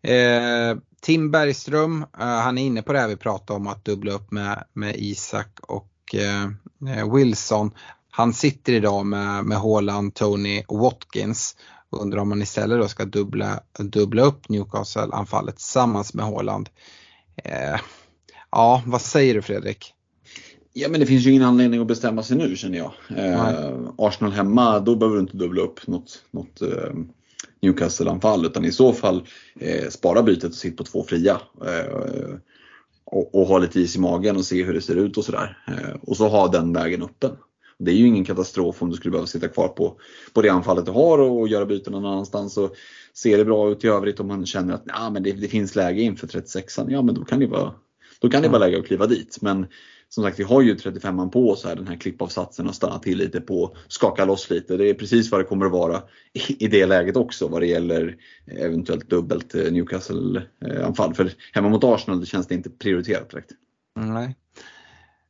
Eh, 0.02 0.76
Tim 1.00 1.30
Bergström, 1.30 2.02
eh, 2.18 2.26
han 2.26 2.58
är 2.58 2.66
inne 2.66 2.82
på 2.82 2.92
det 2.92 2.98
här 2.98 3.08
vi 3.08 3.16
pratade 3.16 3.56
om 3.56 3.66
att 3.66 3.84
dubbla 3.84 4.12
upp 4.12 4.30
med, 4.30 4.64
med 4.72 4.96
Isak 4.96 5.60
och 5.60 6.14
eh, 6.14 7.14
Wilson. 7.14 7.70
Han 8.10 8.32
sitter 8.32 8.72
idag 8.72 9.06
med, 9.06 9.44
med 9.44 9.58
Haaland, 9.58 10.14
Tony 10.14 10.62
och 10.68 10.78
Watkins. 10.78 11.56
Undrar 11.90 12.20
om 12.20 12.28
man 12.28 12.42
istället 12.42 12.80
då 12.80 12.88
ska 12.88 13.04
dubbla, 13.04 13.60
dubbla 13.78 14.22
upp 14.22 14.48
Newcastle-anfallet 14.48 15.56
tillsammans 15.56 16.14
med 16.14 16.24
Haaland. 16.24 16.68
Eh, 17.44 17.80
ja, 18.50 18.82
vad 18.86 19.00
säger 19.00 19.34
du 19.34 19.42
Fredrik? 19.42 19.94
Ja 20.72 20.88
men 20.88 21.00
det 21.00 21.06
finns 21.06 21.26
ju 21.26 21.30
ingen 21.30 21.42
anledning 21.42 21.80
att 21.80 21.86
bestämma 21.86 22.22
sig 22.22 22.36
nu 22.36 22.56
känner 22.56 22.78
jag. 22.78 22.92
Eh, 23.16 23.78
Arsenal 23.98 24.32
hemma, 24.32 24.80
då 24.80 24.96
behöver 24.96 25.16
du 25.16 25.22
inte 25.22 25.36
dubbla 25.36 25.62
upp 25.62 25.86
något, 25.86 26.22
något 26.30 26.62
eh, 26.62 26.92
Newcastle-anfall 27.60 28.46
utan 28.46 28.64
i 28.64 28.72
så 28.72 28.92
fall 28.92 29.22
eh, 29.60 29.88
spara 29.88 30.22
bytet 30.22 30.50
och 30.50 30.54
sitta 30.54 30.76
på 30.76 30.84
två 30.84 31.04
fria. 31.04 31.40
Eh, 31.66 32.36
och, 33.04 33.34
och, 33.34 33.46
ha 33.46 33.58
lite 33.58 33.80
is 33.80 33.96
i 33.96 34.00
magen 34.00 34.36
och 34.36 34.44
se 34.44 34.64
hur 34.64 34.74
det 34.74 34.80
ser 34.80 34.96
ut 34.96 35.16
och 35.16 35.24
sådär. 35.24 35.58
Eh, 35.68 35.96
och 36.02 36.16
så 36.16 36.28
ha 36.28 36.48
den 36.48 36.72
vägen 36.72 37.02
öppen. 37.02 37.30
Det 37.78 37.90
är 37.90 37.94
ju 37.94 38.06
ingen 38.06 38.24
katastrof 38.24 38.82
om 38.82 38.90
du 38.90 38.96
skulle 38.96 39.12
behöva 39.12 39.26
sitta 39.26 39.48
kvar 39.48 39.68
på, 39.68 40.00
på 40.32 40.42
det 40.42 40.48
anfallet 40.48 40.86
du 40.86 40.92
har 40.92 41.18
och 41.18 41.48
göra 41.48 41.66
byten 41.66 41.92
någon 41.92 42.06
annanstans. 42.06 42.56
Och 42.56 42.74
ser 43.14 43.38
det 43.38 43.44
bra 43.44 43.70
ut 43.70 43.84
i 43.84 43.88
övrigt 43.88 44.20
om 44.20 44.26
man 44.26 44.46
känner 44.46 44.74
att 44.74 44.86
nah, 44.86 45.10
men 45.10 45.22
det, 45.22 45.32
det 45.32 45.48
finns 45.48 45.76
läge 45.76 46.02
inför 46.02 46.26
36an, 46.26 46.86
ja 46.90 47.02
men 47.02 47.14
då 47.14 47.24
kan 47.24 47.40
det 47.40 47.46
vara, 47.46 47.72
då 48.18 48.28
kan 48.28 48.42
det 48.42 48.48
vara 48.48 48.58
läge 48.58 48.78
att 48.78 48.86
kliva 48.86 49.06
dit. 49.06 49.38
Men 49.40 49.66
som 50.08 50.24
sagt, 50.24 50.38
vi 50.38 50.44
har 50.44 50.62
ju 50.62 50.74
35an 50.74 51.30
på 51.30 51.50
oss 51.50 51.64
här, 51.64 51.76
den 51.76 51.88
här 51.88 51.96
klippavsatsen 51.96 52.68
och 52.68 52.74
stanna 52.74 52.98
till 52.98 53.18
lite 53.18 53.40
på, 53.40 53.76
skaka 53.88 54.24
loss 54.24 54.50
lite. 54.50 54.76
Det 54.76 54.90
är 54.90 54.94
precis 54.94 55.30
vad 55.30 55.40
det 55.40 55.44
kommer 55.44 55.66
att 55.66 55.72
vara 55.72 56.02
i, 56.32 56.64
i 56.64 56.68
det 56.68 56.86
läget 56.86 57.16
också 57.16 57.48
vad 57.48 57.62
det 57.62 57.66
gäller 57.66 58.16
eventuellt 58.46 59.10
dubbelt 59.10 59.54
eh, 59.54 59.72
Newcastle-anfall. 59.72 61.14
För 61.14 61.32
hemma 61.52 61.68
mot 61.68 61.84
Arsenal 61.84 62.26
känns 62.26 62.46
det 62.46 62.54
inte 62.54 62.70
prioriterat 62.70 63.30
direkt. 63.30 63.50
Nej. 63.96 64.36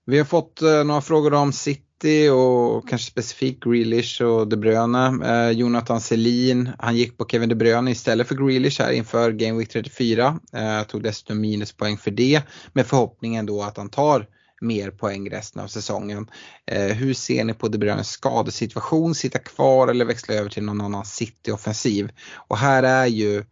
Vi 0.04 0.18
har 0.18 0.24
fått 0.24 0.62
eh, 0.62 0.84
några 0.84 1.00
frågor 1.00 1.34
om 1.34 1.52
City 1.52 1.87
och 2.32 2.88
kanske 2.88 3.10
specifikt 3.10 3.64
Grealish 3.64 4.22
och 4.22 4.48
De 4.48 4.56
Bruyne. 4.56 5.18
Eh, 5.24 5.50
Jonathan 5.50 6.00
Selin, 6.00 6.70
han 6.78 6.96
gick 6.96 7.18
på 7.18 7.26
Kevin 7.26 7.48
De 7.48 7.54
Bruyne 7.54 7.90
istället 7.90 8.28
för 8.28 8.34
Grealish 8.34 8.80
här 8.80 8.92
inför 8.92 9.32
Game 9.32 9.58
Week 9.58 9.68
34. 9.68 10.40
Eh, 10.52 10.82
tog 10.82 11.02
dessutom 11.02 11.40
minuspoäng 11.40 11.98
för 11.98 12.10
det 12.10 12.42
med 12.72 12.86
förhoppningen 12.86 13.46
då 13.46 13.62
att 13.62 13.76
han 13.76 13.88
tar 13.88 14.26
mer 14.60 14.90
poäng 14.90 15.30
resten 15.30 15.62
av 15.62 15.66
säsongen. 15.66 16.30
Eh, 16.66 16.86
hur 16.86 17.14
ser 17.14 17.44
ni 17.44 17.54
på 17.54 17.68
De 17.68 17.78
Bruynes 17.78 18.08
skadesituation? 18.08 19.14
Sitta 19.14 19.38
kvar 19.38 19.88
eller 19.88 20.04
växla 20.04 20.34
över 20.34 20.50
till 20.50 20.62
någon 20.62 20.80
annan 20.80 21.04
City-offensiv? 21.04 22.10
Och 22.34 22.58
här 22.58 22.82
är 22.82 23.06
ju 23.06 23.38
eh, 23.38 23.44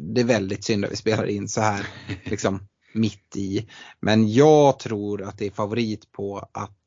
det 0.00 0.20
är 0.20 0.24
väldigt 0.24 0.64
synd 0.64 0.84
att 0.84 0.92
vi 0.92 0.96
spelar 0.96 1.26
in 1.26 1.48
så 1.48 1.60
här 1.60 1.86
liksom 2.24 2.60
mitt 2.92 3.36
i. 3.36 3.66
Men 4.00 4.32
jag 4.32 4.78
tror 4.78 5.22
att 5.22 5.38
det 5.38 5.46
är 5.46 5.50
favorit 5.50 6.12
på 6.12 6.48
att 6.52 6.79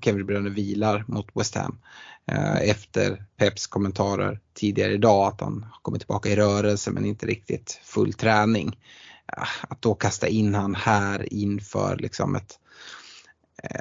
Kevin 0.00 0.18
De 0.18 0.24
Bruyne 0.24 0.50
vilar 0.50 1.04
mot 1.08 1.26
West 1.34 1.54
Ham. 1.54 1.78
Eh, 2.26 2.70
efter 2.70 3.24
Peps 3.36 3.66
kommentarer 3.66 4.40
tidigare 4.54 4.92
idag 4.92 5.26
att 5.26 5.40
han 5.40 5.66
kommer 5.82 5.98
tillbaka 5.98 6.28
i 6.28 6.36
rörelse 6.36 6.90
men 6.90 7.04
inte 7.04 7.26
riktigt 7.26 7.80
full 7.84 8.12
träning. 8.12 8.78
Ah, 9.26 9.46
att 9.68 9.82
då 9.82 9.94
kasta 9.94 10.28
in 10.28 10.54
han 10.54 10.74
här 10.74 11.32
inför 11.32 11.96
liksom 11.96 12.36
ett 12.36 12.58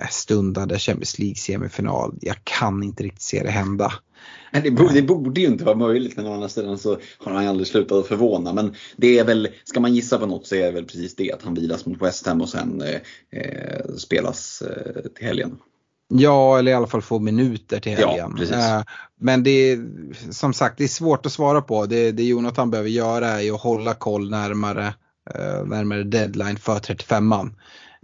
stundande 0.10 0.80
Champions 0.80 1.20
League 1.20 1.36
semifinal. 1.36 2.18
Jag 2.22 2.36
kan 2.44 2.84
inte 2.84 3.04
riktigt 3.04 3.22
se 3.22 3.44
det 3.44 3.52
hända. 3.52 3.94
Det 4.64 4.72
borde, 4.72 4.94
det 4.94 5.02
borde 5.02 5.42
ju 5.42 5.48
inte 5.48 5.64
vara 5.64 5.76
möjligt 5.76 6.18
men 6.18 6.28
å 6.28 6.34
andra 6.34 6.50
sidan 6.50 6.78
så 6.78 6.98
har 7.18 7.32
han 7.32 7.48
aldrig 7.48 7.68
slutat 7.68 7.98
att 7.98 8.08
förvåna. 8.08 8.54
Men 8.54 8.76
det 8.96 9.20
är 9.20 9.24
väl, 9.24 9.48
ska 9.64 9.80
man 9.80 9.96
gissa 9.96 10.20
på 10.20 10.26
något 10.26 10.48
så 10.48 10.56
är 10.56 10.64
det 10.64 10.72
väl 10.72 10.86
precis 10.86 11.16
det 11.16 11.32
att 11.32 11.44
han 11.44 11.54
vilas 11.54 11.86
mot 11.86 12.02
West 12.02 12.28
Ham 12.28 12.42
och 12.42 12.50
sen 12.50 12.82
eh, 12.82 13.40
eh 13.40 13.96
spelas 13.98 14.62
eh, 14.62 15.02
till 15.02 15.26
helgen. 15.26 15.58
Ja, 16.14 16.60
eller 16.60 16.72
i 16.72 16.76
alla 16.76 16.88
fall 16.88 17.02
få 17.02 17.20
minuter 17.20 17.80
till 17.80 17.92
helgen. 17.92 18.38
Ja, 18.52 18.78
eh, 18.78 18.84
men 19.20 19.44
det 19.44 19.72
är 19.72 19.80
som 20.32 20.54
sagt 20.54 20.78
det 20.78 20.84
är 20.84 20.88
svårt 20.88 21.26
att 21.26 21.32
svara 21.32 21.62
på. 21.62 21.86
Det, 21.86 22.12
det 22.12 22.24
Jonathan 22.24 22.72
behöver 22.72 22.90
göra 22.90 23.42
är 23.42 23.54
att 23.54 23.62
hålla 23.62 23.94
koll 23.94 24.30
närmare, 24.30 24.94
eh, 25.36 25.66
närmare 25.66 26.04
deadline 26.04 26.58
för 26.58 26.80
35an. 26.80 27.52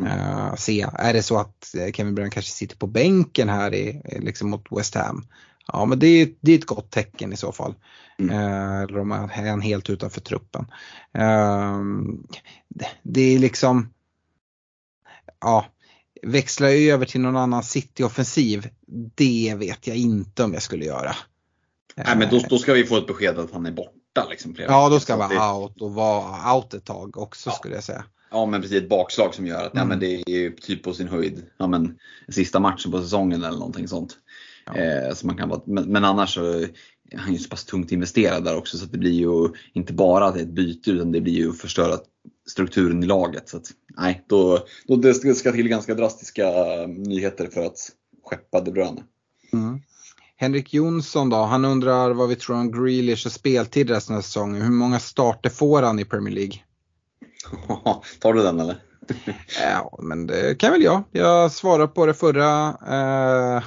Uh, 0.02 0.56
se, 0.56 0.88
är 0.94 1.14
det 1.14 1.24
så 1.24 1.38
att 1.38 1.76
Kevin 1.94 2.16
Bryan 2.16 2.32
kanske 2.32 2.52
sitter 2.52 2.78
på 2.78 2.88
bänken 2.88 3.50
här 3.50 3.74
i, 3.74 4.02
liksom 4.20 4.50
mot 4.50 4.68
West 4.72 4.96
Ham? 4.96 5.28
Ja 5.68 5.86
men 5.86 6.00
det 6.00 6.08
är, 6.08 6.30
det 6.42 6.52
är 6.52 6.58
ett 6.58 6.66
gott 6.66 6.92
tecken 6.92 7.34
i 7.34 7.38
så 7.38 7.52
fall. 7.52 7.76
Mm. 8.20 8.38
Uh, 8.38 8.82
eller 8.82 9.00
om 9.00 9.12
är 9.12 9.50
han 9.50 9.62
helt 9.62 9.90
utanför 9.90 10.22
truppen. 10.22 10.66
Uh, 11.18 11.82
det, 12.68 12.88
det, 13.04 13.22
är 13.22 13.40
liksom, 13.40 13.94
ja, 15.42 15.66
växla 16.22 16.72
över 16.72 17.06
till 17.06 17.22
någon 17.22 17.38
annan 17.38 17.64
City-offensiv, 17.64 18.70
det 19.16 19.56
vet 19.58 19.88
jag 19.88 19.98
inte 19.98 20.44
om 20.44 20.54
jag 20.54 20.62
skulle 20.62 20.86
göra. 20.86 21.16
Nej 21.96 22.18
men 22.18 22.30
då, 22.30 22.40
då 22.50 22.58
ska 22.58 22.74
vi 22.74 22.86
få 22.86 22.98
ett 22.98 23.08
besked 23.08 23.40
att 23.40 23.52
han 23.52 23.66
är 23.66 23.72
borta. 23.72 24.28
Liksom, 24.30 24.56
ja 24.60 24.90
då 24.90 25.00
ska 25.00 25.14
han 25.16 25.30
vara 25.30 25.56
out 25.56 25.82
och 25.82 25.94
vara 25.94 26.56
out 26.56 26.74
ett 26.74 26.86
tag 26.86 27.18
också 27.18 27.50
ja. 27.50 27.54
skulle 27.56 27.76
jag 27.76 27.84
säga. 27.84 28.06
Ja 28.36 28.46
men 28.46 28.62
precis 28.62 28.78
ett 28.78 28.90
bakslag 28.90 29.36
som 29.36 29.48
gör 29.48 29.66
att 29.66 29.74
mm. 29.74 29.82
ja, 29.82 29.86
men 29.86 30.00
det 30.00 30.46
är 30.46 30.50
typ 30.50 30.84
på 30.84 30.94
sin 30.94 31.08
höjd 31.08 31.44
ja, 31.58 31.68
men, 31.68 31.98
sista 32.30 32.60
matchen 32.60 32.92
på 32.92 33.02
säsongen 33.02 33.44
eller 33.44 33.58
någonting 33.58 33.88
sånt. 33.88 34.18
Ja. 34.66 34.76
Eh, 34.76 35.14
så 35.14 35.28
man 35.28 35.38
kan 35.38 35.50
vara, 35.50 35.62
men, 35.66 35.92
men 35.92 36.06
annars 36.06 36.34
så 36.34 36.46
är 36.46 36.70
han 37.18 37.34
ju 37.34 37.40
så 37.40 37.50
pass 37.50 37.66
tungt 37.66 37.92
investerad 37.92 38.44
där 38.44 38.58
också 38.58 38.78
så 38.78 38.86
att 38.86 38.92
det 38.92 38.98
blir 38.98 39.12
ju 39.12 39.50
inte 39.74 39.94
bara 39.94 40.40
ett 40.40 40.48
byte 40.48 40.92
utan 40.92 41.12
det 41.12 41.22
blir 41.22 41.34
ju 41.34 41.50
att 41.50 41.58
förstöra 41.58 41.98
strukturen 42.50 43.04
i 43.04 43.06
laget. 43.06 43.50
Så 43.50 43.58
att, 43.58 43.72
nej, 43.98 44.24
då, 44.28 44.66
då 44.88 44.96
det 44.96 45.36
ska 45.36 45.52
till 45.52 45.68
ganska 45.68 45.96
drastiska 45.96 46.52
nyheter 46.88 47.48
för 47.54 47.66
att 47.66 47.78
skeppa 48.24 48.62
De 48.62 48.72
Bruyne. 48.72 49.04
Mm. 49.54 49.82
Henrik 50.38 50.74
Jonsson 50.74 51.30
då, 51.30 51.38
han 51.38 51.66
undrar 51.66 52.14
vad 52.14 52.30
vi 52.30 52.36
tror 52.36 52.56
om 52.56 52.72
Grealish 52.72 53.26
och 53.26 53.32
speltid 53.32 53.90
resten 53.90 54.16
av 54.16 54.22
säsongen. 54.22 54.62
Hur 54.62 54.72
många 54.72 55.00
starter 55.00 55.50
får 55.50 55.82
han 55.82 56.00
i 56.00 56.06
Premier 56.06 56.36
League? 56.36 56.65
Tar 58.20 58.34
du 58.34 58.44
den 58.44 58.60
eller? 58.60 58.76
ja, 59.62 59.98
men 60.02 60.28
det 60.28 60.56
kan 60.60 60.72
väl 60.72 60.84
jag. 60.84 61.04
Jag 61.12 61.52
svarade 61.52 61.88
på 61.88 62.06
det 62.06 62.14
förra, 62.14 62.78
eh, 62.88 63.64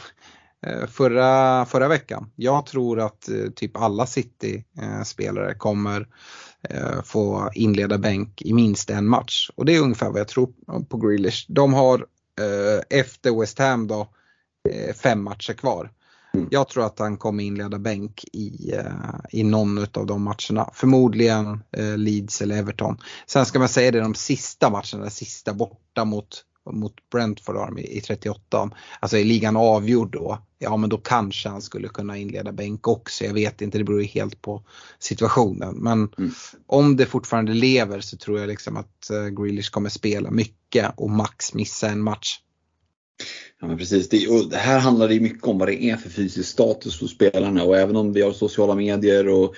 eh, 0.66 0.86
förra, 0.86 1.64
förra 1.66 1.88
veckan. 1.88 2.30
Jag 2.36 2.66
tror 2.66 3.00
att 3.00 3.28
eh, 3.28 3.50
typ 3.56 3.76
alla 3.76 4.06
City-spelare 4.06 5.54
kommer 5.54 6.08
eh, 6.70 7.02
få 7.04 7.50
inleda 7.54 7.98
bänk 7.98 8.42
i 8.42 8.52
minst 8.52 8.90
en 8.90 9.08
match. 9.08 9.50
Och 9.54 9.64
det 9.64 9.76
är 9.76 9.80
ungefär 9.80 10.10
vad 10.10 10.20
jag 10.20 10.28
tror 10.28 10.52
på 10.88 10.96
Grealish. 10.96 11.46
De 11.48 11.74
har 11.74 12.06
eh, 12.40 12.98
efter 12.98 13.40
West 13.40 13.58
Ham 13.58 13.86
då 13.86 14.08
eh, 14.70 14.94
fem 14.94 15.22
matcher 15.22 15.52
kvar. 15.52 15.90
Mm. 16.34 16.48
Jag 16.50 16.68
tror 16.68 16.86
att 16.86 16.98
han 16.98 17.16
kommer 17.16 17.44
inleda 17.44 17.78
bänk 17.78 18.24
i, 18.32 18.74
uh, 18.74 19.20
i 19.30 19.44
någon 19.44 19.78
av 19.78 20.06
de 20.06 20.22
matcherna. 20.22 20.70
Förmodligen 20.74 21.62
uh, 21.78 21.96
Leeds 21.96 22.42
eller 22.42 22.56
Everton. 22.56 22.96
Sen 23.26 23.46
ska 23.46 23.58
man 23.58 23.68
säga 23.68 23.90
det 23.90 24.00
de 24.00 24.14
sista 24.14 24.70
matcherna, 24.70 25.10
sista 25.10 25.54
borta 25.54 26.04
mot, 26.04 26.44
mot 26.70 26.94
Brentford 27.10 27.56
har 27.56 27.80
i, 27.80 27.98
i 27.98 28.00
38. 28.00 28.70
Alltså 29.00 29.18
är 29.18 29.24
ligan 29.24 29.56
avgjord 29.56 30.12
då, 30.12 30.38
ja 30.58 30.76
men 30.76 30.90
då 30.90 30.98
kanske 30.98 31.48
han 31.48 31.62
skulle 31.62 31.88
kunna 31.88 32.16
inleda 32.16 32.52
bänk 32.52 32.88
också. 32.88 33.24
Jag 33.24 33.34
vet 33.34 33.62
inte, 33.62 33.78
det 33.78 33.84
beror 33.84 34.02
ju 34.02 34.06
helt 34.06 34.42
på 34.42 34.62
situationen. 34.98 35.76
Men 35.76 36.08
mm. 36.18 36.30
om 36.66 36.96
det 36.96 37.06
fortfarande 37.06 37.52
lever 37.52 38.00
så 38.00 38.16
tror 38.16 38.40
jag 38.40 38.48
liksom 38.48 38.76
att 38.76 39.10
uh, 39.12 39.28
Grealish 39.28 39.70
kommer 39.70 39.90
spela 39.90 40.30
mycket 40.30 40.92
och 40.96 41.10
max 41.10 41.54
missa 41.54 41.88
en 41.88 42.02
match. 42.02 42.40
Ja 43.60 43.66
men 43.66 43.78
precis, 43.78 44.08
det, 44.08 44.28
och 44.28 44.52
här 44.52 44.78
handlar 44.78 45.08
det 45.08 45.20
mycket 45.20 45.44
om 45.44 45.58
vad 45.58 45.68
det 45.68 45.82
är 45.82 45.96
för 45.96 46.10
fysisk 46.10 46.48
status 46.48 47.00
hos 47.00 47.10
spelarna. 47.10 47.64
Och 47.64 47.78
även 47.78 47.96
om 47.96 48.12
vi 48.12 48.22
har 48.22 48.32
sociala 48.32 48.74
medier 48.74 49.28
och 49.28 49.54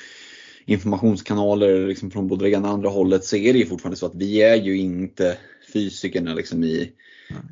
informationskanaler 0.66 1.86
liksom 1.86 2.10
från 2.10 2.28
både 2.28 2.44
det 2.44 2.50
ena 2.50 2.68
och 2.68 2.74
andra 2.74 2.88
hållet 2.88 3.24
så 3.24 3.36
är 3.36 3.52
det 3.52 3.58
ju 3.58 3.66
fortfarande 3.66 3.96
så 3.96 4.06
att 4.06 4.14
vi 4.14 4.42
är 4.42 4.56
ju 4.56 4.76
inte 4.76 5.36
fysikerna 5.72 6.34
liksom 6.34 6.64
i, 6.64 6.92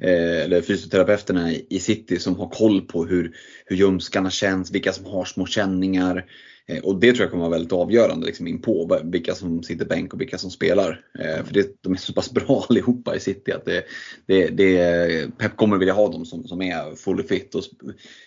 eh, 0.01 0.41
eller 0.45 0.63
fysioterapeuterna 0.63 1.53
i 1.53 1.81
city 1.81 2.19
som 2.19 2.37
har 2.37 2.49
koll 2.49 2.81
på 2.81 3.05
hur, 3.05 3.37
hur 3.67 3.77
ljumskarna 3.77 4.31
känns, 4.31 4.71
vilka 4.71 4.93
som 4.93 5.07
har 5.07 5.25
små 5.25 5.47
känningar. 5.47 6.25
Eh, 6.69 6.79
och 6.79 7.01
det 7.01 7.13
tror 7.13 7.23
jag 7.23 7.31
kommer 7.31 7.45
vara 7.45 7.53
väldigt 7.53 7.73
avgörande 7.73 8.27
liksom 8.27 8.47
in 8.47 8.63
på 8.63 9.01
vilka 9.05 9.35
som 9.35 9.63
sitter 9.63 9.87
bänk 9.87 10.15
och 10.15 10.21
vilka 10.21 10.39
som 10.39 10.51
spelar. 10.51 11.01
Eh, 11.19 11.45
för 11.45 11.55
det, 11.55 11.83
de 11.83 11.93
är 11.93 11.97
så 11.97 12.13
pass 12.13 12.33
bra 12.33 12.67
allihopa 12.69 13.17
i 13.17 13.21
City 13.21 13.53
att 13.53 13.65
det, 13.65 13.85
det, 14.27 14.49
det, 14.49 15.39
Pep 15.39 15.57
kommer 15.57 15.77
vilja 15.77 15.95
ha 15.95 16.09
dem 16.09 16.25
som, 16.25 16.45
som 16.49 16.63
är 16.63 16.97
fully 16.97 17.23
fit. 17.23 17.55
Och 17.55 17.63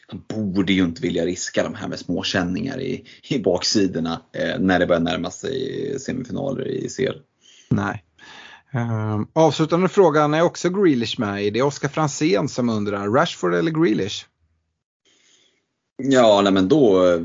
han 0.07 0.23
borde 0.27 0.73
ju 0.73 0.83
inte 0.83 1.01
vilja 1.01 1.25
riska 1.25 1.63
de 1.63 1.75
här 1.75 1.87
med 1.87 1.99
småkänningar 1.99 2.81
i, 2.81 3.05
i 3.29 3.39
baksidorna 3.39 4.21
eh, 4.33 4.59
när 4.59 4.79
det 4.79 4.87
börjar 4.87 5.01
närma 5.01 5.31
sig 5.31 5.95
semifinaler 5.99 6.67
i 6.67 6.89
CL. 6.89 7.19
Nej. 7.69 8.03
Um, 8.73 9.27
avslutande 9.33 9.89
frågan 9.89 10.33
är 10.33 10.41
också 10.41 10.69
Grealish 10.69 11.19
med 11.19 11.45
i. 11.45 11.49
Det 11.49 11.59
är 11.59 11.65
Oskar 11.65 11.89
Fransén 11.89 12.49
som 12.49 12.69
undrar, 12.69 13.07
Rashford 13.07 13.53
eller 13.53 13.71
Grealish? 13.71 14.25
Ja, 16.03 16.41
nej 16.43 16.53
men 16.53 16.67
då 16.67 17.19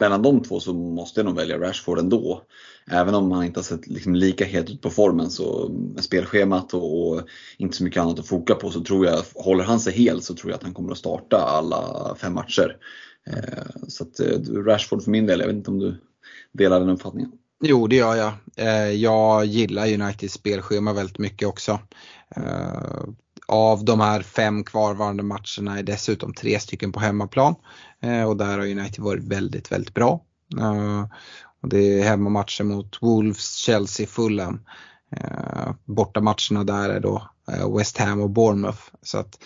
mellan 0.00 0.22
de 0.22 0.42
två 0.42 0.60
så 0.60 0.72
måste 0.72 1.20
jag 1.20 1.24
nog 1.24 1.36
välja 1.36 1.58
Rashford 1.58 1.98
ändå. 1.98 2.42
Även 2.90 3.14
om 3.14 3.32
han 3.32 3.44
inte 3.44 3.58
har 3.58 3.64
sett 3.64 3.86
liksom 3.86 4.14
lika 4.14 4.44
het 4.44 4.70
ut 4.70 4.82
på 4.82 4.90
formen 4.90 5.30
så 5.30 5.68
med 5.94 6.04
spelschemat 6.04 6.74
och, 6.74 7.08
och, 7.08 7.22
inte 7.58 7.76
så 7.76 7.84
mycket 7.84 8.02
annat 8.02 8.18
att 8.18 8.26
foka 8.26 8.54
på 8.54 8.70
så 8.70 8.84
tror 8.84 9.06
jag, 9.06 9.22
håller 9.34 9.64
han 9.64 9.80
sig 9.80 9.92
hel 9.92 10.22
så 10.22 10.34
tror 10.34 10.50
jag 10.50 10.56
att 10.56 10.64
han 10.64 10.74
kommer 10.74 10.92
att 10.92 10.98
starta 10.98 11.36
alla 11.36 12.14
fem 12.20 12.34
matcher. 12.34 12.76
Eh, 13.26 13.86
så 13.88 14.04
att 14.04 14.20
eh, 14.20 14.62
Rashford 14.64 15.02
för 15.02 15.10
min 15.10 15.26
del, 15.26 15.40
jag 15.40 15.46
vet 15.46 15.56
inte 15.56 15.70
om 15.70 15.78
du 15.78 15.96
delar 16.52 16.80
den 16.80 16.88
uppfattningen? 16.88 17.32
Jo, 17.60 17.86
det 17.86 17.96
gör 17.96 18.16
jag. 18.16 18.32
Eh, 18.56 18.92
jag 18.92 19.44
gillar 19.44 19.94
Uniteds 19.94 20.34
spelschema 20.34 20.92
väldigt 20.92 21.18
mycket 21.18 21.48
också. 21.48 21.80
Eh, 22.36 23.02
av 23.48 23.84
de 23.84 24.00
här 24.00 24.22
fem 24.22 24.64
kvarvarande 24.64 25.22
matcherna 25.22 25.78
är 25.78 25.82
dessutom 25.82 26.34
tre 26.34 26.60
stycken 26.60 26.92
på 26.92 27.00
hemmaplan. 27.00 27.54
Eh, 28.02 28.22
och 28.22 28.36
där 28.36 28.58
har 28.58 28.66
United 28.66 29.04
varit 29.04 29.24
väldigt, 29.24 29.72
väldigt 29.72 29.94
bra. 29.94 30.24
Eh, 30.60 31.06
och 31.62 31.68
det 31.68 32.00
är 32.00 32.04
hemmamatcher 32.04 32.64
mot 32.64 33.02
Wolves, 33.02 33.54
Chelsea, 33.54 34.06
Fulham. 34.06 34.60
Eh, 35.16 35.72
bortamatcherna 35.84 36.64
där 36.64 36.88
är 36.88 37.00
då 37.00 37.30
West 37.76 37.98
Ham 37.98 38.20
och 38.20 38.30
Bournemouth. 38.30 38.82
Så 39.02 39.18
att, 39.18 39.38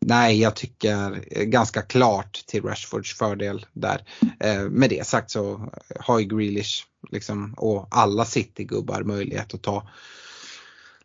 Nej, 0.00 0.40
jag 0.40 0.56
tycker 0.56 1.24
ganska 1.44 1.82
klart 1.82 2.44
till 2.46 2.62
Rashfords 2.62 3.14
fördel 3.14 3.66
där. 3.72 4.04
Eh, 4.40 4.62
med 4.62 4.90
det 4.90 5.06
sagt 5.06 5.30
så 5.30 5.72
har 6.00 6.18
ju 6.18 6.26
Grealish 6.26 6.86
liksom, 7.10 7.54
och 7.56 7.88
alla 7.90 8.24
City-gubbar 8.24 9.02
möjlighet 9.02 9.54
att 9.54 9.62
ta 9.62 9.88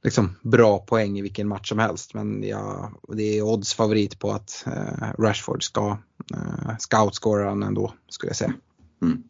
liksom, 0.04 0.36
bra 0.42 0.80
poäng 0.80 1.20
i 1.20 1.22
vilken 1.22 1.48
match 1.48 1.70
som 1.70 1.80
helst. 1.80 2.14
Men 2.14 2.44
ja, 2.44 2.92
det 3.08 3.38
är 3.38 3.42
odds 3.42 3.74
favorit 3.74 4.20
på 4.20 4.32
att 4.32 4.64
eh, 4.68 5.22
Rashford 5.22 5.64
ska, 5.64 5.98
eh, 6.34 6.78
ska 6.80 7.04
outscora 7.04 7.50
den 7.50 7.64
ändå, 7.64 7.94
skulle 8.10 8.30
jag 8.30 8.38
säga. 8.38 8.54
Mm. 9.02 9.24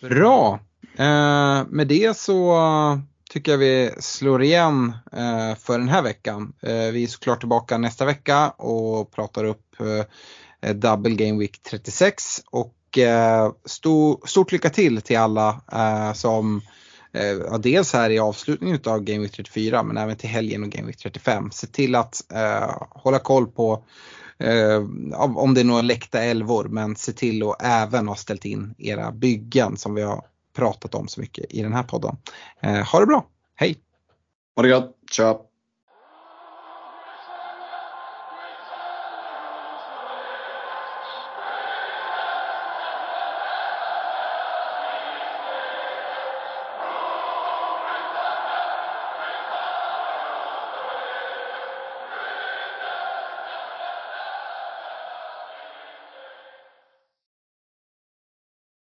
Bra! 0.00 0.60
Eh, 0.96 1.66
med 1.68 1.88
det 1.88 2.16
så 2.16 2.58
tycker 3.30 3.52
jag 3.52 3.58
vi 3.58 3.90
slår 3.98 4.42
igen 4.42 4.92
eh, 5.12 5.54
för 5.58 5.78
den 5.78 5.88
här 5.88 6.02
veckan. 6.02 6.52
Eh, 6.62 6.92
vi 6.92 7.02
är 7.02 7.06
såklart 7.06 7.40
tillbaka 7.40 7.78
nästa 7.78 8.04
vecka 8.04 8.50
och 8.50 9.10
pratar 9.10 9.44
upp 9.44 9.80
eh, 10.60 10.74
Double 10.74 11.14
Game 11.14 11.38
Week 11.38 11.62
36 11.62 12.40
och 12.50 12.98
eh, 12.98 13.52
stor, 13.64 14.26
stort 14.26 14.52
lycka 14.52 14.70
till 14.70 15.02
till 15.02 15.18
alla 15.18 15.60
som 16.14 16.62
eh, 17.12 17.58
dels 17.58 17.92
här 17.92 18.10
i 18.10 18.18
avslutningen 18.18 18.80
av 18.86 19.00
Game 19.00 19.18
Week 19.18 19.32
34 19.32 19.82
men 19.82 19.96
även 19.96 20.16
till 20.16 20.28
helgen 20.28 20.62
och 20.62 20.70
Game 20.70 20.86
Week 20.86 20.96
35. 20.96 21.50
Se 21.50 21.66
till 21.66 21.94
att 21.94 22.32
eh, 22.32 22.74
hålla 22.90 23.18
koll 23.18 23.46
på 23.46 23.84
eh, 24.38 24.82
om 25.36 25.54
det 25.54 25.60
är 25.60 25.64
några 25.64 25.82
läckta 25.82 26.22
älvor 26.22 26.64
men 26.64 26.96
se 26.96 27.12
till 27.12 27.42
att 27.42 27.62
även 27.62 28.08
ha 28.08 28.16
ställt 28.16 28.44
in 28.44 28.74
era 28.78 29.12
byggen 29.12 29.76
som 29.76 29.94
vi 29.94 30.02
har 30.02 30.24
pratat 30.56 30.94
om 30.94 31.08
så 31.08 31.20
mycket 31.20 31.44
i 31.54 31.62
den 31.62 31.72
här 31.72 31.82
podden. 31.82 32.16
Eh, 32.60 32.86
ha 32.92 33.00
det 33.00 33.06
bra, 33.06 33.26
hej! 33.54 33.78
Ha 34.56 34.62
det 34.62 34.68
gott, 34.68 34.96
tja! 35.10 35.51